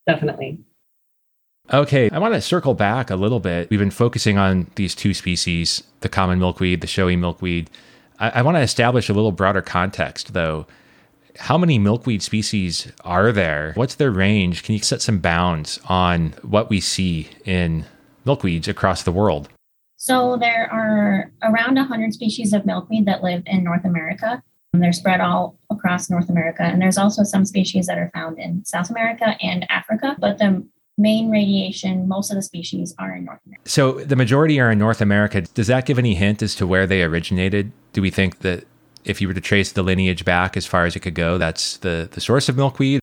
Definitely. 0.06 0.60
Okay, 1.72 2.10
I 2.10 2.20
want 2.20 2.34
to 2.34 2.42
circle 2.42 2.74
back 2.74 3.10
a 3.10 3.16
little 3.16 3.40
bit. 3.40 3.70
We've 3.70 3.80
been 3.80 3.92
focusing 3.92 4.38
on 4.38 4.70
these 4.76 4.94
two 4.94 5.14
species 5.14 5.84
the 6.02 6.10
common 6.10 6.38
milkweed, 6.38 6.82
the 6.82 6.88
showy 6.88 7.16
milkweed. 7.16 7.70
I, 8.20 8.30
I 8.30 8.42
want 8.42 8.58
to 8.58 8.62
establish 8.62 9.08
a 9.08 9.14
little 9.14 9.32
broader 9.32 9.62
context, 9.62 10.34
though. 10.34 10.68
How 11.38 11.58
many 11.58 11.80
milkweed 11.80 12.22
species 12.22 12.92
are 13.02 13.32
there? 13.32 13.74
What's 13.76 13.96
their 13.96 14.12
range? 14.12 14.64
Can 14.64 14.74
you 14.74 14.82
set 14.82 15.02
some 15.02 15.20
bounds 15.20 15.80
on 15.86 16.36
what 16.42 16.70
we 16.70 16.80
see 16.80 17.30
in 17.46 17.86
milkweeds 18.26 18.68
across 18.68 19.04
the 19.04 19.12
world? 19.12 19.50
So, 19.98 20.38
there 20.38 20.70
are 20.72 21.32
around 21.44 21.76
100 21.76 22.14
species 22.14 22.52
of 22.52 22.66
milkweed 22.66 23.06
that 23.06 23.24
live 23.24 23.44
in 23.46 23.64
North 23.64 23.86
America. 23.86 24.44
They're 24.74 24.92
spread 24.92 25.22
all 25.22 25.60
across 25.70 26.10
North 26.10 26.30
America. 26.30 26.64
And 26.64 26.82
there's 26.82 26.98
also 26.98 27.24
some 27.24 27.46
species 27.46 27.86
that 27.86 27.98
are 27.98 28.10
found 28.14 28.40
in 28.40 28.66
South 28.66 28.90
America 28.90 29.38
and 29.40 29.66
Africa. 29.70 30.16
But 30.20 30.40
the 30.40 30.66
main 30.98 31.30
radiation, 31.30 32.08
most 32.08 32.32
of 32.32 32.36
the 32.36 32.42
species 32.42 32.94
are 33.00 33.16
in 33.16 33.26
North 33.26 33.40
America. 33.46 33.70
So 33.70 33.94
the 33.94 34.16
majority 34.16 34.60
are 34.60 34.72
in 34.72 34.80
North 34.80 35.00
America. 35.00 35.42
Does 35.42 35.68
that 35.68 35.86
give 35.86 36.00
any 36.00 36.16
hint 36.16 36.42
as 36.42 36.56
to 36.56 36.68
where 36.68 36.88
they 36.88 37.04
originated? 37.04 37.72
Do 37.94 38.02
we 38.02 38.10
think 38.10 38.40
that 38.40 38.66
if 39.06 39.22
you 39.22 39.28
were 39.28 39.34
to 39.34 39.42
trace 39.42 39.72
the 39.72 39.84
lineage 39.84 40.26
back 40.26 40.56
as 40.58 40.66
far 40.66 40.86
as 40.86 40.96
it 40.96 41.02
could 41.02 41.16
go, 41.16 41.38
that's 41.38 41.78
the, 41.78 42.10
the 42.12 42.22
source 42.22 42.50
of 42.50 42.58
milkweed? 42.58 43.00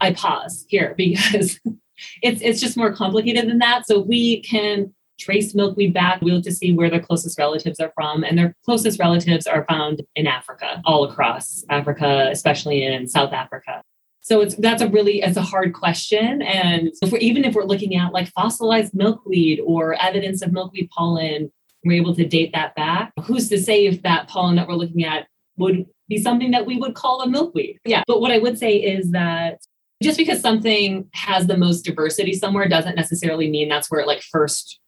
I 0.00 0.12
pause 0.12 0.66
here 0.68 0.94
because 0.96 1.58
it's 2.22 2.42
it's 2.42 2.60
just 2.60 2.76
more 2.76 2.92
complicated 2.92 3.48
than 3.48 3.58
that. 3.58 3.86
So 3.86 4.00
we 4.00 4.42
can 4.42 4.94
trace 5.18 5.54
milkweed 5.54 5.94
back. 5.94 6.20
We 6.20 6.32
look 6.32 6.44
to 6.44 6.52
see 6.52 6.72
where 6.72 6.90
their 6.90 7.00
closest 7.00 7.38
relatives 7.38 7.80
are 7.80 7.92
from, 7.94 8.24
and 8.24 8.36
their 8.36 8.54
closest 8.64 8.98
relatives 8.98 9.46
are 9.46 9.64
found 9.68 10.02
in 10.14 10.26
Africa, 10.26 10.82
all 10.84 11.04
across 11.04 11.64
Africa, 11.70 12.28
especially 12.30 12.84
in 12.84 13.08
South 13.08 13.32
Africa. 13.32 13.82
So 14.20 14.40
it's 14.40 14.56
that's 14.56 14.82
a 14.82 14.88
really 14.88 15.22
it's 15.22 15.36
a 15.36 15.42
hard 15.42 15.72
question. 15.72 16.42
And 16.42 16.90
if 17.00 17.12
even 17.14 17.44
if 17.44 17.54
we're 17.54 17.64
looking 17.64 17.94
at 17.96 18.12
like 18.12 18.28
fossilized 18.32 18.92
milkweed 18.94 19.60
or 19.64 19.94
evidence 20.02 20.42
of 20.42 20.52
milkweed 20.52 20.90
pollen, 20.90 21.52
we're 21.86 22.00
able 22.00 22.14
to 22.14 22.26
date 22.26 22.50
that 22.52 22.74
back. 22.74 23.12
Who's 23.24 23.48
to 23.48 23.58
say 23.58 23.86
if 23.86 24.02
that 24.02 24.28
pollen 24.28 24.56
that 24.56 24.68
we're 24.68 24.74
looking 24.74 25.04
at 25.04 25.26
would 25.56 25.86
be 26.08 26.18
something 26.18 26.50
that 26.50 26.66
we 26.66 26.76
would 26.76 26.94
call 26.94 27.22
a 27.22 27.28
milkweed? 27.28 27.78
Yeah. 27.84 28.02
But 28.06 28.20
what 28.20 28.30
I 28.30 28.38
would 28.38 28.58
say 28.58 28.76
is 28.76 29.10
that 29.12 29.60
just 30.02 30.18
because 30.18 30.40
something 30.40 31.08
has 31.14 31.46
the 31.46 31.56
most 31.56 31.82
diversity 31.82 32.34
somewhere 32.34 32.68
doesn't 32.68 32.96
necessarily 32.96 33.48
mean 33.48 33.68
that's 33.68 33.90
where 33.90 34.00
it 34.00 34.06
like 34.06 34.22
first 34.22 34.78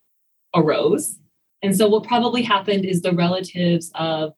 arose. 0.55 1.19
And 1.63 1.77
so 1.77 1.89
what 1.89 2.05
probably 2.05 2.43
happened 2.43 2.85
is 2.85 3.03
the 3.03 3.13
relatives 3.13 3.91
of 3.95 4.33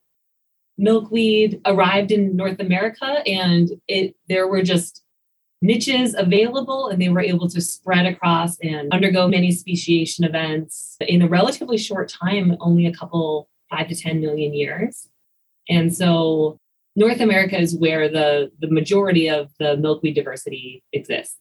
milkweed 0.77 1.61
arrived 1.65 2.11
in 2.11 2.35
North 2.35 2.59
America 2.59 3.21
and 3.27 3.69
it 3.87 4.15
there 4.29 4.47
were 4.47 4.63
just 4.63 5.00
niches 5.61 6.15
available 6.17 6.89
and 6.89 7.01
they 7.01 7.09
were 7.09 7.21
able 7.21 7.47
to 7.49 7.61
spread 7.61 8.05
across 8.05 8.57
and 8.59 8.91
undergo 8.91 9.27
many 9.27 9.51
speciation 9.51 10.25
events 10.25 10.97
in 11.01 11.21
a 11.21 11.27
relatively 11.27 11.77
short 11.77 12.09
time, 12.09 12.57
only 12.59 12.85
a 12.85 12.93
couple, 12.93 13.47
five 13.69 13.87
to 13.87 13.95
10 13.95 14.19
million 14.19 14.53
years. 14.53 15.07
And 15.69 15.95
so 15.95 16.59
North 16.95 17.21
America 17.21 17.59
is 17.59 17.75
where 17.75 18.09
the, 18.09 18.51
the 18.59 18.69
majority 18.69 19.29
of 19.29 19.51
the 19.59 19.77
milkweed 19.77 20.15
diversity 20.15 20.83
exists. 20.91 21.37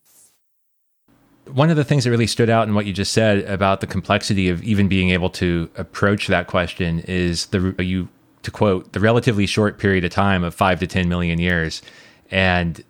One 1.47 1.71
of 1.71 1.77
the 1.77 1.85
things 1.85 2.05
that 2.05 2.11
really 2.11 2.29
stood 2.29 2.51
out 2.51 2.69
in 2.69 2.75
what 2.75 2.87
you 2.87 2.93
just 2.93 3.13
said 3.13 3.45
about 3.45 3.81
the 3.81 3.87
complexity 3.87 4.49
of 4.49 4.63
even 4.63 4.87
being 4.87 5.11
able 5.11 5.31
to 5.31 5.69
approach 5.77 6.29
that 6.29 6.47
question 6.47 7.01
is 7.01 7.47
the 7.47 7.75
you 7.79 8.09
to 8.43 8.51
quote, 8.51 8.93
the 8.93 9.01
relatively 9.01 9.47
short 9.47 9.79
period 9.79 10.05
of 10.05 10.11
time 10.11 10.45
of 10.45 10.55
five 10.55 10.81
to 10.81 10.87
10 10.87 11.09
million 11.09 11.39
years. 11.39 11.83
And 12.31 12.83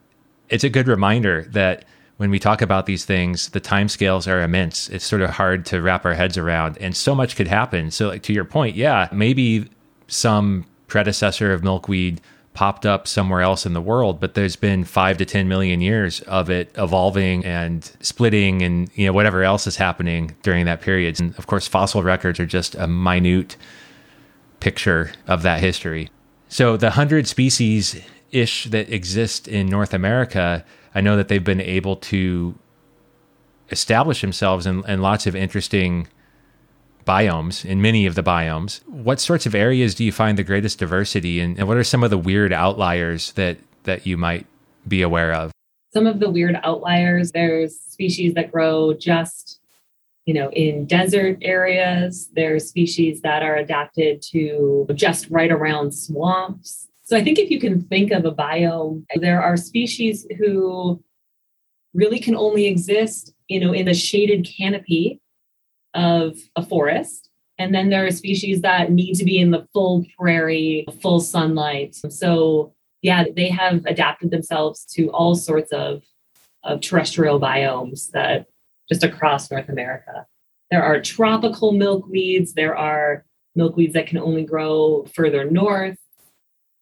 it's 0.50 0.64
a 0.64 0.68
good 0.68 0.88
reminder 0.88 1.46
that 1.50 1.84
when 2.18 2.30
we 2.30 2.38
talk 2.38 2.60
about 2.60 2.84
these 2.84 3.06
things, 3.06 3.48
the 3.48 3.60
timescales 3.60 4.30
are 4.30 4.42
immense. 4.42 4.90
It's 4.90 5.06
sort 5.06 5.22
of 5.22 5.30
hard 5.30 5.64
to 5.66 5.80
wrap 5.80 6.04
our 6.04 6.12
heads 6.12 6.36
around, 6.36 6.76
and 6.78 6.94
so 6.94 7.14
much 7.14 7.34
could 7.34 7.48
happen. 7.48 7.90
So, 7.90 8.08
like 8.08 8.22
to 8.24 8.34
your 8.34 8.44
point, 8.44 8.76
yeah, 8.76 9.08
maybe 9.10 9.70
some 10.06 10.66
predecessor 10.86 11.52
of 11.52 11.62
milkweed 11.62 12.20
popped 12.52 12.84
up 12.84 13.06
somewhere 13.06 13.40
else 13.40 13.64
in 13.64 13.72
the 13.72 13.80
world, 13.80 14.20
but 14.20 14.34
there's 14.34 14.56
been 14.56 14.84
five 14.84 15.16
to 15.18 15.24
10 15.24 15.48
million 15.48 15.80
years 15.80 16.20
of 16.22 16.50
it 16.50 16.70
evolving 16.76 17.44
and 17.44 17.92
splitting 18.00 18.60
and, 18.60 18.90
you 18.94 19.06
know, 19.06 19.12
whatever 19.12 19.42
else 19.44 19.66
is 19.66 19.76
happening 19.76 20.36
during 20.42 20.66
that 20.66 20.80
period. 20.80 21.18
And 21.20 21.34
of 21.38 21.46
course, 21.46 21.68
fossil 21.68 22.02
records 22.02 22.40
are 22.40 22.46
just 22.46 22.74
a 22.74 22.88
minute 22.88 23.56
picture 24.58 25.12
of 25.26 25.42
that 25.42 25.60
history. 25.60 26.10
So 26.48 26.76
the 26.76 26.88
100 26.88 27.28
species 27.28 28.02
ish 28.32 28.64
that 28.66 28.92
exist 28.92 29.48
in 29.48 29.66
North 29.66 29.94
America, 29.94 30.64
I 30.94 31.00
know 31.00 31.16
that 31.16 31.28
they've 31.28 31.42
been 31.42 31.60
able 31.60 31.96
to 31.96 32.54
establish 33.70 34.20
themselves 34.20 34.66
in, 34.66 34.84
in 34.88 35.00
lots 35.00 35.26
of 35.26 35.36
interesting 35.36 36.08
biomes, 37.06 37.64
in 37.64 37.80
many 37.80 38.06
of 38.06 38.14
the 38.14 38.22
biomes. 38.22 38.86
What 38.86 39.20
sorts 39.20 39.46
of 39.46 39.54
areas 39.54 39.94
do 39.94 40.04
you 40.04 40.12
find 40.12 40.36
the 40.36 40.44
greatest 40.44 40.78
diversity 40.78 41.40
and, 41.40 41.58
and 41.58 41.66
what 41.66 41.76
are 41.76 41.84
some 41.84 42.02
of 42.02 42.10
the 42.10 42.18
weird 42.18 42.52
outliers 42.52 43.32
that, 43.32 43.58
that 43.84 44.06
you 44.06 44.16
might 44.16 44.46
be 44.86 45.02
aware 45.02 45.32
of? 45.32 45.52
Some 45.92 46.06
of 46.06 46.20
the 46.20 46.30
weird 46.30 46.58
outliers, 46.62 47.32
there's 47.32 47.78
species 47.78 48.34
that 48.34 48.52
grow 48.52 48.94
just 48.94 49.60
you 50.26 50.34
know, 50.34 50.50
in 50.52 50.86
desert 50.86 51.38
areas. 51.42 52.28
There's 52.34 52.68
species 52.68 53.22
that 53.22 53.42
are 53.42 53.56
adapted 53.56 54.22
to 54.30 54.86
just 54.94 55.28
right 55.30 55.50
around 55.50 55.92
swamps. 55.92 56.86
So 57.10 57.16
I 57.16 57.24
think 57.24 57.40
if 57.40 57.50
you 57.50 57.58
can 57.58 57.80
think 57.80 58.12
of 58.12 58.24
a 58.24 58.30
biome, 58.30 59.04
there 59.16 59.42
are 59.42 59.56
species 59.56 60.28
who 60.38 61.02
really 61.92 62.20
can 62.20 62.36
only 62.36 62.66
exist, 62.66 63.34
you 63.48 63.58
know, 63.58 63.72
in 63.72 63.86
the 63.86 63.94
shaded 63.94 64.46
canopy 64.46 65.20
of 65.92 66.38
a 66.54 66.64
forest. 66.64 67.28
And 67.58 67.74
then 67.74 67.90
there 67.90 68.06
are 68.06 68.12
species 68.12 68.60
that 68.60 68.92
need 68.92 69.14
to 69.14 69.24
be 69.24 69.40
in 69.40 69.50
the 69.50 69.66
full 69.72 70.06
prairie, 70.16 70.86
full 71.02 71.18
sunlight. 71.18 71.96
So 71.96 72.74
yeah, 73.02 73.24
they 73.34 73.48
have 73.48 73.84
adapted 73.86 74.30
themselves 74.30 74.84
to 74.94 75.08
all 75.08 75.34
sorts 75.34 75.72
of, 75.72 76.04
of 76.62 76.80
terrestrial 76.80 77.40
biomes 77.40 78.12
that 78.12 78.46
just 78.88 79.02
across 79.02 79.50
North 79.50 79.68
America. 79.68 80.26
There 80.70 80.84
are 80.84 81.00
tropical 81.00 81.72
milkweeds. 81.72 82.52
There 82.52 82.76
are 82.76 83.24
milkweeds 83.58 83.94
that 83.94 84.06
can 84.06 84.18
only 84.18 84.44
grow 84.44 85.06
further 85.12 85.50
north. 85.50 85.98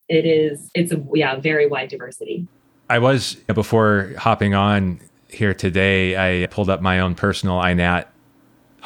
It 0.08 0.24
is, 0.24 0.70
it's 0.74 0.92
a, 0.92 1.02
yeah, 1.14 1.36
very 1.36 1.66
wide 1.66 1.88
diversity. 1.88 2.46
I 2.90 2.98
was, 2.98 3.34
before 3.54 4.14
hopping 4.16 4.54
on 4.54 5.00
here 5.28 5.54
today, 5.54 6.42
I 6.42 6.46
pulled 6.46 6.70
up 6.70 6.80
my 6.80 7.00
own 7.00 7.14
personal 7.14 7.60
INAT 7.60 8.06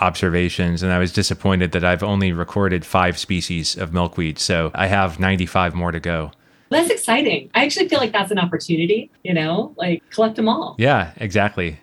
observations 0.00 0.82
and 0.82 0.92
I 0.92 0.98
was 0.98 1.12
disappointed 1.12 1.72
that 1.72 1.84
I've 1.84 2.02
only 2.02 2.32
recorded 2.32 2.84
five 2.84 3.18
species 3.18 3.76
of 3.76 3.92
milkweed. 3.92 4.38
So 4.38 4.70
I 4.74 4.86
have 4.86 5.20
95 5.20 5.74
more 5.74 5.92
to 5.92 6.00
go. 6.00 6.32
That's 6.70 6.90
exciting. 6.90 7.50
I 7.54 7.64
actually 7.64 7.88
feel 7.88 7.98
like 7.98 8.12
that's 8.12 8.30
an 8.30 8.38
opportunity, 8.38 9.10
you 9.22 9.34
know, 9.34 9.74
like 9.76 10.02
collect 10.10 10.36
them 10.36 10.48
all. 10.48 10.74
Yeah, 10.78 11.12
exactly. 11.18 11.78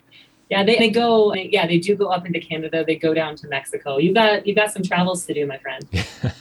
Yeah, 0.49 0.63
they, 0.63 0.79
they 0.79 0.89
go. 0.89 1.33
Yeah, 1.35 1.67
they 1.67 1.77
do 1.77 1.95
go 1.95 2.07
up 2.07 2.25
into 2.25 2.39
Canada. 2.39 2.83
They 2.83 2.95
go 2.95 3.13
down 3.13 3.35
to 3.35 3.47
Mexico. 3.47 3.97
You 3.97 4.15
got 4.15 4.47
you 4.47 4.55
got 4.55 4.71
some 4.71 4.81
travels 4.81 5.27
to 5.27 5.33
do, 5.35 5.45
my 5.45 5.59
friend. 5.59 5.87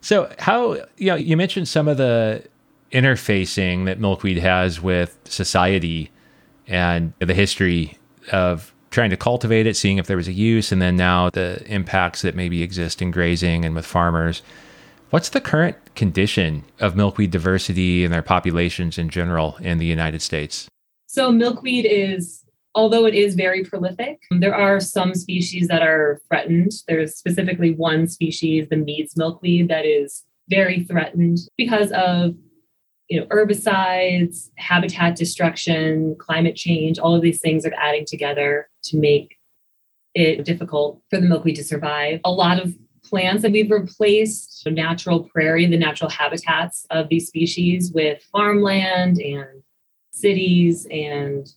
so 0.00 0.32
how 0.38 0.74
you 0.96 1.06
know 1.06 1.14
you 1.14 1.36
mentioned 1.36 1.68
some 1.68 1.88
of 1.88 1.96
the 1.96 2.44
interfacing 2.92 3.84
that 3.84 4.00
milkweed 4.00 4.38
has 4.38 4.80
with 4.80 5.18
society 5.24 6.10
and 6.66 7.12
the 7.18 7.34
history 7.34 7.98
of 8.32 8.74
trying 8.90 9.10
to 9.10 9.16
cultivate 9.16 9.66
it, 9.66 9.76
seeing 9.76 9.98
if 9.98 10.06
there 10.06 10.16
was 10.16 10.28
a 10.28 10.32
use, 10.32 10.72
and 10.72 10.82
then 10.82 10.96
now 10.96 11.30
the 11.30 11.62
impacts 11.66 12.22
that 12.22 12.34
maybe 12.34 12.62
exist 12.62 13.00
in 13.00 13.10
grazing 13.10 13.64
and 13.64 13.74
with 13.74 13.86
farmers. 13.86 14.42
What's 15.10 15.30
the 15.30 15.40
current 15.40 15.76
condition 15.94 16.64
of 16.78 16.96
milkweed 16.96 17.30
diversity 17.30 18.04
and 18.04 18.12
their 18.12 18.22
populations 18.22 18.98
in 18.98 19.08
general 19.08 19.56
in 19.60 19.78
the 19.78 19.86
United 19.86 20.22
States? 20.22 20.68
So, 21.06 21.32
milkweed 21.32 21.86
is, 21.86 22.39
although 22.74 23.06
it 23.06 23.14
is 23.14 23.34
very 23.34 23.64
prolific, 23.64 24.20
there 24.30 24.54
are 24.54 24.80
some 24.80 25.14
species 25.14 25.68
that 25.68 25.82
are 25.82 26.20
threatened. 26.28 26.72
There's 26.86 27.16
specifically 27.16 27.74
one 27.74 28.06
species, 28.06 28.68
the 28.68 28.76
Mead's 28.76 29.16
milkweed, 29.16 29.68
that 29.68 29.84
is 29.84 30.24
very 30.48 30.84
threatened 30.84 31.38
because 31.56 31.92
of 31.92 32.34
you 33.08 33.18
know 33.18 33.26
herbicides 33.26 34.50
habitat 34.56 35.16
destruction 35.16 36.16
climate 36.18 36.56
change 36.56 36.98
all 36.98 37.14
of 37.14 37.22
these 37.22 37.40
things 37.40 37.64
are 37.64 37.74
adding 37.76 38.04
together 38.06 38.68
to 38.82 38.96
make 38.96 39.36
it 40.14 40.44
difficult 40.44 41.00
for 41.08 41.20
the 41.20 41.26
milkweed 41.26 41.56
to 41.56 41.64
survive 41.64 42.20
a 42.24 42.32
lot 42.32 42.60
of 42.60 42.74
plants 43.04 43.42
that 43.42 43.52
we've 43.52 43.70
replaced 43.70 44.62
the 44.64 44.70
natural 44.70 45.24
prairie 45.24 45.66
the 45.66 45.76
natural 45.76 46.10
habitats 46.10 46.84
of 46.90 47.08
these 47.08 47.28
species 47.28 47.92
with 47.92 48.22
farmland 48.32 49.18
and 49.20 49.62
cities 50.12 50.86
and 50.90 51.52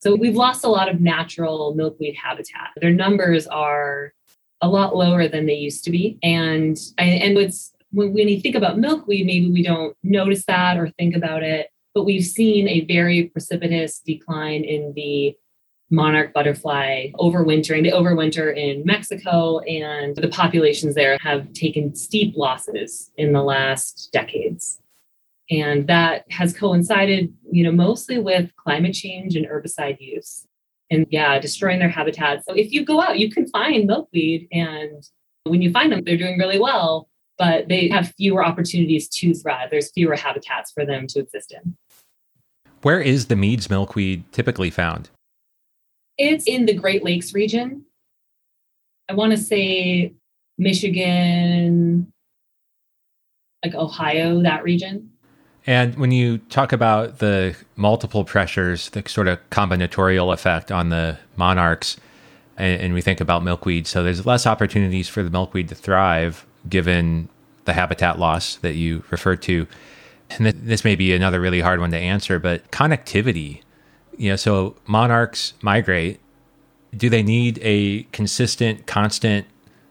so 0.00 0.14
we've 0.14 0.36
lost 0.36 0.64
a 0.64 0.68
lot 0.68 0.88
of 0.88 1.00
natural 1.00 1.74
milkweed 1.74 2.16
habitat 2.16 2.70
their 2.80 2.92
numbers 2.92 3.46
are 3.46 4.12
a 4.60 4.68
lot 4.68 4.96
lower 4.96 5.28
than 5.28 5.46
they 5.46 5.54
used 5.54 5.84
to 5.84 5.90
be 5.90 6.18
and 6.22 6.78
and 6.98 7.36
what's 7.36 7.72
when, 7.90 8.12
when 8.12 8.28
you 8.28 8.40
think 8.40 8.54
about 8.54 8.78
milkweed, 8.78 9.26
maybe 9.26 9.50
we 9.50 9.62
don't 9.62 9.96
notice 10.02 10.44
that 10.46 10.76
or 10.76 10.90
think 10.90 11.16
about 11.16 11.42
it, 11.42 11.68
but 11.94 12.04
we've 12.04 12.24
seen 12.24 12.68
a 12.68 12.84
very 12.84 13.24
precipitous 13.24 14.00
decline 14.00 14.64
in 14.64 14.92
the 14.94 15.36
monarch 15.90 16.34
butterfly 16.34 17.08
overwintering. 17.14 17.82
They 17.82 17.90
overwinter 17.90 18.54
in 18.54 18.84
Mexico, 18.84 19.60
and 19.60 20.14
the 20.16 20.28
populations 20.28 20.94
there 20.94 21.16
have 21.22 21.52
taken 21.54 21.94
steep 21.94 22.36
losses 22.36 23.10
in 23.16 23.32
the 23.32 23.42
last 23.42 24.10
decades. 24.12 24.80
And 25.50 25.86
that 25.88 26.24
has 26.30 26.52
coincided, 26.52 27.32
you 27.50 27.64
know, 27.64 27.72
mostly 27.72 28.18
with 28.18 28.54
climate 28.56 28.94
change 28.94 29.34
and 29.34 29.46
herbicide 29.46 29.96
use. 30.00 30.46
And 30.90 31.06
yeah, 31.10 31.38
destroying 31.38 31.78
their 31.78 31.88
habitats. 31.88 32.44
So 32.46 32.54
if 32.54 32.72
you 32.72 32.84
go 32.84 33.00
out, 33.00 33.18
you 33.18 33.30
can 33.30 33.46
find 33.48 33.86
milkweed. 33.86 34.48
And 34.52 35.02
when 35.44 35.62
you 35.62 35.70
find 35.70 35.92
them, 35.92 36.02
they're 36.04 36.16
doing 36.16 36.38
really 36.38 36.58
well 36.58 37.08
but 37.38 37.68
they 37.68 37.88
have 37.88 38.12
fewer 38.16 38.44
opportunities 38.44 39.08
to 39.08 39.32
thrive. 39.32 39.70
There's 39.70 39.90
fewer 39.92 40.16
habitats 40.16 40.72
for 40.72 40.84
them 40.84 41.06
to 41.08 41.20
exist 41.20 41.52
in. 41.52 41.76
Where 42.82 43.00
is 43.00 43.26
the 43.26 43.36
Mead's 43.36 43.70
milkweed 43.70 44.30
typically 44.32 44.70
found? 44.70 45.10
It's 46.18 46.46
in 46.46 46.66
the 46.66 46.74
Great 46.74 47.04
Lakes 47.04 47.32
region. 47.32 47.84
I 49.08 49.14
want 49.14 49.30
to 49.30 49.38
say 49.38 50.14
Michigan, 50.58 52.12
like 53.64 53.74
Ohio, 53.74 54.42
that 54.42 54.64
region. 54.64 55.10
And 55.68 55.96
when 55.96 56.12
you 56.12 56.38
talk 56.38 56.72
about 56.72 57.18
the 57.18 57.54
multiple 57.76 58.24
pressures, 58.24 58.88
the 58.88 59.06
sort 59.06 59.28
of 59.28 59.38
combinatorial 59.50 60.32
effect 60.32 60.72
on 60.72 60.88
the 60.88 61.18
monarchs, 61.36 61.98
and, 62.56 62.80
and 62.80 62.94
we 62.94 63.02
think 63.02 63.20
about 63.20 63.44
milkweed, 63.44 63.86
so 63.86 64.02
there's 64.02 64.24
less 64.24 64.46
opportunities 64.46 65.10
for 65.10 65.22
the 65.22 65.28
milkweed 65.28 65.68
to 65.68 65.74
thrive 65.74 66.46
given 66.70 67.28
the 67.66 67.74
habitat 67.74 68.18
loss 68.18 68.56
that 68.56 68.76
you 68.76 69.04
referred 69.10 69.42
to. 69.42 69.66
And 70.30 70.46
this 70.46 70.84
may 70.84 70.96
be 70.96 71.12
another 71.12 71.38
really 71.38 71.60
hard 71.60 71.80
one 71.80 71.90
to 71.90 71.98
answer, 71.98 72.38
but 72.38 72.70
connectivity. 72.70 73.60
You 74.16 74.30
know, 74.30 74.36
so 74.36 74.74
monarchs 74.86 75.52
migrate. 75.60 76.18
Do 76.96 77.10
they 77.10 77.22
need 77.22 77.58
a 77.60 78.04
consistent, 78.04 78.86
constant 78.86 79.46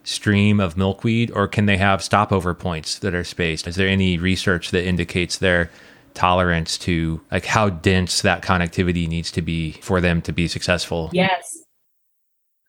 stream 0.08 0.58
of 0.58 0.76
milkweed, 0.76 1.30
or 1.32 1.46
can 1.46 1.66
they 1.66 1.76
have 1.76 2.02
stopover 2.02 2.54
points 2.54 2.98
that 3.00 3.14
are 3.14 3.24
spaced? 3.24 3.66
Is 3.66 3.76
there 3.76 3.88
any 3.88 4.16
research 4.16 4.70
that 4.70 4.86
indicates 4.86 5.36
their 5.38 5.70
tolerance 6.14 6.78
to 6.78 7.20
like 7.30 7.44
how 7.44 7.68
dense 7.68 8.22
that 8.22 8.42
connectivity 8.42 9.06
needs 9.06 9.30
to 9.30 9.42
be 9.42 9.72
for 9.72 10.00
them 10.00 10.22
to 10.22 10.32
be 10.32 10.48
successful? 10.48 11.10
Yes. 11.12 11.58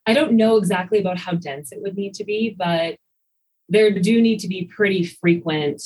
I 0.05 0.13
don't 0.13 0.33
know 0.33 0.57
exactly 0.57 0.99
about 0.99 1.17
how 1.17 1.33
dense 1.33 1.71
it 1.71 1.81
would 1.81 1.95
need 1.95 2.13
to 2.15 2.25
be, 2.25 2.55
but 2.57 2.97
there 3.69 3.91
do 3.91 4.21
need 4.21 4.39
to 4.39 4.47
be 4.47 4.65
pretty 4.65 5.05
frequent 5.05 5.81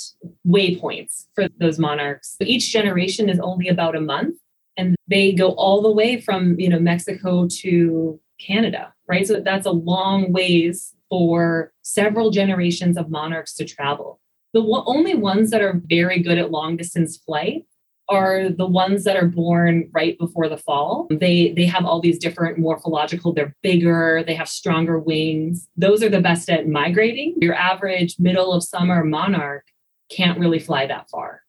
waypoints 0.48 1.26
for 1.36 1.48
those 1.60 1.78
monarchs. 1.78 2.36
Each 2.40 2.72
generation 2.72 3.30
is 3.30 3.40
only 3.40 3.68
about 3.68 3.96
a 3.96 4.02
month 4.02 4.38
and 4.76 4.96
they 5.08 5.34
go 5.34 5.50
all 5.52 5.82
the 5.84 5.92
way 5.92 6.20
from, 6.20 6.60
you 6.60 6.70
know, 6.70 6.80
Mexico 6.80 7.48
to 7.60 8.20
Canada, 8.40 8.94
right? 9.08 9.28
So 9.28 9.40
that's 9.42 9.68
a 9.68 9.72
long 9.72 10.32
ways 10.32 10.96
for 11.14 11.72
several 11.84 12.32
generations 12.32 12.98
of 12.98 13.08
monarchs 13.08 13.54
to 13.54 13.64
travel. 13.64 14.20
The 14.54 14.64
only 14.88 15.14
ones 15.14 15.52
that 15.52 15.62
are 15.62 15.80
very 15.86 16.24
good 16.24 16.40
at 16.40 16.50
long 16.50 16.76
distance 16.76 17.18
flight 17.18 17.66
are 18.10 18.50
the 18.50 18.66
ones 18.66 19.04
that 19.04 19.16
are 19.16 19.28
born 19.28 19.92
right 19.94 20.18
before 20.18 20.50
the 20.50 20.58
fall. 20.58 21.06
They 21.12 21.54
they 21.54 21.68
have 21.68 21.86
all 21.86 22.02
these 22.02 22.18
different 22.18 22.58
morphological, 22.58 23.32
they're 23.32 23.56
bigger, 23.62 24.24
they 24.26 24.34
have 24.34 24.50
stronger 24.50 24.98
wings. 24.98 25.68
Those 25.78 26.02
are 26.02 26.10
the 26.10 26.20
best 26.20 26.50
at 26.50 26.68
migrating. 26.68 27.36
Your 27.40 27.54
average 27.54 28.16
middle 28.18 28.52
of 28.52 28.64
summer 28.64 29.04
monarch 29.04 29.68
can't 30.10 30.40
really 30.40 30.60
fly 30.60 30.88
that 30.88 31.12
far. 31.12 31.42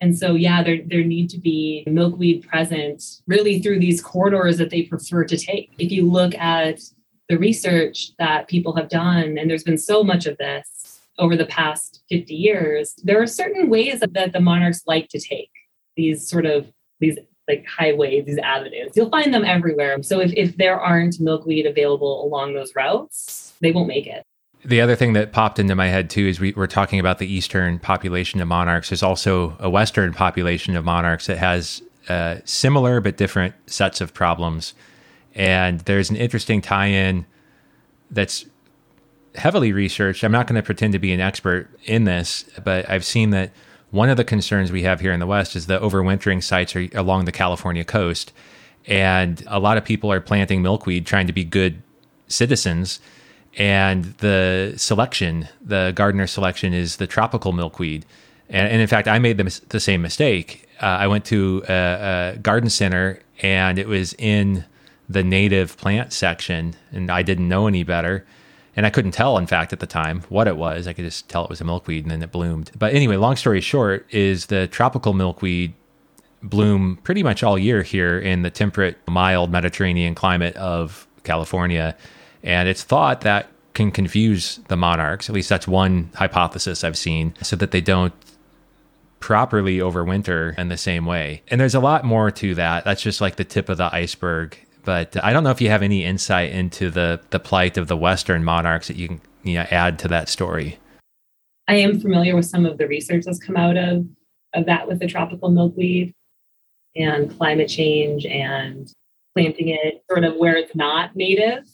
And 0.00 0.18
so 0.18 0.34
yeah, 0.34 0.62
there 0.62 0.78
there 0.86 1.04
need 1.04 1.28
to 1.30 1.38
be 1.38 1.84
milkweed 1.86 2.48
present 2.48 3.02
really 3.26 3.60
through 3.60 3.80
these 3.80 4.00
corridors 4.00 4.56
that 4.56 4.70
they 4.70 4.84
prefer 4.84 5.24
to 5.24 5.36
take. 5.36 5.74
If 5.78 5.92
you 5.92 6.10
look 6.10 6.34
at 6.36 6.80
the 7.30 7.38
research 7.38 8.10
that 8.18 8.48
people 8.48 8.74
have 8.74 8.88
done 8.88 9.38
and 9.38 9.48
there's 9.48 9.62
been 9.62 9.78
so 9.78 10.02
much 10.02 10.26
of 10.26 10.36
this 10.38 11.00
over 11.16 11.36
the 11.36 11.46
past 11.46 12.02
50 12.10 12.34
years, 12.34 12.94
there 13.04 13.22
are 13.22 13.26
certain 13.26 13.70
ways 13.70 14.00
that 14.00 14.32
the 14.32 14.40
monarchs 14.40 14.82
like 14.86 15.08
to 15.10 15.20
take 15.20 15.50
these 15.96 16.28
sort 16.28 16.44
of 16.44 16.66
these 16.98 17.16
like 17.46 17.64
highways, 17.66 18.26
these 18.26 18.38
avenues. 18.38 18.92
You'll 18.96 19.10
find 19.10 19.32
them 19.32 19.44
everywhere. 19.44 20.02
So 20.02 20.20
if, 20.20 20.32
if 20.36 20.56
there 20.56 20.78
aren't 20.78 21.20
milkweed 21.20 21.66
available 21.66 22.24
along 22.24 22.54
those 22.54 22.74
routes, 22.74 23.54
they 23.60 23.70
won't 23.70 23.88
make 23.88 24.06
it. 24.08 24.24
The 24.64 24.80
other 24.80 24.96
thing 24.96 25.12
that 25.12 25.32
popped 25.32 25.60
into 25.60 25.76
my 25.76 25.86
head 25.86 26.10
too 26.10 26.26
is 26.26 26.40
we 26.40 26.52
were 26.52 26.66
talking 26.66 26.98
about 26.98 27.18
the 27.18 27.32
eastern 27.32 27.78
population 27.78 28.40
of 28.40 28.48
monarchs. 28.48 28.90
There's 28.90 29.04
also 29.04 29.56
a 29.60 29.70
western 29.70 30.12
population 30.14 30.76
of 30.76 30.84
monarchs 30.84 31.28
that 31.28 31.38
has 31.38 31.80
uh, 32.08 32.38
similar 32.44 33.00
but 33.00 33.16
different 33.16 33.54
sets 33.66 34.00
of 34.00 34.12
problems. 34.12 34.74
And 35.34 35.80
there's 35.80 36.10
an 36.10 36.16
interesting 36.16 36.60
tie 36.60 36.86
in 36.86 37.26
that's 38.10 38.46
heavily 39.34 39.72
researched. 39.72 40.24
I'm 40.24 40.32
not 40.32 40.46
going 40.46 40.56
to 40.56 40.62
pretend 40.62 40.92
to 40.92 40.98
be 40.98 41.12
an 41.12 41.20
expert 41.20 41.68
in 41.84 42.04
this, 42.04 42.44
but 42.64 42.88
I've 42.88 43.04
seen 43.04 43.30
that 43.30 43.52
one 43.90 44.08
of 44.08 44.16
the 44.16 44.24
concerns 44.24 44.70
we 44.70 44.82
have 44.82 45.00
here 45.00 45.12
in 45.12 45.20
the 45.20 45.26
West 45.26 45.56
is 45.56 45.66
the 45.66 45.80
overwintering 45.80 46.42
sites 46.42 46.76
are 46.76 46.88
along 46.94 47.24
the 47.24 47.32
California 47.32 47.84
coast. 47.84 48.32
And 48.86 49.42
a 49.46 49.58
lot 49.58 49.76
of 49.76 49.84
people 49.84 50.12
are 50.12 50.20
planting 50.20 50.62
milkweed 50.62 51.06
trying 51.06 51.26
to 51.26 51.32
be 51.32 51.44
good 51.44 51.82
citizens. 52.28 53.00
And 53.58 54.04
the 54.18 54.74
selection, 54.76 55.48
the 55.60 55.92
gardener 55.94 56.26
selection, 56.26 56.72
is 56.72 56.96
the 56.96 57.06
tropical 57.06 57.52
milkweed. 57.52 58.06
And, 58.48 58.68
and 58.68 58.80
in 58.80 58.86
fact, 58.86 59.08
I 59.08 59.18
made 59.18 59.38
the, 59.38 59.60
the 59.68 59.80
same 59.80 60.02
mistake. 60.02 60.68
Uh, 60.80 60.86
I 60.86 61.06
went 61.08 61.24
to 61.26 61.62
a, 61.68 62.34
a 62.34 62.38
garden 62.38 62.70
center 62.70 63.20
and 63.42 63.78
it 63.78 63.88
was 63.88 64.14
in 64.14 64.64
the 65.10 65.24
native 65.24 65.76
plant 65.76 66.12
section, 66.12 66.76
and 66.92 67.10
I 67.10 67.22
didn't 67.22 67.48
know 67.48 67.66
any 67.66 67.82
better. 67.82 68.24
And 68.76 68.86
I 68.86 68.90
couldn't 68.90 69.10
tell, 69.10 69.36
in 69.36 69.48
fact, 69.48 69.72
at 69.72 69.80
the 69.80 69.86
time 69.86 70.22
what 70.28 70.46
it 70.46 70.56
was. 70.56 70.86
I 70.86 70.92
could 70.92 71.04
just 71.04 71.28
tell 71.28 71.42
it 71.42 71.50
was 71.50 71.60
a 71.60 71.64
milkweed 71.64 72.04
and 72.04 72.12
then 72.12 72.22
it 72.22 72.30
bloomed. 72.30 72.70
But 72.78 72.94
anyway, 72.94 73.16
long 73.16 73.34
story 73.34 73.60
short, 73.60 74.06
is 74.10 74.46
the 74.46 74.68
tropical 74.68 75.12
milkweed 75.12 75.74
bloom 76.42 76.98
pretty 77.02 77.24
much 77.24 77.42
all 77.42 77.58
year 77.58 77.82
here 77.82 78.18
in 78.18 78.42
the 78.42 78.50
temperate, 78.50 78.96
mild 79.08 79.50
Mediterranean 79.50 80.14
climate 80.14 80.54
of 80.56 81.08
California. 81.24 81.96
And 82.44 82.68
it's 82.68 82.84
thought 82.84 83.22
that 83.22 83.48
can 83.74 83.90
confuse 83.90 84.60
the 84.68 84.76
monarchs. 84.76 85.28
At 85.28 85.34
least 85.34 85.48
that's 85.48 85.66
one 85.66 86.10
hypothesis 86.14 86.84
I've 86.84 86.96
seen, 86.96 87.34
so 87.42 87.56
that 87.56 87.72
they 87.72 87.80
don't 87.80 88.14
properly 89.18 89.78
overwinter 89.78 90.56
in 90.56 90.68
the 90.68 90.76
same 90.76 91.04
way. 91.04 91.42
And 91.48 91.60
there's 91.60 91.74
a 91.74 91.80
lot 91.80 92.04
more 92.04 92.30
to 92.30 92.54
that. 92.54 92.84
That's 92.84 93.02
just 93.02 93.20
like 93.20 93.36
the 93.36 93.44
tip 93.44 93.68
of 93.68 93.78
the 93.78 93.94
iceberg. 93.94 94.56
But 94.84 95.16
uh, 95.16 95.20
I 95.22 95.32
don't 95.32 95.44
know 95.44 95.50
if 95.50 95.60
you 95.60 95.68
have 95.70 95.82
any 95.82 96.04
insight 96.04 96.50
into 96.50 96.90
the 96.90 97.20
the 97.30 97.40
plight 97.40 97.76
of 97.76 97.88
the 97.88 97.96
Western 97.96 98.44
monarchs 98.44 98.88
that 98.88 98.96
you 98.96 99.08
can 99.08 99.20
you 99.42 99.54
know, 99.54 99.66
add 99.70 99.98
to 100.00 100.08
that 100.08 100.28
story. 100.28 100.78
I 101.68 101.76
am 101.76 102.00
familiar 102.00 102.34
with 102.34 102.46
some 102.46 102.66
of 102.66 102.78
the 102.78 102.88
research 102.88 103.24
that's 103.24 103.38
come 103.38 103.56
out 103.56 103.76
of 103.76 104.06
of 104.54 104.66
that 104.66 104.88
with 104.88 104.98
the 104.98 105.06
tropical 105.06 105.50
milkweed 105.50 106.14
and 106.96 107.36
climate 107.36 107.68
change 107.68 108.26
and 108.26 108.92
planting 109.34 109.68
it 109.68 110.02
sort 110.10 110.24
of 110.24 110.36
where 110.36 110.56
it's 110.56 110.74
not 110.74 111.14
native. 111.14 111.64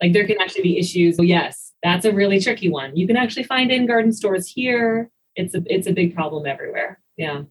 Like 0.00 0.12
there 0.12 0.26
can 0.26 0.40
actually 0.40 0.62
be 0.62 0.78
issues. 0.78 1.16
So 1.16 1.22
yes, 1.22 1.72
that's 1.82 2.04
a 2.04 2.12
really 2.12 2.40
tricky 2.40 2.68
one. 2.68 2.96
You 2.96 3.06
can 3.06 3.16
actually 3.16 3.44
find 3.44 3.70
in 3.70 3.86
garden 3.86 4.12
stores 4.12 4.48
here. 4.48 5.10
It's 5.34 5.54
a 5.54 5.62
it's 5.66 5.86
a 5.86 5.92
big 5.92 6.14
problem 6.14 6.46
everywhere. 6.46 7.00
Yeah. 7.16 7.42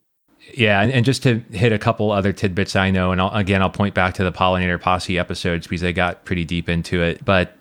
Yeah, 0.53 0.81
and, 0.81 0.91
and 0.91 1.05
just 1.05 1.23
to 1.23 1.39
hit 1.51 1.73
a 1.73 1.79
couple 1.79 2.11
other 2.11 2.31
tidbits 2.31 2.75
I 2.75 2.91
know, 2.91 3.11
and 3.11 3.19
I'll, 3.19 3.33
again, 3.33 3.61
I'll 3.61 3.69
point 3.69 3.93
back 3.95 4.13
to 4.15 4.23
the 4.23 4.31
pollinator 4.31 4.79
posse 4.79 5.17
episodes 5.17 5.67
because 5.67 5.81
they 5.81 5.91
got 5.91 6.23
pretty 6.23 6.45
deep 6.45 6.69
into 6.69 7.01
it. 7.01 7.25
But 7.25 7.57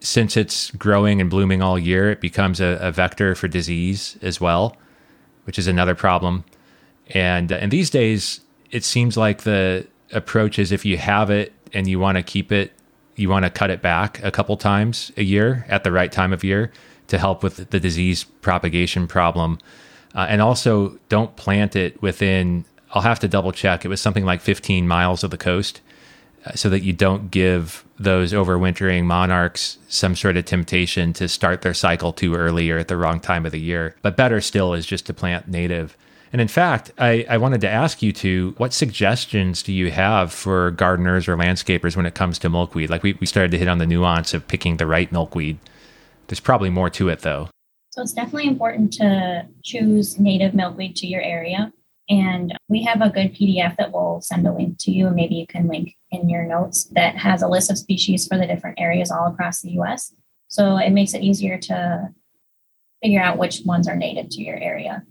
since 0.00 0.36
it's 0.36 0.70
growing 0.72 1.20
and 1.20 1.30
blooming 1.30 1.62
all 1.62 1.78
year, 1.78 2.10
it 2.10 2.20
becomes 2.20 2.60
a, 2.60 2.78
a 2.80 2.92
vector 2.92 3.34
for 3.34 3.48
disease 3.48 4.18
as 4.22 4.40
well, 4.40 4.76
which 5.44 5.58
is 5.58 5.66
another 5.66 5.94
problem. 5.94 6.44
And 7.10 7.50
uh, 7.50 7.56
and 7.56 7.70
these 7.70 7.90
days, 7.90 8.40
it 8.70 8.84
seems 8.84 9.16
like 9.16 9.42
the 9.42 9.86
approach 10.12 10.58
is 10.58 10.72
if 10.72 10.84
you 10.84 10.96
have 10.96 11.30
it 11.30 11.52
and 11.72 11.86
you 11.86 11.98
want 11.98 12.16
to 12.16 12.22
keep 12.22 12.52
it, 12.52 12.72
you 13.16 13.28
want 13.28 13.44
to 13.44 13.50
cut 13.50 13.70
it 13.70 13.82
back 13.82 14.22
a 14.22 14.30
couple 14.30 14.56
times 14.56 15.12
a 15.16 15.22
year 15.22 15.66
at 15.68 15.84
the 15.84 15.92
right 15.92 16.10
time 16.10 16.32
of 16.32 16.44
year 16.44 16.72
to 17.08 17.18
help 17.18 17.42
with 17.42 17.70
the 17.70 17.80
disease 17.80 18.24
propagation 18.24 19.06
problem. 19.06 19.58
Uh, 20.14 20.26
and 20.28 20.42
also, 20.42 20.98
don't 21.08 21.36
plant 21.36 21.76
it 21.76 22.00
within, 22.02 22.64
I'll 22.92 23.02
have 23.02 23.20
to 23.20 23.28
double 23.28 23.52
check, 23.52 23.84
it 23.84 23.88
was 23.88 24.00
something 24.00 24.24
like 24.24 24.40
15 24.40 24.88
miles 24.88 25.22
of 25.22 25.30
the 25.30 25.38
coast 25.38 25.80
uh, 26.44 26.52
so 26.54 26.68
that 26.68 26.80
you 26.80 26.92
don't 26.92 27.30
give 27.30 27.84
those 27.98 28.32
overwintering 28.32 29.04
monarchs 29.04 29.78
some 29.88 30.16
sort 30.16 30.36
of 30.36 30.44
temptation 30.46 31.12
to 31.12 31.28
start 31.28 31.62
their 31.62 31.74
cycle 31.74 32.12
too 32.12 32.34
early 32.34 32.70
or 32.70 32.78
at 32.78 32.88
the 32.88 32.96
wrong 32.96 33.20
time 33.20 33.44
of 33.44 33.52
the 33.52 33.60
year. 33.60 33.94
But 34.02 34.16
better 34.16 34.40
still 34.40 34.72
is 34.72 34.86
just 34.86 35.06
to 35.06 35.14
plant 35.14 35.48
native. 35.48 35.96
And 36.32 36.40
in 36.40 36.48
fact, 36.48 36.92
I, 36.96 37.26
I 37.28 37.38
wanted 37.38 37.60
to 37.62 37.68
ask 37.68 38.02
you 38.02 38.12
to 38.12 38.54
what 38.56 38.72
suggestions 38.72 39.62
do 39.62 39.72
you 39.72 39.90
have 39.90 40.32
for 40.32 40.70
gardeners 40.70 41.28
or 41.28 41.36
landscapers 41.36 41.96
when 41.96 42.06
it 42.06 42.14
comes 42.14 42.38
to 42.38 42.48
milkweed? 42.48 42.88
Like 42.88 43.02
we, 43.02 43.14
we 43.14 43.26
started 43.26 43.50
to 43.50 43.58
hit 43.58 43.68
on 43.68 43.78
the 43.78 43.86
nuance 43.86 44.32
of 44.32 44.46
picking 44.46 44.76
the 44.76 44.86
right 44.86 45.10
milkweed. 45.10 45.58
There's 46.28 46.40
probably 46.40 46.70
more 46.70 46.88
to 46.90 47.08
it 47.08 47.20
though. 47.20 47.48
So 47.90 48.02
it's 48.02 48.12
definitely 48.12 48.46
important 48.46 48.92
to 48.94 49.46
choose 49.64 50.18
native 50.18 50.54
milkweed 50.54 50.94
to 50.96 51.06
your 51.08 51.22
area. 51.22 51.72
And 52.08 52.56
we 52.68 52.82
have 52.84 53.02
a 53.02 53.10
good 53.10 53.34
PDF 53.34 53.76
that 53.76 53.92
we'll 53.92 54.20
send 54.20 54.46
a 54.46 54.52
link 54.52 54.78
to 54.80 54.90
you, 54.90 55.08
and 55.08 55.16
maybe 55.16 55.34
you 55.36 55.46
can 55.46 55.68
link 55.68 55.96
in 56.10 56.28
your 56.28 56.44
notes 56.44 56.84
that 56.92 57.16
has 57.16 57.42
a 57.42 57.48
list 57.48 57.70
of 57.70 57.78
species 57.78 58.26
for 58.26 58.38
the 58.38 58.46
different 58.46 58.80
areas 58.80 59.10
all 59.10 59.26
across 59.26 59.60
the 59.60 59.72
US. 59.80 60.12
So 60.48 60.76
it 60.76 60.90
makes 60.90 61.14
it 61.14 61.22
easier 61.22 61.58
to 61.58 62.08
figure 63.02 63.22
out 63.22 63.38
which 63.38 63.62
ones 63.64 63.88
are 63.88 63.96
native 63.96 64.28
to 64.30 64.42
your 64.42 64.56
area. 64.56 65.04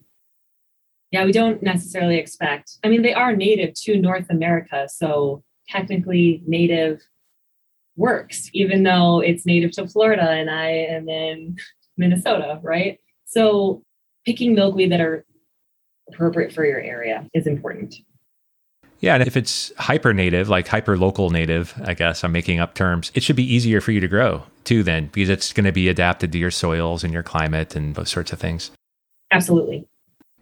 Yeah, 1.11 1.25
we 1.25 1.31
don't 1.31 1.63
necessarily 1.63 2.17
expect, 2.17 2.77
I 2.83 2.89
mean, 2.89 3.01
they 3.01 3.13
are 3.13 3.35
native 3.35 3.73
to 3.75 3.97
North 3.97 4.29
America. 4.29 4.87
So 4.93 5.43
technically, 5.67 6.43
native 6.45 7.01
works, 7.95 8.49
even 8.53 8.83
though 8.83 9.21
it's 9.21 9.45
native 9.45 9.71
to 9.71 9.87
Florida 9.87 10.29
and 10.29 10.49
I 10.49 10.69
am 10.69 11.09
in 11.09 11.57
Minnesota, 11.99 12.59
right? 12.63 12.99
So 13.25 13.83
picking 14.25 14.55
milkweed 14.55 14.91
that 14.91 15.01
are 15.01 15.23
appropriate 16.11 16.51
for 16.51 16.65
your 16.65 16.79
area 16.79 17.27
is 17.35 17.45
important. 17.45 17.95
Yeah, 19.01 19.13
and 19.13 19.23
if 19.23 19.37
it's 19.37 19.71
hyper 19.77 20.13
native, 20.13 20.49
like 20.49 20.67
hyper 20.67 20.97
local 20.97 21.29
native, 21.29 21.73
I 21.85 21.93
guess 21.93 22.23
I'm 22.23 22.31
making 22.31 22.59
up 22.59 22.73
terms, 22.73 23.11
it 23.13 23.23
should 23.23 23.35
be 23.35 23.53
easier 23.53 23.79
for 23.79 23.91
you 23.91 23.99
to 23.99 24.07
grow 24.07 24.43
too, 24.65 24.83
then, 24.83 25.09
because 25.13 25.29
it's 25.29 25.53
going 25.53 25.65
to 25.65 25.71
be 25.71 25.87
adapted 25.87 26.31
to 26.31 26.37
your 26.37 26.51
soils 26.51 27.03
and 27.03 27.13
your 27.13 27.23
climate 27.23 27.75
and 27.75 27.95
those 27.95 28.09
sorts 28.09 28.33
of 28.33 28.39
things. 28.39 28.71
Absolutely. 29.31 29.87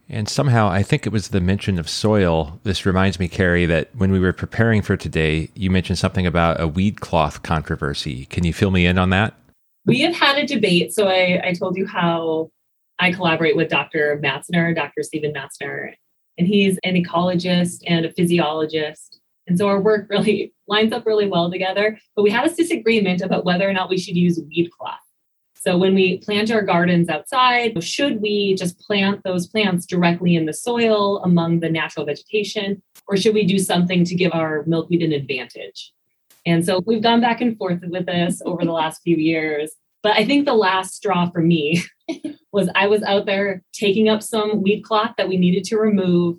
And 0.10 0.30
somehow, 0.30 0.70
I 0.70 0.84
think 0.84 1.06
it 1.06 1.12
was 1.12 1.30
the 1.30 1.42
mention 1.42 1.78
of 1.78 1.90
soil. 1.90 2.60
This 2.64 2.86
reminds 2.86 3.20
me, 3.20 3.28
Carrie, 3.28 3.66
that 3.66 3.94
when 3.96 4.12
we 4.12 4.20
were 4.20 4.34
preparing 4.34 4.82
for 4.82 4.96
today, 4.96 5.50
you 5.54 5.70
mentioned 5.70 6.00
something 6.00 6.26
about 6.26 6.62
a 6.62 6.68
weed 6.68 7.02
cloth 7.02 7.44
controversy. 7.44 8.26
Can 8.28 8.46
you 8.46 8.54
fill 8.54 8.72
me 8.72 8.86
in 8.86 8.98
on 8.98 9.10
that? 9.10 9.34
We 9.88 10.02
have 10.02 10.14
had 10.14 10.38
a 10.38 10.46
debate. 10.46 10.94
So 10.94 11.08
I, 11.08 11.42
I 11.44 11.54
told 11.54 11.78
you 11.78 11.88
how 11.88 12.52
I 13.00 13.14
collaborate 13.14 13.56
with 13.56 13.70
Dr. 13.70 14.20
Matzner, 14.22 14.76
Dr. 14.76 15.02
Stephen 15.02 15.34
Matzner, 15.34 15.94
and 16.38 16.46
he's 16.46 16.78
an 16.84 16.96
ecologist 16.96 17.84
and 17.88 18.06
a 18.06 18.12
physiologist. 18.12 19.22
And 19.48 19.58
so 19.58 19.68
our 19.68 19.80
work 19.80 20.08
really 20.10 20.54
lines 20.68 20.92
up 20.92 21.06
really 21.06 21.28
well 21.28 21.50
together. 21.50 21.98
But 22.16 22.24
we 22.24 22.30
had 22.30 22.46
a 22.46 22.54
disagreement 22.54 23.22
about 23.22 23.46
whether 23.46 23.68
or 23.68 23.74
not 23.74 23.90
we 23.90 23.98
should 23.98 24.18
use 24.18 24.40
weed 24.50 24.70
cloth. 24.78 25.00
So 25.56 25.78
when 25.78 25.96
we 25.96 26.20
plant 26.20 26.52
our 26.52 26.62
gardens 26.62 27.08
outside, 27.08 27.82
should 27.82 28.22
we 28.22 28.56
just 28.56 28.80
plant 28.80 29.24
those 29.24 29.48
plants 29.48 29.86
directly 29.86 30.36
in 30.36 30.46
the 30.46 30.54
soil 30.54 31.24
among 31.24 31.62
the 31.62 31.70
natural 31.70 32.06
vegetation, 32.06 32.82
or 33.08 33.18
should 33.18 33.34
we 33.34 33.46
do 33.46 33.58
something 33.58 34.04
to 34.04 34.16
give 34.16 34.34
our 34.34 34.64
milkweed 34.68 35.02
an 35.02 35.14
advantage? 35.14 35.94
And 36.48 36.66
so 36.66 36.82
we've 36.86 37.04
gone 37.04 37.20
back 37.20 37.42
and 37.42 37.58
forth 37.58 37.82
with 37.84 38.06
this 38.06 38.42
over 38.46 38.64
the 38.64 38.72
last 38.72 39.02
few 39.04 39.18
years. 39.18 39.74
But 40.02 40.16
I 40.16 40.26
think 40.26 40.46
the 40.46 40.54
last 40.54 40.96
straw 40.96 41.30
for 41.30 41.42
me 41.42 41.84
was 42.54 42.70
I 42.74 42.88
was 42.88 43.04
out 43.04 43.26
there 43.26 43.62
taking 43.74 44.08
up 44.08 44.24
some 44.24 44.64
weed 44.64 44.82
cloth 44.82 45.12
that 45.18 45.28
we 45.28 45.36
needed 45.36 45.66
to 45.66 45.78
remove. 45.78 46.38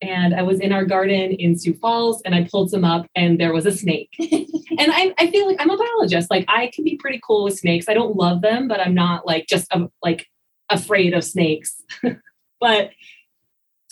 And 0.00 0.32
I 0.32 0.42
was 0.42 0.60
in 0.60 0.72
our 0.72 0.84
garden 0.84 1.32
in 1.32 1.58
Sioux 1.58 1.74
Falls 1.74 2.22
and 2.24 2.36
I 2.36 2.46
pulled 2.48 2.70
some 2.70 2.84
up 2.84 3.06
and 3.16 3.40
there 3.40 3.52
was 3.52 3.66
a 3.66 3.72
snake. 3.72 4.14
and 4.20 4.92
I, 4.92 5.12
I 5.18 5.28
feel 5.28 5.48
like 5.48 5.56
I'm 5.58 5.70
a 5.70 5.76
biologist. 5.76 6.30
Like 6.30 6.44
I 6.46 6.70
can 6.72 6.84
be 6.84 6.96
pretty 6.96 7.20
cool 7.26 7.42
with 7.42 7.58
snakes. 7.58 7.88
I 7.88 7.94
don't 7.94 8.14
love 8.14 8.42
them, 8.42 8.68
but 8.68 8.78
I'm 8.78 8.94
not 8.94 9.26
like 9.26 9.46
just 9.48 9.66
um, 9.74 9.88
like 10.04 10.28
afraid 10.68 11.14
of 11.14 11.24
snakes. 11.24 11.82
but 12.60 12.90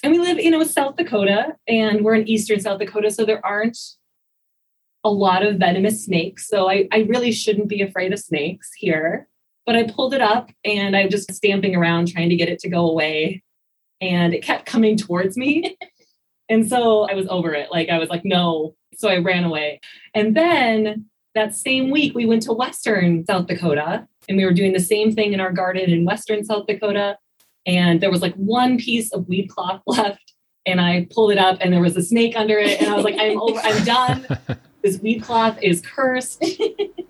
and 0.05 0.12
we 0.12 0.21
live, 0.21 0.39
you 0.39 0.53
know, 0.53 0.62
South 0.62 0.95
Dakota 0.95 1.57
and 1.67 2.05
we're 2.05 2.14
in 2.14 2.29
eastern 2.29 2.61
South 2.61 2.79
Dakota. 2.79 3.11
So 3.11 3.25
there 3.25 3.45
aren't 3.45 3.77
a 5.05 5.11
lot 5.11 5.44
of 5.44 5.57
venomous 5.57 6.05
snakes. 6.05 6.49
So 6.49 6.68
I, 6.68 6.88
I 6.92 7.07
really 7.09 7.32
shouldn't 7.32 7.68
be 7.68 7.82
afraid 7.82 8.12
of 8.12 8.18
snakes 8.18 8.70
here. 8.76 9.28
But 9.64 9.76
I 9.76 9.84
pulled 9.84 10.14
it 10.14 10.20
up 10.20 10.51
and 10.64 10.97
I'm 10.97 11.11
just 11.11 11.32
stamping 11.32 11.74
around 11.74 12.09
trying 12.09 12.30
to 12.30 12.36
get 12.36 12.49
it 12.49 12.61
to 12.61 12.68
go 12.68 12.88
away. 12.88 13.42
And 14.01 14.34
it 14.34 14.42
kept 14.42 14.66
coming 14.66 14.97
towards 14.97 15.36
me. 15.36 15.76
and 16.49 16.68
so 16.68 17.09
I 17.09 17.14
was 17.14 17.26
over 17.28 17.53
it. 17.55 17.70
Like 17.70 17.88
I 17.88 17.99
was 17.99 18.09
like, 18.09 18.24
no, 18.24 18.76
so 18.94 19.09
I 19.09 19.18
ran 19.18 19.44
away. 19.44 19.80
And 20.14 20.36
then 20.36 21.07
that 21.34 21.55
same 21.55 21.90
week, 21.90 22.14
we 22.14 22.26
went 22.26 22.42
to 22.42 22.53
Western 22.53 23.24
South 23.26 23.47
Dakota 23.47 24.07
and 24.28 24.36
we 24.38 24.44
were 24.44 24.53
doing 24.53 24.72
the 24.72 24.80
same 24.80 25.12
thing 25.12 25.32
in 25.32 25.40
our 25.40 25.53
garden 25.53 25.90
in 25.90 26.05
Western 26.05 26.44
South 26.44 26.66
Dakota. 26.66 27.18
And 27.66 28.01
there 28.01 28.11
was 28.11 28.22
like 28.22 28.34
one 28.34 28.78
piece 28.78 29.12
of 29.12 29.28
weed 29.28 29.49
cloth 29.49 29.82
left. 29.86 30.32
And 30.64 30.80
I 30.80 31.07
pulled 31.11 31.30
it 31.30 31.38
up 31.38 31.59
and 31.61 31.72
there 31.72 31.80
was 31.80 31.97
a 31.97 32.03
snake 32.03 32.34
under 32.36 32.59
it. 32.59 32.80
And 32.80 32.90
I 32.90 32.94
was 32.94 33.05
like, 33.05 33.16
I'm 33.18 33.40
over, 33.40 33.61
I'm 33.62 33.84
done. 33.84 34.26
This 34.87 35.01
weed 35.01 35.20
cloth 35.20 35.59
is 35.61 35.80
cursed. 35.80 36.45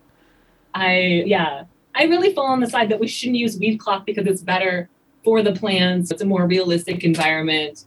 I, 0.75 1.25
yeah, 1.27 1.65
I 1.95 2.05
really 2.05 2.33
fall 2.33 2.47
on 2.47 2.61
the 2.61 2.71
side 2.71 2.89
that 2.89 2.99
we 2.99 3.07
shouldn't 3.07 3.37
use 3.37 3.59
weed 3.59 3.77
cloth 3.77 4.07
because 4.07 4.27
it's 4.27 4.41
better 4.41 4.89
for 5.23 5.43
the 5.43 5.53
plants. 5.53 6.11
It's 6.11 6.23
a 6.23 6.25
more 6.25 6.47
realistic 6.47 7.05
environment 7.05 7.85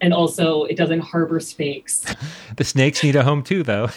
and 0.00 0.12
also 0.12 0.64
it 0.64 0.76
doesn't 0.76 0.98
harbor 0.98 1.38
snakes. 1.38 2.04
the 2.56 2.64
snakes 2.64 3.04
need 3.04 3.14
a 3.14 3.22
home 3.22 3.44
too, 3.44 3.62
though. 3.62 3.90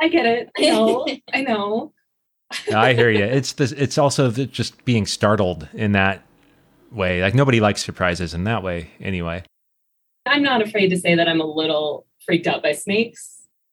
I 0.00 0.06
get 0.06 0.24
it. 0.24 0.50
I 0.56 0.62
know. 0.62 1.04
I 1.34 1.40
know. 1.42 1.92
I 2.72 2.92
hear 2.92 3.10
you. 3.10 3.24
It's 3.24 3.54
the, 3.54 3.74
it's 3.76 3.98
also 3.98 4.30
the, 4.30 4.46
just 4.46 4.84
being 4.84 5.04
startled 5.04 5.66
in 5.74 5.90
that 5.92 6.22
way. 6.92 7.22
Like 7.22 7.34
nobody 7.34 7.58
likes 7.58 7.84
surprises 7.84 8.34
in 8.34 8.44
that 8.44 8.62
way, 8.62 8.92
anyway. 9.00 9.42
I'm 10.26 10.44
not 10.44 10.62
afraid 10.62 10.90
to 10.90 10.96
say 10.96 11.16
that 11.16 11.26
I'm 11.26 11.40
a 11.40 11.44
little 11.44 12.06
freaked 12.24 12.46
out 12.46 12.62
by 12.62 12.70
snakes. 12.70 13.29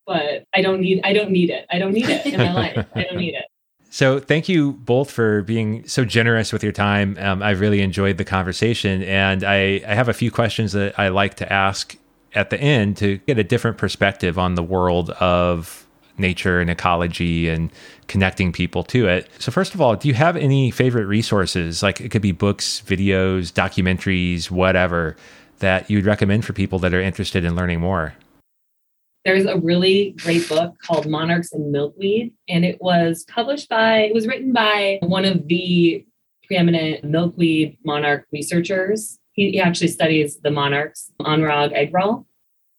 But 0.08 0.46
I 0.56 0.62
don't 0.62 0.82
need 0.82 1.02
I 1.04 1.14
don't 1.14 1.30
need 1.30 1.52
it. 1.52 1.68
I 1.70 1.78
don't 1.78 1.92
need 1.92 2.10
it 2.10 2.26
in 2.26 2.40
my 2.40 2.54
life. 2.54 2.86
I 2.96 3.04
don't 3.04 3.18
need 3.18 3.36
it. 3.36 3.46
So, 3.90 4.20
thank 4.20 4.50
you 4.50 4.74
both 4.74 5.10
for 5.10 5.44
being 5.44 5.88
so 5.88 6.04
generous 6.04 6.52
with 6.52 6.62
your 6.62 6.74
time. 6.74 7.18
Um, 7.20 7.42
I 7.42 7.52
really 7.52 7.82
enjoyed 7.82 8.18
the 8.18 8.26
conversation, 8.26 9.02
and 9.04 9.46
I, 9.46 9.82
I 9.88 9.96
have 9.96 10.10
a 10.10 10.14
few 10.14 10.30
questions 10.30 10.74
that 10.74 11.00
I 11.00 11.08
like 11.08 11.36
to 11.36 11.52
ask 11.52 11.96
at 12.36 12.50
the 12.50 12.60
end 12.60 12.98
to 12.98 13.18
get 13.20 13.40
a 13.40 13.46
different 13.46 13.78
perspective 13.78 14.38
on 14.38 14.56
the 14.56 14.62
world 14.62 15.12
of 15.12 15.88
nature 16.18 16.60
and 16.60 16.70
ecology 16.70 17.48
and 17.48 17.72
connecting 18.08 18.52
people 18.52 18.84
to 18.84 19.08
it. 19.08 19.30
So, 19.40 19.52
first 19.52 19.74
of 19.74 19.82
all, 19.82 19.96
do 19.96 20.10
you 20.10 20.14
have 20.16 20.36
any 20.36 20.70
favorite 20.70 21.06
resources? 21.06 21.82
Like 21.82 22.02
it 22.02 22.10
could 22.10 22.22
be 22.22 22.34
books, 22.34 22.84
videos, 22.86 23.54
documentaries, 23.54 24.52
whatever, 24.52 25.16
that 25.60 25.90
you'd 25.90 26.06
recommend 26.06 26.46
for 26.46 26.54
people 26.54 26.78
that 26.80 26.94
are 26.94 27.02
interested 27.02 27.46
in 27.46 27.56
learning 27.56 27.80
more? 27.80 28.14
There's 29.26 29.46
a 29.46 29.58
really 29.58 30.16
great 30.24 30.48
book 30.48 30.76
called 30.82 31.06
Monarchs 31.06 31.52
and 31.52 31.72
Milkweed, 31.72 32.34
and 32.48 32.64
it 32.64 32.82
was 32.82 33.26
published 33.26 33.68
by, 33.68 34.00
it 34.00 34.14
was 34.14 34.28
written 34.28 34.54
by 34.54 35.00
one 35.02 35.26
of 35.26 35.48
the 35.48 36.06
preeminent 36.46 37.04
milkweed 37.04 37.78
monarch 37.84 38.26
researchers. 38.32 39.20
He, 39.34 39.52
he 39.52 39.60
actually 39.60 39.90
studies 39.90 40.40
the 40.40 40.52
monarchs, 40.52 41.12
Anurag 41.22 41.76
Agrawal. 41.76 42.26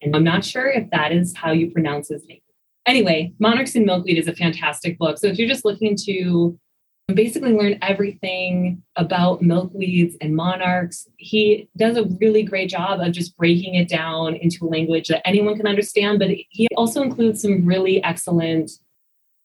And 0.00 0.16
I'm 0.16 0.24
not 0.24 0.44
sure 0.44 0.68
if 0.68 0.90
that 0.90 1.12
is 1.12 1.36
how 1.36 1.52
you 1.52 1.70
pronounce 1.70 2.08
his 2.08 2.26
name. 2.26 2.40
Anyway, 2.86 3.34
Monarchs 3.38 3.74
and 3.74 3.84
Milkweed 3.84 4.16
is 4.16 4.28
a 4.28 4.34
fantastic 4.34 4.98
book. 4.98 5.18
So 5.18 5.26
if 5.26 5.38
you're 5.38 5.48
just 5.48 5.64
looking 5.64 5.96
to 6.06 6.58
basically 7.14 7.52
learn 7.52 7.78
everything 7.82 8.82
about 8.96 9.42
milkweeds 9.42 10.14
and 10.20 10.36
monarchs. 10.36 11.08
He 11.16 11.68
does 11.76 11.96
a 11.96 12.04
really 12.20 12.42
great 12.42 12.68
job 12.68 13.00
of 13.00 13.12
just 13.12 13.36
breaking 13.36 13.74
it 13.74 13.88
down 13.88 14.36
into 14.36 14.64
a 14.64 14.68
language 14.68 15.08
that 15.08 15.26
anyone 15.26 15.56
can 15.56 15.66
understand, 15.66 16.18
but 16.18 16.30
he 16.50 16.68
also 16.76 17.02
includes 17.02 17.42
some 17.42 17.64
really 17.64 18.02
excellent 18.04 18.70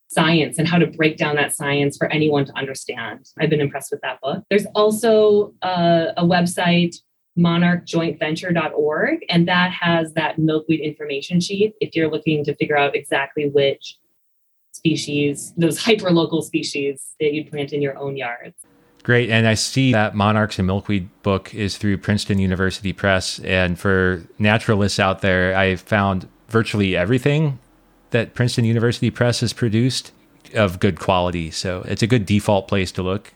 science 0.10 0.60
and 0.60 0.68
how 0.68 0.78
to 0.78 0.88
break 0.88 1.18
down 1.18 1.36
that 1.38 1.56
science 1.56 1.98
for 1.98 2.08
anyone 2.08 2.46
to 2.46 2.56
understand. 2.56 3.26
I've 3.40 3.50
been 3.50 3.62
impressed 3.62 3.92
with 3.92 4.02
that 4.02 4.22
book. 4.22 4.44
There's 4.50 4.66
also 4.76 5.54
a, 5.62 6.14
a 6.18 6.24
website 6.24 6.96
monarchjointventure.org 7.38 9.26
and 9.28 9.48
that 9.48 9.72
has 9.72 10.14
that 10.14 10.38
milkweed 10.38 10.80
information 10.82 11.40
sheet 11.40 11.74
if 11.80 11.96
you're 11.96 12.12
looking 12.12 12.44
to 12.46 12.56
figure 12.58 12.78
out 12.78 12.96
exactly 12.96 13.50
which 13.50 13.98
species, 14.74 15.54
those 15.58 15.80
hyperlocal 15.80 16.44
species 16.44 17.16
that 17.20 17.34
you'd 17.34 17.50
plant 17.50 17.74
in 17.74 17.82
your 17.82 17.98
own 17.98 18.18
yards. 18.18 18.56
Great. 19.04 19.30
And 19.30 19.48
I 19.48 19.54
see 19.54 19.92
that 19.92 20.16
Monarchs 20.16 20.58
and 20.58 20.66
Milkweed 20.66 21.10
book 21.24 21.54
is 21.54 21.78
through 21.78 21.98
Princeton 21.98 22.40
University 22.40 22.94
Press. 22.94 23.40
And 23.40 23.78
for 23.78 24.24
naturalists 24.40 24.98
out 24.98 25.22
there, 25.22 25.56
I 25.58 25.76
found 25.76 26.28
virtually 26.48 26.96
everything 26.96 27.60
that 28.12 28.34
Princeton 28.34 28.64
University 28.64 29.10
Press 29.10 29.42
has 29.42 29.52
produced 29.52 30.14
of 30.54 30.80
good 30.80 31.00
quality. 31.00 31.52
So 31.52 31.84
it's 31.86 32.02
a 32.02 32.08
good 32.08 32.26
default 32.26 32.68
place 32.68 32.92
to 32.94 33.04
look. 33.04 33.34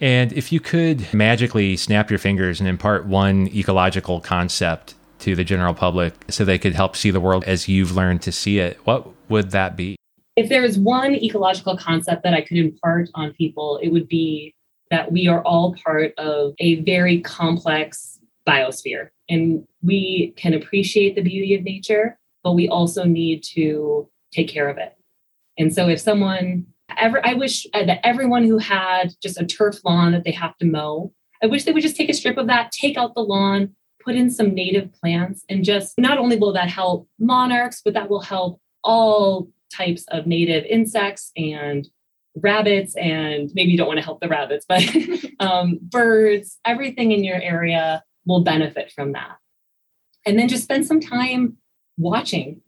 And 0.00 0.32
if 0.32 0.50
you 0.50 0.60
could 0.60 1.12
magically 1.12 1.76
snap 1.76 2.08
your 2.08 2.18
fingers 2.18 2.58
and 2.58 2.68
impart 2.68 3.06
one 3.06 3.48
ecological 3.48 4.20
concept 4.20 4.94
to 5.20 5.36
the 5.36 5.44
general 5.44 5.74
public 5.74 6.14
so 6.28 6.44
they 6.44 6.58
could 6.58 6.74
help 6.74 6.96
see 6.96 7.10
the 7.10 7.20
world 7.20 7.44
as 7.44 7.68
you've 7.68 7.94
learned 7.94 8.22
to 8.22 8.32
see 8.32 8.58
it, 8.58 8.78
what 8.84 9.08
would 9.28 9.50
that 9.50 9.76
be? 9.76 9.96
If 10.36 10.48
there 10.48 10.64
is 10.64 10.78
one 10.78 11.14
ecological 11.14 11.76
concept 11.76 12.22
that 12.22 12.34
I 12.34 12.40
could 12.40 12.56
impart 12.56 13.08
on 13.14 13.32
people, 13.34 13.78
it 13.82 13.88
would 13.88 14.08
be 14.08 14.54
that 14.90 15.10
we 15.10 15.26
are 15.28 15.42
all 15.42 15.74
part 15.84 16.12
of 16.18 16.54
a 16.58 16.80
very 16.82 17.20
complex 17.20 18.18
biosphere 18.46 19.08
and 19.28 19.66
we 19.82 20.34
can 20.36 20.54
appreciate 20.54 21.14
the 21.14 21.22
beauty 21.22 21.54
of 21.54 21.62
nature, 21.62 22.18
but 22.42 22.52
we 22.52 22.68
also 22.68 23.04
need 23.04 23.42
to 23.42 24.08
take 24.32 24.48
care 24.48 24.68
of 24.68 24.78
it. 24.78 24.94
And 25.58 25.74
so 25.74 25.88
if 25.88 26.00
someone 26.00 26.66
ever, 26.98 27.24
I 27.24 27.34
wish 27.34 27.66
uh, 27.74 27.84
that 27.84 28.04
everyone 28.04 28.44
who 28.44 28.58
had 28.58 29.12
just 29.22 29.40
a 29.40 29.46
turf 29.46 29.78
lawn 29.84 30.12
that 30.12 30.24
they 30.24 30.32
have 30.32 30.56
to 30.58 30.66
mow, 30.66 31.12
I 31.42 31.46
wish 31.46 31.64
they 31.64 31.72
would 31.72 31.82
just 31.82 31.96
take 31.96 32.08
a 32.08 32.14
strip 32.14 32.38
of 32.38 32.46
that, 32.46 32.72
take 32.72 32.96
out 32.96 33.14
the 33.14 33.22
lawn, 33.22 33.74
put 34.02 34.14
in 34.14 34.30
some 34.30 34.54
native 34.54 34.92
plants, 34.92 35.44
and 35.48 35.64
just 35.64 35.94
not 35.98 36.18
only 36.18 36.36
will 36.36 36.52
that 36.52 36.68
help 36.68 37.08
monarchs, 37.18 37.82
but 37.84 37.94
that 37.94 38.08
will 38.08 38.20
help 38.20 38.60
all 38.84 39.48
types 39.72 40.04
of 40.08 40.26
native 40.26 40.64
insects 40.64 41.32
and 41.36 41.88
rabbits 42.36 42.94
and 42.96 43.50
maybe 43.54 43.70
you 43.70 43.76
don't 43.76 43.88
want 43.88 43.98
to 43.98 44.04
help 44.04 44.20
the 44.20 44.28
rabbits 44.28 44.64
but 44.66 44.82
um, 45.40 45.78
birds 45.82 46.58
everything 46.64 47.12
in 47.12 47.24
your 47.24 47.36
area 47.36 48.02
will 48.26 48.42
benefit 48.42 48.92
from 48.92 49.12
that. 49.12 49.36
And 50.26 50.38
then 50.38 50.48
just 50.48 50.64
spend 50.64 50.86
some 50.86 51.00
time 51.00 51.56
watching 51.98 52.60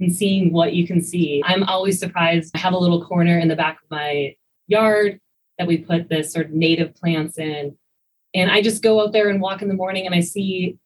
and 0.00 0.12
seeing 0.12 0.52
what 0.52 0.72
you 0.72 0.86
can 0.86 1.02
see. 1.02 1.42
I'm 1.44 1.62
always 1.64 1.98
surprised. 1.98 2.52
I 2.54 2.58
have 2.58 2.72
a 2.72 2.78
little 2.78 3.04
corner 3.04 3.38
in 3.38 3.48
the 3.48 3.56
back 3.56 3.78
of 3.82 3.90
my 3.90 4.34
yard 4.66 5.20
that 5.58 5.68
we 5.68 5.78
put 5.78 6.08
this 6.08 6.32
sort 6.32 6.46
of 6.46 6.52
native 6.52 6.94
plants 6.94 7.36
in 7.36 7.76
and 8.34 8.50
i 8.50 8.62
just 8.62 8.82
go 8.82 9.02
out 9.02 9.12
there 9.12 9.28
and 9.28 9.40
walk 9.40 9.60
in 9.60 9.68
the 9.68 9.74
morning 9.74 10.06
and 10.06 10.14
i 10.14 10.20
see 10.20 10.78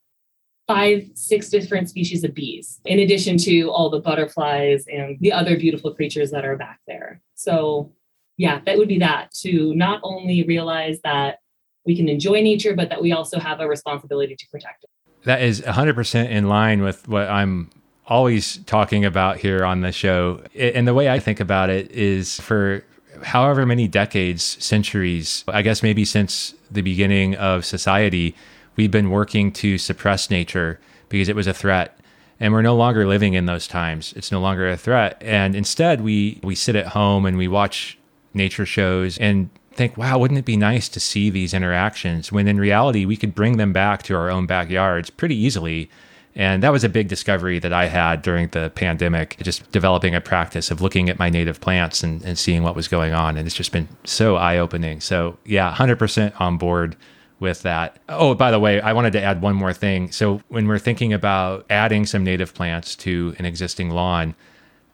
five, 0.67 1.09
six 1.15 1.49
different 1.49 1.89
species 1.89 2.25
of 2.25 2.35
bees, 2.35 2.81
in 2.85 2.99
addition 2.99 3.37
to 3.39 3.69
all 3.69 3.89
the 3.89 4.01
butterflies 4.01 4.85
and 4.93 5.17
the 5.21 5.33
other 5.33 5.57
beautiful 5.57 5.95
creatures 5.95 6.31
that 6.33 6.45
are 6.45 6.57
back 6.57 6.81
there. 6.87 7.21
So, 7.35 7.93
yeah, 8.37 8.61
that 8.67 8.77
would 8.77 8.89
be 8.89 8.99
that 8.99 9.33
to 9.43 9.75
not 9.75 10.01
only 10.03 10.43
realize 10.43 11.01
that 11.05 11.39
we 11.85 11.97
can 11.97 12.09
enjoy 12.09 12.43
nature, 12.43 12.75
but 12.75 12.89
that 12.91 13.01
we 13.01 13.13
also 13.13 13.39
have 13.39 13.61
a 13.61 13.69
responsibility 13.69 14.35
to 14.35 14.47
protect 14.51 14.85
it. 14.85 14.91
That 15.25 15.43
is 15.43 15.61
100% 15.61 16.29
in 16.29 16.49
line 16.49 16.83
with 16.83 17.09
what 17.09 17.29
I'm 17.29 17.71
always 18.07 18.59
talking 18.59 19.05
about 19.05 19.39
here 19.39 19.65
on 19.65 19.81
the 19.81 19.93
show. 19.93 20.43
And 20.55 20.87
the 20.87 20.95
way 20.95 21.09
I 21.09 21.19
think 21.19 21.41
about 21.41 21.71
it 21.71 21.91
is 21.93 22.41
for 22.41 22.85
however 23.23 23.65
many 23.67 23.89
decades, 23.89 24.43
centuries, 24.63 25.45
I 25.49 25.63
guess 25.63 25.83
maybe 25.83 26.05
since 26.05 26.55
the 26.71 26.83
beginning 26.83 27.35
of 27.37 27.65
society, 27.65 28.35
we've 28.77 28.91
been 28.91 29.11
working 29.11 29.51
to 29.53 29.79
suppress 29.79 30.31
nature 30.31 30.79
because 31.09 31.29
it 31.29 31.37
was 31.37 31.47
a 31.47 31.55
threat. 31.55 31.99
And 32.39 32.53
we're 32.53 32.63
no 32.63 32.77
longer 32.77 33.07
living 33.07 33.35
in 33.35 33.47
those 33.47 33.67
times. 33.67 34.13
It's 34.15 34.31
no 34.31 34.41
longer 34.41 34.69
a 34.69 34.77
threat. 34.77 35.21
And 35.23 35.55
instead 35.57 36.03
we 36.03 36.39
we 36.43 36.55
sit 36.55 36.77
at 36.77 36.89
home 36.89 37.25
and 37.25 37.39
we 37.39 37.49
watch 37.49 37.99
nature 38.35 38.67
shows 38.67 39.17
and 39.19 39.49
think 39.73 39.97
wow 39.97 40.19
wouldn't 40.19 40.39
it 40.39 40.45
be 40.45 40.57
nice 40.57 40.89
to 40.91 41.01
see 41.01 41.31
these 41.31 41.55
interactions? 41.55 42.31
When 42.31 42.47
in 42.47 42.59
reality 42.59 43.07
we 43.07 43.17
could 43.17 43.35
bring 43.35 43.57
them 43.57 43.73
back 43.73 44.03
to 44.05 44.15
our 44.15 44.31
own 44.31 44.47
backyards 44.47 45.11
pretty 45.11 45.37
easily. 45.37 45.91
And 46.39 46.63
that 46.63 46.73
was 46.73 46.85
a 46.85 46.91
big 46.91 47.09
discovery 47.09 47.59
that 47.61 47.73
I 47.73 47.87
had 47.87 48.21
during 48.21 48.49
the 48.49 48.71
pandemic, 48.75 49.39
just 49.41 49.73
developing 49.73 50.15
a 50.15 50.21
practice 50.21 50.71
of 50.71 50.83
looking 50.83 51.09
at 51.09 51.19
my 51.19 51.31
native 51.31 51.63
plants 51.63 52.03
and, 52.03 52.23
and 52.23 52.39
seeing 52.39 52.63
what 52.63 52.77
was 52.77 52.89
going 52.89 53.15
on. 53.15 53.39
And 53.39 53.47
it's 53.47 53.57
just 53.57 53.73
been 53.73 53.89
so 54.05 54.37
eye 54.37 54.59
opening. 54.59 55.01
So, 55.01 55.39
yeah, 55.47 55.75
100% 55.75 56.39
on 56.39 56.59
board 56.59 56.95
with 57.39 57.63
that. 57.63 57.99
Oh, 58.09 58.35
by 58.35 58.51
the 58.51 58.59
way, 58.59 58.81
I 58.81 58.93
wanted 58.93 59.13
to 59.13 59.23
add 59.23 59.43
one 59.43 59.55
more 59.55 59.73
thing. 59.73 60.11
So, 60.11 60.41
when 60.49 60.67
we're 60.67 60.79
thinking 60.79 61.13
about 61.13 61.67
adding 61.69 62.07
some 62.07 62.25
native 62.25 62.55
plants 62.55 62.97
to 62.97 63.35
an 63.39 63.45
existing 63.45 63.91
lawn, 63.91 64.35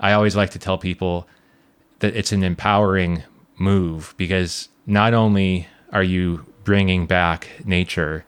I 0.00 0.12
always 0.12 0.34
like 0.34 0.50
to 0.50 0.58
tell 0.58 0.78
people 0.78 1.28
that 2.00 2.16
it's 2.16 2.32
an 2.32 2.42
empowering 2.42 3.22
move 3.56 4.14
because 4.16 4.68
not 4.86 5.14
only 5.14 5.68
are 5.92 6.02
you 6.02 6.44
bringing 6.64 7.06
back 7.06 7.48
nature, 7.64 8.24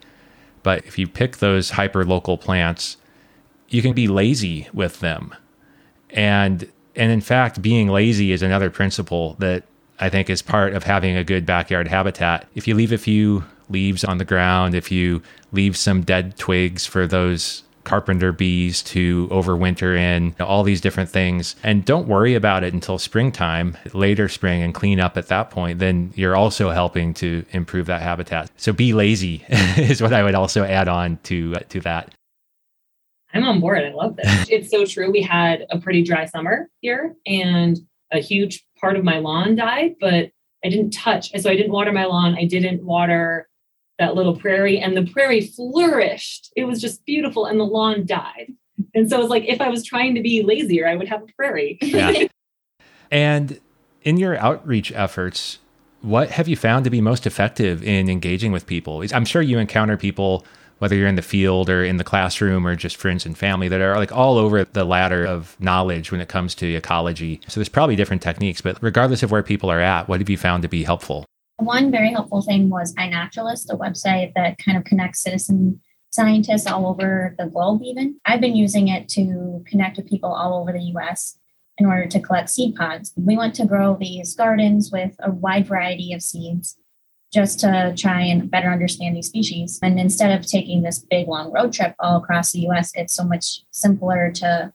but 0.63 0.85
if 0.87 0.99
you 0.99 1.07
pick 1.09 1.39
those 1.39 1.71
hyper 1.71 2.05
local 2.05 2.39
plants, 2.39 2.97
you 3.69 3.83
can 3.83 3.93
be 3.93 4.07
lazy 4.07 4.69
with 4.73 5.01
them. 5.01 5.35
And 6.11 6.71
and 6.97 7.11
in 7.11 7.21
fact, 7.21 7.61
being 7.61 7.89
lazy 7.89 8.31
is 8.31 8.43
another 8.43 8.71
principle 8.71 9.35
that 9.41 9.65
I 9.99 10.09
think 10.09 10.31
is 10.31 10.43
part 10.43 10.75
of 10.75 10.85
having 10.85 11.17
a 11.17 11.25
good 11.25 11.45
backyard 11.45 11.89
habitat. 11.89 12.47
If 12.55 12.69
you 12.69 12.75
leave 12.75 12.93
a 12.93 12.99
few 12.99 13.45
leaves 13.69 14.05
on 14.05 14.19
the 14.19 14.25
ground, 14.25 14.75
if 14.75 14.91
you 14.91 15.23
leave 15.53 15.77
some 15.77 16.03
dead 16.03 16.37
twigs 16.37 16.87
for 16.87 17.07
those 17.07 17.63
carpenter 17.85 18.33
bees 18.33 18.83
to 18.83 19.29
overwinter 19.29 19.97
in, 19.97 20.35
all 20.41 20.63
these 20.63 20.81
different 20.81 21.11
things. 21.11 21.55
And 21.63 21.85
don't 21.85 22.09
worry 22.09 22.35
about 22.35 22.65
it 22.65 22.73
until 22.73 22.99
springtime, 22.99 23.77
later 23.93 24.29
spring, 24.29 24.63
and 24.63 24.75
clean 24.75 24.99
up 24.99 25.17
at 25.17 25.29
that 25.29 25.51
point. 25.51 25.79
Then 25.79 26.13
you're 26.17 26.37
also 26.37 26.71
helping 26.71 27.15
to 27.15 27.45
improve 27.53 27.87
that 27.87 28.03
habitat. 28.03 28.51
So 28.57 28.73
be 28.73 28.93
lazy 28.93 29.45
is 29.49 30.03
what 30.03 30.13
I 30.13 30.23
would 30.23 30.35
also 30.35 30.65
add 30.65 30.89
on 30.89 31.19
to 31.25 31.55
uh, 31.57 31.61
to 31.69 31.81
that. 31.81 32.15
I'm 33.33 33.45
on 33.45 33.61
board. 33.61 33.83
I 33.83 33.93
love 33.93 34.17
this. 34.17 34.47
it's 34.51 34.71
so 34.71 34.85
true. 34.85 35.11
We 35.11 35.23
had 35.23 35.67
a 35.71 35.79
pretty 35.79 36.03
dry 36.03 36.25
summer 36.27 36.69
here, 36.81 37.15
and 37.27 37.79
a 38.13 38.21
huge 38.21 38.65
part 38.81 38.97
of 38.97 39.05
my 39.05 39.19
lawn 39.19 39.57
died, 39.57 39.97
but 40.01 40.31
I 40.65 40.69
didn't 40.69 40.93
touch. 40.93 41.31
So 41.39 41.51
I 41.51 41.57
didn't 41.57 41.73
water 41.73 41.93
my 41.93 42.07
lawn. 42.07 42.37
I 42.39 42.45
didn't 42.45 42.83
water 42.83 43.49
that 43.99 44.15
little 44.15 44.37
prairie 44.37 44.79
and 44.79 44.97
the 44.97 45.07
prairie 45.07 45.41
flourished. 45.41 46.53
It 46.57 46.65
was 46.65 46.81
just 46.81 47.05
beautiful 47.05 47.47
and 47.47 47.59
the 47.59 47.65
lawn 47.65 48.07
died. 48.07 48.53
And 48.95 49.09
so 49.09 49.21
it's 49.21 49.31
like 49.31 49.45
if 49.47 49.61
I 49.61 49.69
was 49.69 49.85
trying 49.85 50.15
to 50.15 50.23
be 50.23 50.43
lazier, 50.43 50.89
I 50.89 50.97
would 50.97 51.09
have 51.09 51.23
a 51.23 51.27
prairie. 51.37 51.79
yeah. 51.81 52.27
And 53.11 53.61
in 54.03 54.17
your 54.17 54.37
outreach 54.39 54.91
efforts, 54.91 55.61
what 56.01 56.31
have 56.31 56.49
you 56.49 56.57
found 56.57 56.85
to 56.85 56.91
be 56.91 57.01
most 57.01 57.27
effective 57.27 57.85
in 57.85 58.09
engaging 58.09 58.51
with 58.51 58.67
people? 58.67 59.05
I'm 59.13 59.25
sure 59.25 59.41
you 59.41 59.59
encounter 59.59 59.97
people 59.97 60.45
whether 60.79 60.97
you're 60.97 61.09
in 61.09 61.15
the 61.15 61.23
field 61.23 61.71
or 61.71 61.85
in 61.85 61.97
the 61.97 62.05
classroom 62.05 62.67
or 62.67 62.77
just 62.77 62.97
friends 62.97 63.25
and 63.25 63.39
family 63.39 63.69
that 63.69 63.81
are 63.81 63.97
like 63.97 64.13
all 64.13 64.37
over 64.37 64.65
the 64.65 64.85
ladder 64.85 65.25
of 65.25 65.57
knowledge 65.59 66.11
when 66.11 66.21
it 66.21 66.29
comes 66.29 66.55
to 66.57 66.75
ecology. 66.75 67.41
So 67.49 67.61
there's 67.61 67.69
probably 67.69 67.97
different 67.97 68.23
techniques, 68.23 68.61
but 68.61 68.77
regardless 68.83 69.23
of 69.23 69.31
where 69.31 69.43
people 69.43 69.71
are 69.71 69.81
at, 69.81 70.09
what 70.09 70.21
have 70.21 70.29
you 70.29 70.37
found 70.37 70.63
to 70.63 70.69
be 70.69 70.85
helpful? 70.85 71.25
One 71.57 71.91
very 71.91 72.11
helpful 72.11 72.43
thing 72.43 72.69
was 72.69 72.95
iNaturalist, 72.95 73.73
a 73.73 73.77
website 73.77 74.33
that 74.35 74.59
kind 74.59 74.77
of 74.77 74.85
connects 74.85 75.23
citizen 75.23 75.81
scientists 76.11 76.67
all 76.67 76.87
over 76.87 77.35
the 77.39 77.47
globe, 77.47 77.83
even. 77.83 78.21
I've 78.25 78.41
been 78.41 78.57
using 78.57 78.89
it 78.89 79.09
to 79.11 79.65
connect 79.67 79.97
with 79.97 80.09
people 80.09 80.33
all 80.33 80.61
over 80.61 80.73
the 80.73 80.93
US 80.97 81.39
in 81.79 81.87
order 81.87 82.07
to 82.07 82.21
collect 82.21 82.51
seed 82.51 82.77
pods. 82.77 83.13
We 83.17 83.37
want 83.37 83.55
to 83.57 83.67
grow 83.67 83.97
these 83.99 84.35
gardens 84.35 84.91
with 84.93 85.15
a 85.21 85.31
wide 85.31 85.67
variety 85.67 86.13
of 86.13 86.23
seeds 86.23 86.77
just 87.33 87.59
to 87.61 87.93
try 87.97 88.21
and 88.21 88.49
better 88.49 88.71
understand 88.71 89.17
these 89.17 89.27
species. 89.27 89.81
And 89.83 89.99
instead 89.99 90.39
of 90.39 90.47
taking 90.47 90.83
this 90.83 91.01
big 91.01 91.27
long 91.27 91.53
road 91.53 91.73
trip 91.73 91.97
all 91.99 92.17
across 92.17 92.53
the 92.53 92.69
US, 92.69 92.93
it's 92.95 93.13
so 93.15 93.25
much 93.25 93.65
simpler 93.73 94.31
to 94.33 94.73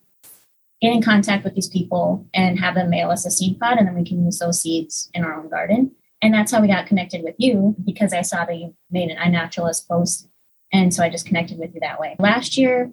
get 0.82 0.94
in 0.94 1.02
contact 1.02 1.46
with 1.46 1.56
these 1.56 1.70
people 1.70 2.26
and 2.34 2.60
have 2.60 2.76
them 2.76 2.90
mail 2.90 3.12
us 3.12 3.26
a 3.26 3.32
seed 3.32 3.60
pod, 3.60 3.78
and 3.78 3.88
then 3.88 3.96
we 3.96 4.04
can 4.04 4.26
use 4.26 4.40
those 4.40 4.62
seeds 4.62 5.10
in 5.14 5.24
our 5.24 5.40
own 5.40 5.50
garden. 5.50 5.92
And 6.22 6.34
that's 6.34 6.52
how 6.52 6.62
we 6.62 6.68
got 6.68 6.88
connected 6.88 7.24
with 7.24 7.36
you 7.38 7.76
because 7.86 8.14
I 8.14 8.22
saw 8.22 8.46
that 8.46 8.56
you 8.56 8.76
made 8.92 9.10
an 9.10 9.18
iNaturalist 9.18 9.88
post. 9.88 10.28
And 10.72 10.94
so 10.94 11.04
I 11.04 11.10
just 11.10 11.26
connected 11.26 11.58
with 11.58 11.74
you 11.74 11.80
that 11.80 12.00
way. 12.00 12.16
Last 12.20 12.58
year, 12.58 12.92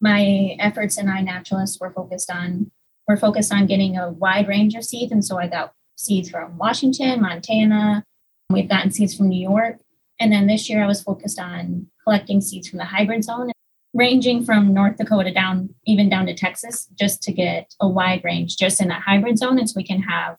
my 0.00 0.56
efforts 0.60 0.98
in 0.98 1.06
iNaturalist 1.06 1.80
were 1.80 1.90
focused 1.90 2.30
on 2.30 2.70
we're 3.08 3.16
focused 3.16 3.54
on 3.54 3.66
getting 3.66 3.96
a 3.96 4.10
wide 4.10 4.48
range 4.48 4.74
of 4.74 4.84
seeds. 4.84 5.10
And 5.10 5.24
so 5.24 5.38
I 5.38 5.48
got 5.48 5.72
seeds 5.96 6.28
from 6.28 6.58
Washington, 6.58 7.22
Montana, 7.22 8.04
We've 8.50 8.68
gotten 8.68 8.90
seeds 8.90 9.14
from 9.14 9.28
New 9.28 9.40
York. 9.40 9.78
And 10.18 10.32
then 10.32 10.46
this 10.46 10.70
year 10.70 10.82
I 10.82 10.86
was 10.86 11.02
focused 11.02 11.38
on 11.38 11.86
collecting 12.02 12.40
seeds 12.40 12.68
from 12.68 12.78
the 12.78 12.86
hybrid 12.86 13.22
zone, 13.22 13.52
ranging 13.92 14.42
from 14.42 14.72
North 14.72 14.96
Dakota 14.96 15.32
down, 15.32 15.74
even 15.86 16.08
down 16.08 16.26
to 16.26 16.34
Texas, 16.34 16.88
just 16.98 17.22
to 17.24 17.32
get 17.32 17.74
a 17.80 17.86
wide 17.86 18.22
range 18.24 18.56
just 18.56 18.80
in 18.80 18.88
that 18.88 19.02
hybrid 19.02 19.38
zone. 19.38 19.58
And 19.58 19.68
so 19.68 19.74
we 19.76 19.84
can 19.84 20.00
have 20.02 20.38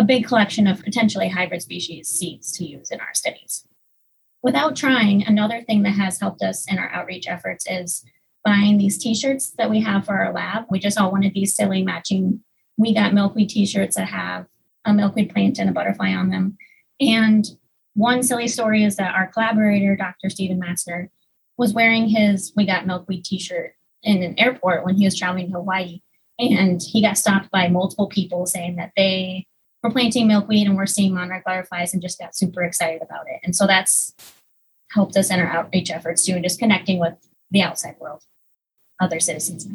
a 0.00 0.02
big 0.02 0.26
collection 0.26 0.66
of 0.66 0.82
potentially 0.82 1.28
hybrid 1.28 1.60
species 1.60 2.08
seeds 2.08 2.50
to 2.52 2.64
use 2.64 2.90
in 2.90 3.00
our 3.00 3.12
studies. 3.12 3.66
Without 4.42 4.74
trying, 4.74 5.22
another 5.26 5.60
thing 5.60 5.82
that 5.82 5.90
has 5.90 6.18
helped 6.18 6.40
us 6.42 6.64
in 6.72 6.78
our 6.78 6.88
outreach 6.88 7.28
efforts 7.28 7.66
is 7.68 8.02
buying 8.42 8.78
these 8.78 8.96
t-shirts 8.96 9.50
that 9.58 9.68
we 9.68 9.82
have 9.82 10.06
for 10.06 10.14
our 10.14 10.32
lab. 10.32 10.64
We 10.70 10.78
just 10.78 10.98
all 10.98 11.12
wanted 11.12 11.34
these 11.34 11.54
silly 11.54 11.82
matching 11.82 12.40
we 12.78 12.94
got 12.94 13.12
milkweed 13.12 13.50
t-shirts 13.50 13.96
that 13.96 14.08
have 14.08 14.46
a 14.86 14.94
milkweed 14.94 15.34
plant 15.34 15.58
and 15.58 15.68
a 15.68 15.72
butterfly 15.74 16.14
on 16.14 16.30
them. 16.30 16.56
And 16.98 17.44
one 17.92 18.22
silly 18.22 18.48
story 18.48 18.84
is 18.84 18.96
that 18.96 19.14
our 19.14 19.26
collaborator, 19.26 19.96
Dr. 19.96 20.30
Stephen 20.30 20.58
Matzner, 20.58 21.08
was 21.58 21.74
wearing 21.74 22.08
his 22.08 22.54
We 22.56 22.64
Got 22.64 22.86
Milkweed 22.86 23.26
t 23.26 23.38
shirt 23.38 23.74
in 24.02 24.22
an 24.22 24.38
airport 24.38 24.86
when 24.86 24.96
he 24.96 25.04
was 25.04 25.18
traveling 25.18 25.48
to 25.48 25.58
Hawaii. 25.58 26.00
And 26.38 26.80
he 26.82 27.02
got 27.02 27.18
stopped 27.18 27.50
by 27.50 27.68
multiple 27.68 28.08
people 28.08 28.46
saying 28.46 28.76
that 28.76 28.92
they 28.96 29.46
were 29.82 29.90
planting 29.90 30.26
milkweed 30.26 30.66
and 30.66 30.76
we're 30.76 30.86
seeing 30.86 31.14
monarch 31.14 31.44
butterflies 31.44 31.92
and 31.92 32.02
just 32.02 32.18
got 32.18 32.36
super 32.36 32.62
excited 32.62 33.02
about 33.02 33.26
it. 33.28 33.40
And 33.42 33.54
so 33.54 33.66
that's 33.66 34.14
helped 34.90 35.16
us 35.16 35.30
in 35.30 35.40
our 35.40 35.46
outreach 35.46 35.90
efforts 35.90 36.24
too, 36.24 36.32
and 36.32 36.44
just 36.44 36.58
connecting 36.58 36.98
with 36.98 37.14
the 37.50 37.62
outside 37.62 37.96
world, 38.00 38.22
other 39.00 39.20
citizens. 39.20 39.66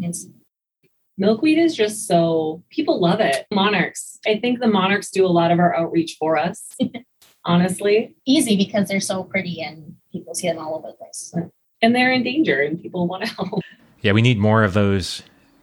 Milkweed 1.18 1.58
is 1.58 1.76
just 1.76 2.08
so 2.08 2.62
people 2.70 3.00
love 3.00 3.22
it. 3.22 3.48
Monarchs. 3.52 4.20
I 4.26 4.38
think 4.38 4.60
the 4.60 4.68
monarchs 4.68 5.10
do 5.10 5.26
a 5.26 5.28
lot 5.28 5.52
of 5.52 5.60
our 5.60 5.74
outreach 5.74 6.18
for 6.20 6.38
us. 6.38 6.76
honestly. 7.46 8.16
Easy 8.26 8.58
because 8.58 8.88
they're 8.88 9.00
so 9.00 9.24
pretty 9.24 9.62
and 9.62 9.96
people 10.12 10.34
see 10.34 10.48
them 10.48 10.58
all 10.58 10.76
over 10.76 10.88
the 10.88 10.94
place. 10.94 11.34
And 11.82 11.96
they're 11.96 12.12
in 12.12 12.24
danger 12.24 12.62
and 12.62 12.82
people 12.82 13.08
want 13.08 13.26
to 13.26 13.30
help. 13.36 13.62
Yeah, 14.02 14.12
we 14.12 14.22
need 14.22 14.38
more 14.38 14.64
of 14.64 14.74
those 14.74 15.22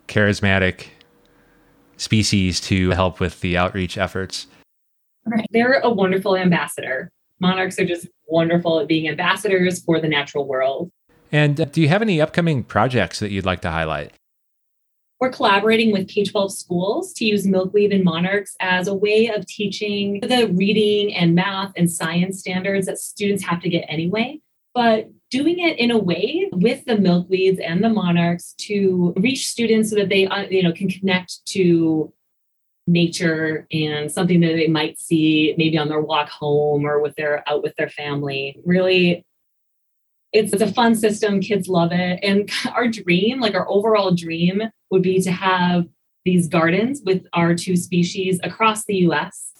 charismatic 0.09 0.87
species 2.03 2.61
to 2.61 2.91
help 2.91 3.21
with 3.21 3.41
the 3.41 3.57
outreach 3.57 3.97
efforts. 3.97 4.47
Right. 5.25 5.47
They're 5.51 5.81
a 5.81 5.91
wonderful 5.91 6.37
ambassador. 6.37 7.11
Monarchs 7.41 7.79
are 7.79 7.85
just 7.85 8.09
wonderful 8.27 8.81
at 8.81 8.89
being 8.89 9.09
ambassadors 9.09 9.83
for 9.83 10.01
the 10.01 10.09
natural 10.09 10.47
world. 10.47 10.91
And 11.31 11.61
uh, 11.61 11.65
do 11.67 11.81
you 11.81 11.89
have 11.89 12.03
any 12.03 12.21
upcoming 12.21 12.65
projects 12.65 13.21
that 13.21 13.31
you'd 13.31 13.47
like 13.47 13.63
to 13.63 13.71
highlight? 13.71 14.13
We're 15.21 15.31
collaborating 15.31 15.93
with 15.93 16.09
K 16.09 16.25
12 16.25 16.53
schools 16.53 17.13
to 17.15 17.25
use 17.25 17.47
milkweed 17.47 17.93
and 17.93 18.03
monarchs 18.03 18.57
as 18.59 18.89
a 18.89 18.95
way 18.95 19.29
of 19.29 19.47
teaching 19.47 20.19
the 20.21 20.49
reading 20.49 21.15
and 21.15 21.37
math 21.37 21.73
and 21.77 21.89
science 21.89 22.41
standards 22.41 22.87
that 22.87 22.99
students 22.99 23.45
have 23.45 23.63
to 23.63 23.69
get 23.69 23.85
anyway, 23.89 24.41
but 24.75 25.09
doing 25.33 25.59
it 25.59 25.79
in 25.79 25.91
a 25.91 25.99
way 25.99 26.47
with 26.53 26.85
the 26.85 26.95
milkweeds 26.95 27.59
and 27.65 27.83
the 27.83 27.89
monarchs 27.89 28.55
to 28.59 29.15
reach 29.17 29.49
students 29.49 29.89
so 29.89 29.97
that 29.97 30.11
they 30.11 30.27
uh, 30.27 30.43
you 30.43 30.63
know 30.63 30.73
can 30.73 30.89
connect 30.89 31.45
to 31.47 32.13
nature 32.87 33.67
and 33.73 34.13
something 34.13 34.41
that 34.41 34.53
they 34.53 34.69
might 34.69 35.01
see 35.01 35.55
maybe 35.57 35.79
on 35.79 35.89
their 35.89 36.01
walk 36.01 36.29
home 36.29 36.85
or 36.85 37.01
with 37.01 37.15
their 37.17 37.43
out 37.49 37.63
with 37.63 37.75
their 37.77 37.89
family. 37.89 38.61
Really 38.65 39.25
it's, 40.33 40.53
it's 40.53 40.63
a 40.63 40.73
fun 40.73 40.95
system. 40.95 41.41
Kids 41.41 41.69
love 41.69 41.93
it. 41.93 42.21
And 42.23 42.51
our 42.75 42.87
dream 42.89 43.41
like 43.41 43.55
our 43.55 43.69
overall 43.69 44.15
dream 44.15 44.63
would 44.91 45.03
be 45.03 45.21
to 45.23 45.33
have 45.33 45.87
these 46.25 46.47
gardens 46.47 47.01
with 47.05 47.25
our 47.33 47.55
two 47.55 47.77
species 47.77 48.39
across 48.45 48.85
the 48.85 48.97
US 49.09 49.51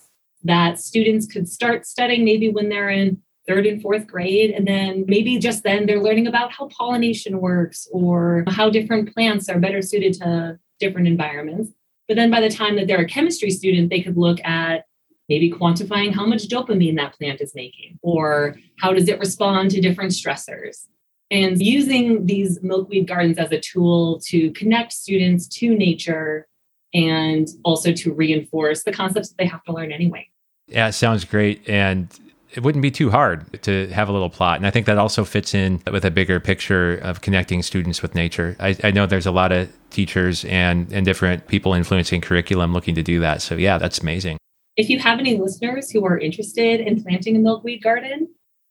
that 0.45 0.79
students 0.79 1.27
could 1.27 1.49
start 1.49 1.87
studying 1.87 2.25
maybe 2.25 2.51
when 2.51 2.69
they're 2.69 2.91
in 2.91 3.23
third 3.47 3.67
and 3.67 3.83
fourth 3.83 4.07
grade. 4.07 4.51
And 4.51 4.67
then 4.67 5.05
maybe 5.07 5.39
just 5.39 5.63
then 5.63 5.87
they're 5.87 6.03
learning 6.03 6.27
about 6.27 6.53
how 6.53 6.69
pollination 6.69 7.41
works 7.41 7.89
or 7.93 8.45
how 8.49 8.71
different 8.71 9.13
plants 9.13 9.49
are 9.49 9.59
better 9.59 9.83
suited 9.83 10.15
to 10.15 10.59
different 10.79 11.07
environments. 11.07 11.73
But 12.09 12.17
then 12.17 12.31
by 12.31 12.41
the 12.41 12.51
time 12.51 12.77
that 12.77 12.87
they're 12.87 13.01
a 13.01 13.07
chemistry 13.07 13.51
student, 13.51 13.91
they 13.91 14.03
could 14.03 14.17
look 14.17 14.39
at 14.45 14.85
maybe 15.29 15.51
quantifying 15.51 16.15
how 16.15 16.27
much 16.27 16.49
dopamine 16.49 16.97
that 16.97 17.17
plant 17.17 17.41
is 17.41 17.55
making 17.55 17.99
or 18.03 18.57
how 18.81 18.93
does 18.93 19.09
it 19.09 19.19
respond 19.19 19.71
to 19.71 19.81
different 19.81 20.11
stressors 20.11 20.87
and 21.33 21.63
using 21.63 22.27
these 22.27 22.63
milkweed 22.63 23.09
gardens 23.09 23.39
as 23.39 23.51
a 23.51 23.59
tool 23.59 24.21
to 24.27 24.51
connect 24.51 24.93
students 24.93 25.49
to 25.49 25.75
nature 25.75 26.47
and 26.93 27.49
also 27.65 27.91
to 27.93 28.13
reinforce 28.13 28.83
the 28.83 28.93
concepts 28.93 29.31
that 29.31 29.39
they 29.39 29.47
have 29.47 29.65
to 29.65 29.73
learn 29.73 29.93
anyway. 29.93 30.29
Yeah, 30.67 30.91
sounds 30.91 31.25
great. 31.25 31.67
And 31.67 32.07
it 32.55 32.63
wouldn't 32.63 32.83
be 32.83 32.91
too 32.91 33.11
hard 33.11 33.63
to 33.63 33.89
have 33.89 34.09
a 34.09 34.13
little 34.13 34.31
plot. 34.31 34.59
And 34.59 34.67
I 34.67 34.71
think 34.71 34.87
that 34.87 34.99
also 34.99 35.25
fits 35.25 35.55
in 35.55 35.83
with 35.91 36.05
a 36.05 36.11
bigger 36.11 36.39
picture 36.39 36.97
of 36.97 37.23
connecting 37.23 37.63
students 37.63 38.03
with 38.03 38.15
nature. 38.15 38.57
I, 38.61 38.77
I, 38.85 38.91
know 38.91 39.07
there's 39.07 39.27
a 39.27 39.31
lot 39.31 39.53
of 39.53 39.71
teachers 39.91 40.45
and, 40.45 40.93
and 40.93 41.05
different 41.07 41.47
people 41.49 41.73
influencing 41.73 42.21
curriculum 42.21 42.73
looking 42.73 42.95
to 42.95 43.03
do 43.03 43.21
that. 43.21 43.41
So, 43.41 43.55
yeah, 43.55 43.79
that's 43.79 44.01
amazing. 44.01 44.37
If 44.77 44.91
you 44.91 44.99
have 44.99 45.19
any 45.19 45.39
listeners 45.39 45.91
who 45.91 46.05
are 46.05 46.19
interested 46.19 46.81
in 46.81 47.03
planting 47.03 47.37
a 47.37 47.39
milkweed 47.39 47.83
garden, 47.83 48.29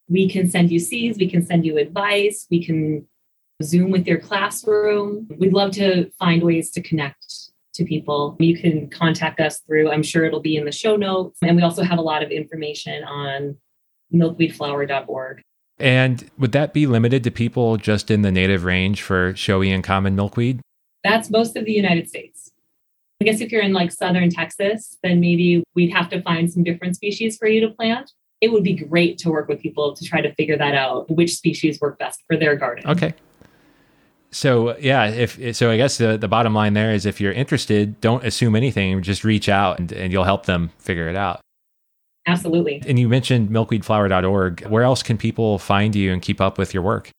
we 0.09 0.29
can 0.29 0.49
send 0.49 0.71
you 0.71 0.79
seeds, 0.79 1.17
we 1.17 1.29
can 1.29 1.43
send 1.43 1.65
you 1.65 1.77
advice, 1.77 2.47
we 2.51 2.63
can 2.63 3.07
Zoom 3.63 3.91
with 3.91 4.07
your 4.07 4.19
classroom. 4.19 5.27
We'd 5.37 5.53
love 5.53 5.71
to 5.73 6.09
find 6.19 6.43
ways 6.43 6.71
to 6.71 6.81
connect 6.81 7.25
to 7.73 7.85
people. 7.85 8.35
You 8.39 8.57
can 8.57 8.89
contact 8.89 9.39
us 9.39 9.59
through, 9.59 9.91
I'm 9.91 10.03
sure 10.03 10.25
it'll 10.25 10.41
be 10.41 10.57
in 10.57 10.65
the 10.65 10.71
show 10.71 10.95
notes. 10.95 11.37
And 11.41 11.55
we 11.55 11.61
also 11.61 11.83
have 11.83 11.99
a 11.99 12.01
lot 12.01 12.23
of 12.23 12.31
information 12.31 13.03
on 13.03 13.57
milkweedflower.org. 14.13 15.41
And 15.79 16.29
would 16.37 16.51
that 16.51 16.73
be 16.73 16.85
limited 16.85 17.23
to 17.23 17.31
people 17.31 17.77
just 17.77 18.11
in 18.11 18.21
the 18.21 18.31
native 18.31 18.63
range 18.63 19.01
for 19.01 19.35
showy 19.35 19.71
and 19.71 19.83
common 19.83 20.15
milkweed? 20.15 20.61
That's 21.03 21.29
most 21.29 21.55
of 21.57 21.65
the 21.65 21.73
United 21.73 22.07
States. 22.07 22.51
I 23.19 23.25
guess 23.25 23.41
if 23.41 23.51
you're 23.51 23.61
in 23.61 23.73
like 23.73 23.91
southern 23.91 24.29
Texas, 24.29 24.97
then 25.03 25.19
maybe 25.19 25.63
we'd 25.75 25.91
have 25.91 26.09
to 26.09 26.21
find 26.21 26.51
some 26.51 26.63
different 26.63 26.95
species 26.95 27.37
for 27.37 27.47
you 27.47 27.61
to 27.61 27.69
plant 27.69 28.11
it 28.41 28.51
would 28.51 28.63
be 28.63 28.73
great 28.73 29.19
to 29.19 29.29
work 29.29 29.47
with 29.47 29.61
people 29.61 29.93
to 29.93 30.03
try 30.03 30.19
to 30.19 30.33
figure 30.33 30.57
that 30.57 30.73
out 30.73 31.09
which 31.09 31.35
species 31.35 31.79
work 31.79 31.97
best 31.99 32.23
for 32.27 32.35
their 32.35 32.55
garden 32.55 32.85
okay 32.87 33.13
so 34.31 34.75
yeah 34.77 35.05
if 35.05 35.55
so 35.55 35.69
i 35.69 35.77
guess 35.77 35.97
the, 35.97 36.17
the 36.17 36.27
bottom 36.27 36.53
line 36.53 36.73
there 36.73 36.91
is 36.91 37.05
if 37.05 37.21
you're 37.21 37.31
interested 37.31 38.01
don't 38.01 38.25
assume 38.25 38.55
anything 38.55 39.01
just 39.01 39.23
reach 39.23 39.47
out 39.47 39.79
and, 39.79 39.91
and 39.93 40.11
you'll 40.11 40.23
help 40.23 40.45
them 40.45 40.71
figure 40.79 41.07
it 41.07 41.15
out 41.15 41.39
absolutely 42.27 42.81
and 42.87 42.99
you 42.99 43.09
mentioned 43.09 43.49
milkweedflower.org 43.49 44.65
where 44.67 44.83
else 44.83 45.01
can 45.03 45.17
people 45.17 45.57
find 45.57 45.95
you 45.95 46.11
and 46.11 46.21
keep 46.21 46.39
up 46.39 46.57
with 46.57 46.73
your 46.73 46.83
work 46.83 47.09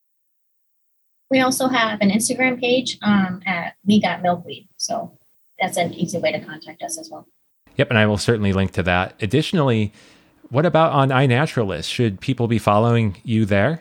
we 1.30 1.40
also 1.40 1.68
have 1.68 2.00
an 2.00 2.10
instagram 2.10 2.60
page 2.60 2.98
um, 3.02 3.40
at 3.46 3.74
we 3.86 4.00
got 4.00 4.22
milkweed 4.22 4.68
so 4.76 5.10
that's 5.60 5.76
an 5.76 5.92
easy 5.94 6.18
way 6.18 6.32
to 6.32 6.40
contact 6.40 6.82
us 6.82 6.98
as 6.98 7.08
well 7.10 7.26
yep 7.76 7.88
and 7.90 7.98
i 7.98 8.06
will 8.06 8.18
certainly 8.18 8.52
link 8.52 8.70
to 8.72 8.82
that 8.82 9.14
additionally 9.22 9.92
what 10.52 10.66
about 10.66 10.92
on 10.92 11.08
iNaturalist? 11.08 11.90
Should 11.90 12.20
people 12.20 12.46
be 12.46 12.58
following 12.58 13.16
you 13.24 13.46
there? 13.46 13.80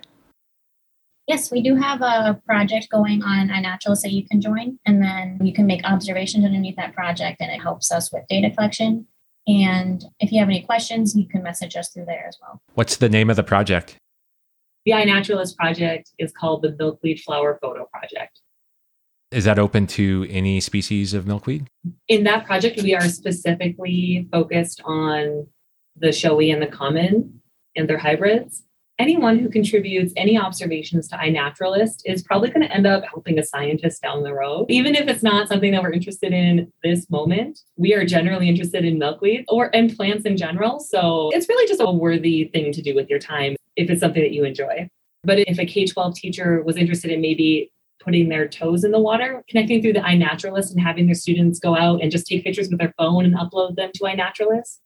Yes, 1.28 1.52
we 1.52 1.62
do 1.62 1.76
have 1.76 2.02
a 2.02 2.42
project 2.46 2.88
going 2.90 3.22
on 3.24 3.50
iNaturalist 3.50 4.04
that 4.04 4.12
you 4.12 4.26
can 4.26 4.40
join, 4.40 4.80
and 4.86 5.04
then 5.04 5.38
you 5.46 5.54
can 5.54 5.68
make 5.68 5.84
observations 5.84 6.46
underneath 6.46 6.78
that 6.78 6.94
project, 6.94 7.42
and 7.42 7.52
it 7.52 7.62
helps 7.62 7.92
us 7.92 8.12
with 8.14 8.24
data 8.30 8.50
collection. 8.50 9.06
And 9.48 10.04
if 10.20 10.32
you 10.32 10.40
have 10.40 10.50
any 10.50 10.62
questions, 10.62 11.16
you 11.16 11.28
can 11.28 11.44
message 11.44 11.76
us 11.76 11.90
through 11.90 12.06
there 12.06 12.26
as 12.28 12.38
well. 12.42 12.62
What's 12.76 12.98
the 12.98 13.10
name 13.10 13.30
of 13.30 13.36
the 13.36 13.44
project? 13.44 13.98
The 14.86 14.94
iNaturalist 14.94 15.56
project 15.58 16.12
is 16.18 16.32
called 16.32 16.62
the 16.64 16.76
Milkweed 16.78 17.20
Flower 17.20 17.58
Photo 17.62 17.86
Project. 17.86 18.40
Is 19.32 19.46
that 19.46 19.58
open 19.58 19.88
to 19.88 20.28
any 20.30 20.60
species 20.60 21.14
of 21.14 21.26
milkweed? 21.26 21.68
In 22.08 22.24
that 22.26 22.46
project, 22.46 22.82
we 22.82 22.94
are 22.94 23.08
specifically 23.08 24.28
focused 24.32 24.82
on 24.84 25.48
the 25.96 26.12
showy 26.12 26.52
and 26.52 26.62
the 26.62 26.68
common 26.68 27.42
and 27.76 27.90
their 27.90 27.98
hybrids. 27.98 28.64
Anyone 29.02 29.40
who 29.40 29.50
contributes 29.50 30.14
any 30.16 30.38
observations 30.38 31.08
to 31.08 31.16
iNaturalist 31.16 32.04
is 32.06 32.22
probably 32.22 32.52
going 32.52 32.62
to 32.62 32.72
end 32.72 32.86
up 32.86 33.04
helping 33.04 33.40
a 33.40 33.44
scientist 33.44 34.00
down 34.04 34.22
the 34.22 34.32
road. 34.32 34.68
Even 34.70 34.94
if 34.94 35.08
it's 35.08 35.24
not 35.24 35.48
something 35.48 35.72
that 35.72 35.82
we're 35.82 35.92
interested 35.92 36.32
in 36.32 36.72
this 36.84 37.10
moment, 37.10 37.62
we 37.78 37.96
are 37.96 38.06
generally 38.06 38.48
interested 38.48 38.86
in 38.86 39.00
milkweed 39.00 39.44
or 39.48 39.76
and 39.76 39.98
plants 39.98 40.24
in 40.26 40.38
general. 40.38 40.80
So 40.80 41.32
it's 41.34 41.50
really 41.50 41.68
just 41.68 41.82
a 41.82 41.90
worthy 41.90 42.52
thing 42.54 42.72
to 42.74 42.82
do 42.84 42.94
with 42.94 43.10
your 43.10 43.18
time 43.18 43.56
if 43.76 43.90
it's 43.90 44.02
something 44.02 44.22
that 44.22 44.34
you 44.34 44.44
enjoy. 44.44 44.88
But 45.24 45.40
if 45.40 45.58
a 45.58 45.66
K 45.66 45.88
12 45.88 46.14
teacher 46.14 46.62
was 46.62 46.78
interested 46.78 47.10
in 47.10 47.22
maybe 47.22 47.72
putting 48.04 48.30
their 48.30 48.48
toes 48.48 48.84
in 48.84 48.92
the 48.92 49.00
water, 49.00 49.44
connecting 49.50 49.82
through 49.82 49.94
the 49.94 50.02
iNaturalist 50.02 50.70
and 50.70 50.80
having 50.80 51.08
their 51.08 51.16
students 51.16 51.58
go 51.58 51.76
out 51.76 52.04
and 52.04 52.12
just 52.12 52.28
take 52.28 52.44
pictures 52.44 52.70
with 52.70 52.78
their 52.78 52.94
phone 53.00 53.26
and 53.26 53.34
upload 53.34 53.78
them 53.78 53.90
to 53.96 54.04
iNaturalist 54.04 54.78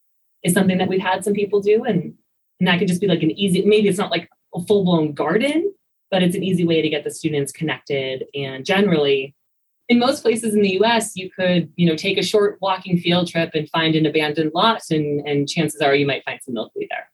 is 0.42 0.54
something 0.54 0.78
that 0.78 0.88
we've 0.88 1.02
had 1.02 1.26
some 1.26 1.34
people 1.34 1.60
do. 1.60 1.84
And, 1.84 2.14
and 2.60 2.68
that 2.68 2.80
could 2.80 2.88
just 2.88 3.02
be 3.02 3.08
like 3.08 3.24
an 3.24 3.32
easy, 3.32 3.64
maybe 3.66 3.88
it's 3.88 3.98
not 3.98 4.12
like 4.12 4.30
a 4.54 4.62
full 4.62 4.84
blown 4.84 5.14
garden, 5.14 5.74
but 6.12 6.24
it's 6.24 6.36
an 6.36 6.44
easy 6.44 6.66
way 6.66 6.82
to 6.82 6.90
get 6.90 7.04
the 7.04 7.12
students 7.12 7.52
connected. 7.52 8.26
And 8.34 8.66
generally, 8.66 9.36
in 9.88 10.00
most 10.00 10.22
places 10.22 10.56
in 10.56 10.62
the 10.62 10.82
US, 10.82 11.16
you 11.16 11.30
could, 11.30 11.72
you 11.76 11.86
know, 11.86 11.96
take 11.96 12.18
a 12.18 12.24
short 12.24 12.58
walking 12.62 12.98
field 12.98 13.28
trip 13.28 13.52
and 13.54 13.70
find 13.70 13.96
an 13.96 14.06
abandoned 14.06 14.52
lot, 14.54 14.82
and, 14.90 15.28
and 15.28 15.48
chances 15.48 15.82
are 15.82 15.96
you 15.96 16.08
might 16.08 16.24
find 16.24 16.40
some 16.44 16.54
milkweed 16.54 16.88
there 16.90 17.10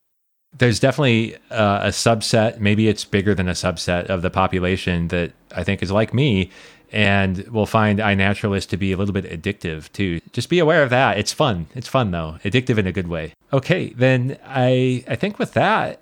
there's 0.58 0.80
definitely 0.80 1.36
uh, 1.50 1.80
a 1.84 1.88
subset, 1.88 2.60
maybe 2.60 2.88
it's 2.88 3.06
bigger 3.06 3.34
than 3.34 3.48
a 3.48 3.54
subset 3.54 4.06
of 4.08 4.22
the 4.22 4.30
population 4.30 5.08
that 5.08 5.32
I 5.56 5.64
think 5.64 5.82
is 5.82 5.92
like 5.92 6.14
me 6.14 6.52
and 6.92 7.48
we'll 7.50 7.66
find 7.66 8.00
iNaturalist 8.00 8.70
to 8.70 8.78
be 8.78 8.92
a 8.92 8.98
little 8.98 9.14
bit 9.14 9.26
addictive 9.26 9.92
too. 9.92 10.22
Just 10.32 10.50
be 10.50 10.60
aware 10.60 10.84
of 10.84 10.90
that. 10.90 11.18
It's 11.18 11.34
fun. 11.34 11.68
It's 11.76 11.88
fun 11.88 12.12
though, 12.12 12.38
addictive 12.44 12.78
in 12.78 12.88
a 12.88 12.92
good 12.92 13.08
way. 13.08 13.34
Okay, 13.54 13.90
then 13.96 14.38
I 14.46 15.04
I 15.08 15.16
think 15.16 15.40
with 15.40 15.54
that 15.54 16.02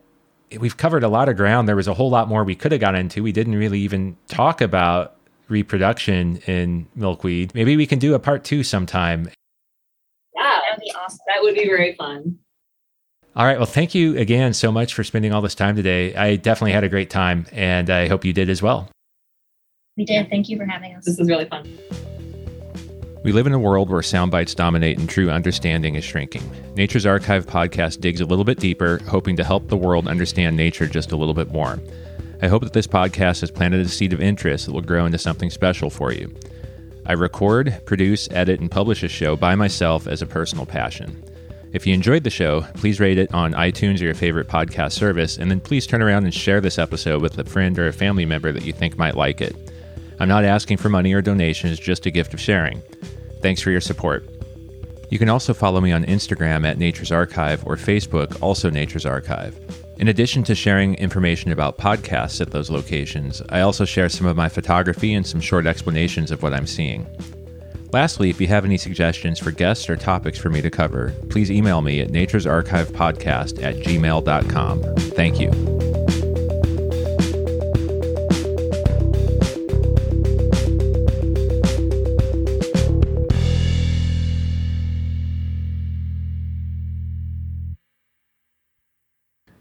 we've 0.57 0.77
covered 0.77 1.03
a 1.03 1.09
lot 1.09 1.29
of 1.29 1.37
ground. 1.37 1.67
There 1.67 1.75
was 1.75 1.87
a 1.87 1.93
whole 1.93 2.09
lot 2.09 2.27
more 2.27 2.43
we 2.43 2.55
could 2.55 2.71
have 2.71 2.81
got 2.81 2.95
into. 2.95 3.21
We 3.21 3.31
didn't 3.31 3.55
really 3.55 3.79
even 3.81 4.17
talk 4.27 4.61
about 4.61 5.15
reproduction 5.47 6.37
in 6.47 6.87
milkweed. 6.95 7.53
Maybe 7.53 7.75
we 7.77 7.85
can 7.85 7.99
do 7.99 8.13
a 8.13 8.19
part 8.19 8.43
two 8.43 8.63
sometime. 8.63 9.29
Yeah, 10.35 10.43
that 10.43 10.77
would 10.77 10.81
be 10.81 10.91
awesome. 10.91 11.19
That 11.27 11.41
would 11.41 11.55
be 11.55 11.65
very 11.65 11.95
fun. 11.95 12.39
All 13.35 13.45
right. 13.45 13.57
Well, 13.57 13.67
thank 13.67 13.93
you 13.93 14.17
again 14.17 14.53
so 14.53 14.71
much 14.71 14.93
for 14.93 15.03
spending 15.03 15.33
all 15.33 15.41
this 15.41 15.55
time 15.55 15.75
today. 15.75 16.15
I 16.15 16.35
definitely 16.35 16.71
had 16.71 16.83
a 16.83 16.89
great 16.89 17.09
time, 17.09 17.45
and 17.51 17.89
I 17.89 18.07
hope 18.07 18.25
you 18.25 18.33
did 18.33 18.49
as 18.49 18.61
well. 18.61 18.89
We 19.99 20.05
did. 20.05 20.29
Thank 20.29 20.47
you 20.47 20.55
for 20.55 20.63
having 20.63 20.95
us. 20.95 21.03
This 21.03 21.17
was 21.17 21.27
really 21.27 21.43
fun. 21.43 21.67
We 23.21 23.33
live 23.33 23.47
in 23.47 23.51
a 23.51 23.59
world 23.59 23.89
where 23.89 24.01
sound 24.01 24.31
bites 24.31 24.55
dominate 24.55 24.97
and 24.97 25.09
true 25.09 25.29
understanding 25.29 25.95
is 25.95 26.05
shrinking. 26.05 26.49
Nature's 26.77 27.05
Archive 27.05 27.45
podcast 27.45 27.99
digs 27.99 28.21
a 28.21 28.25
little 28.25 28.45
bit 28.45 28.61
deeper, 28.61 29.01
hoping 29.09 29.35
to 29.35 29.43
help 29.43 29.67
the 29.67 29.75
world 29.75 30.07
understand 30.07 30.55
nature 30.55 30.87
just 30.87 31.11
a 31.11 31.17
little 31.17 31.33
bit 31.33 31.51
more. 31.51 31.79
I 32.41 32.47
hope 32.47 32.63
that 32.63 32.71
this 32.71 32.87
podcast 32.87 33.41
has 33.41 33.51
planted 33.51 33.81
a 33.81 33.89
seed 33.89 34.13
of 34.13 34.21
interest 34.21 34.67
that 34.67 34.71
will 34.71 34.79
grow 34.79 35.05
into 35.05 35.17
something 35.17 35.49
special 35.49 35.89
for 35.89 36.13
you. 36.13 36.33
I 37.05 37.11
record, 37.11 37.81
produce, 37.85 38.29
edit, 38.31 38.61
and 38.61 38.71
publish 38.71 39.03
a 39.03 39.09
show 39.09 39.35
by 39.35 39.55
myself 39.55 40.07
as 40.07 40.21
a 40.21 40.25
personal 40.25 40.65
passion. 40.65 41.21
If 41.73 41.85
you 41.85 41.93
enjoyed 41.93 42.23
the 42.23 42.29
show, 42.29 42.61
please 42.75 43.01
rate 43.01 43.17
it 43.17 43.33
on 43.33 43.51
iTunes 43.51 43.99
or 43.99 44.05
your 44.05 44.13
favorite 44.13 44.47
podcast 44.47 44.93
service, 44.93 45.37
and 45.37 45.51
then 45.51 45.59
please 45.59 45.85
turn 45.85 46.01
around 46.01 46.23
and 46.23 46.33
share 46.33 46.61
this 46.61 46.79
episode 46.79 47.21
with 47.21 47.37
a 47.37 47.43
friend 47.43 47.77
or 47.77 47.89
a 47.89 47.93
family 47.93 48.25
member 48.25 48.53
that 48.53 48.63
you 48.63 48.71
think 48.71 48.97
might 48.97 49.17
like 49.17 49.41
it. 49.41 49.53
I'm 50.19 50.27
not 50.27 50.43
asking 50.43 50.77
for 50.77 50.89
money 50.89 51.13
or 51.13 51.21
donations, 51.21 51.79
just 51.79 52.05
a 52.05 52.11
gift 52.11 52.33
of 52.33 52.39
sharing. 52.39 52.81
Thanks 53.41 53.61
for 53.61 53.71
your 53.71 53.81
support. 53.81 54.27
You 55.09 55.17
can 55.17 55.29
also 55.29 55.53
follow 55.53 55.81
me 55.81 55.91
on 55.91 56.03
Instagram 56.05 56.67
at 56.67 56.77
Nature's 56.77 57.11
Archive 57.11 57.65
or 57.65 57.75
Facebook, 57.75 58.41
also 58.41 58.69
Nature's 58.69 59.05
Archive. 59.05 59.57
In 59.97 60.07
addition 60.07 60.43
to 60.43 60.55
sharing 60.55 60.95
information 60.95 61.51
about 61.51 61.77
podcasts 61.77 62.39
at 62.39 62.51
those 62.51 62.69
locations, 62.69 63.41
I 63.49 63.61
also 63.61 63.85
share 63.85 64.07
some 64.07 64.27
of 64.27 64.37
my 64.37 64.47
photography 64.47 65.13
and 65.13 65.25
some 65.25 65.41
short 65.41 65.65
explanations 65.65 66.31
of 66.31 66.43
what 66.43 66.53
I'm 66.53 66.67
seeing. 66.67 67.05
Lastly, 67.91 68.29
if 68.29 68.39
you 68.39 68.47
have 68.47 68.65
any 68.65 68.77
suggestions 68.77 69.39
for 69.39 69.51
guests 69.51 69.89
or 69.89 69.95
topics 69.95 70.37
for 70.37 70.49
me 70.49 70.61
to 70.61 70.69
cover, 70.69 71.13
please 71.29 71.49
email 71.49 71.81
me 71.81 72.01
at 72.01 72.09
nature'sarchivepodcast 72.09 73.63
at 73.63 73.75
gmail.com. 73.77 74.83
Thank 75.15 75.39
you. 75.39 75.88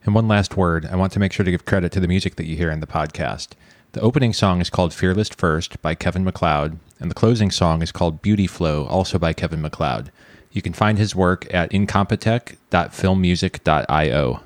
And 0.09 0.14
one 0.14 0.26
last 0.26 0.56
word 0.56 0.86
I 0.86 0.96
want 0.96 1.12
to 1.12 1.20
make 1.20 1.34
sure 1.34 1.44
to 1.44 1.50
give 1.50 1.66
credit 1.66 1.92
to 1.92 2.00
the 2.00 2.09
music 2.09 2.36
that 2.36 2.46
you 2.46 2.56
hear 2.56 2.70
in 2.70 2.80
the 2.80 2.86
podcast. 2.86 3.48
The 3.92 4.00
opening 4.00 4.32
song 4.32 4.62
is 4.62 4.70
called 4.70 4.94
Fearless 4.94 5.28
First 5.28 5.82
by 5.82 5.94
Kevin 5.94 6.24
MacLeod, 6.24 6.78
and 6.98 7.11
the 7.11 7.14
closing 7.14 7.50
song 7.50 7.82
is 7.82 7.92
called 7.92 8.22
Beauty 8.22 8.46
Flow, 8.46 8.86
also 8.86 9.18
by 9.18 9.34
Kevin 9.34 9.61
MacLeod. 9.61 10.11
You 10.50 10.62
can 10.62 10.72
find 10.72 10.96
his 10.96 11.14
work 11.14 11.46
at 11.52 11.70
incompetech.filmmusic.io. 11.72 14.40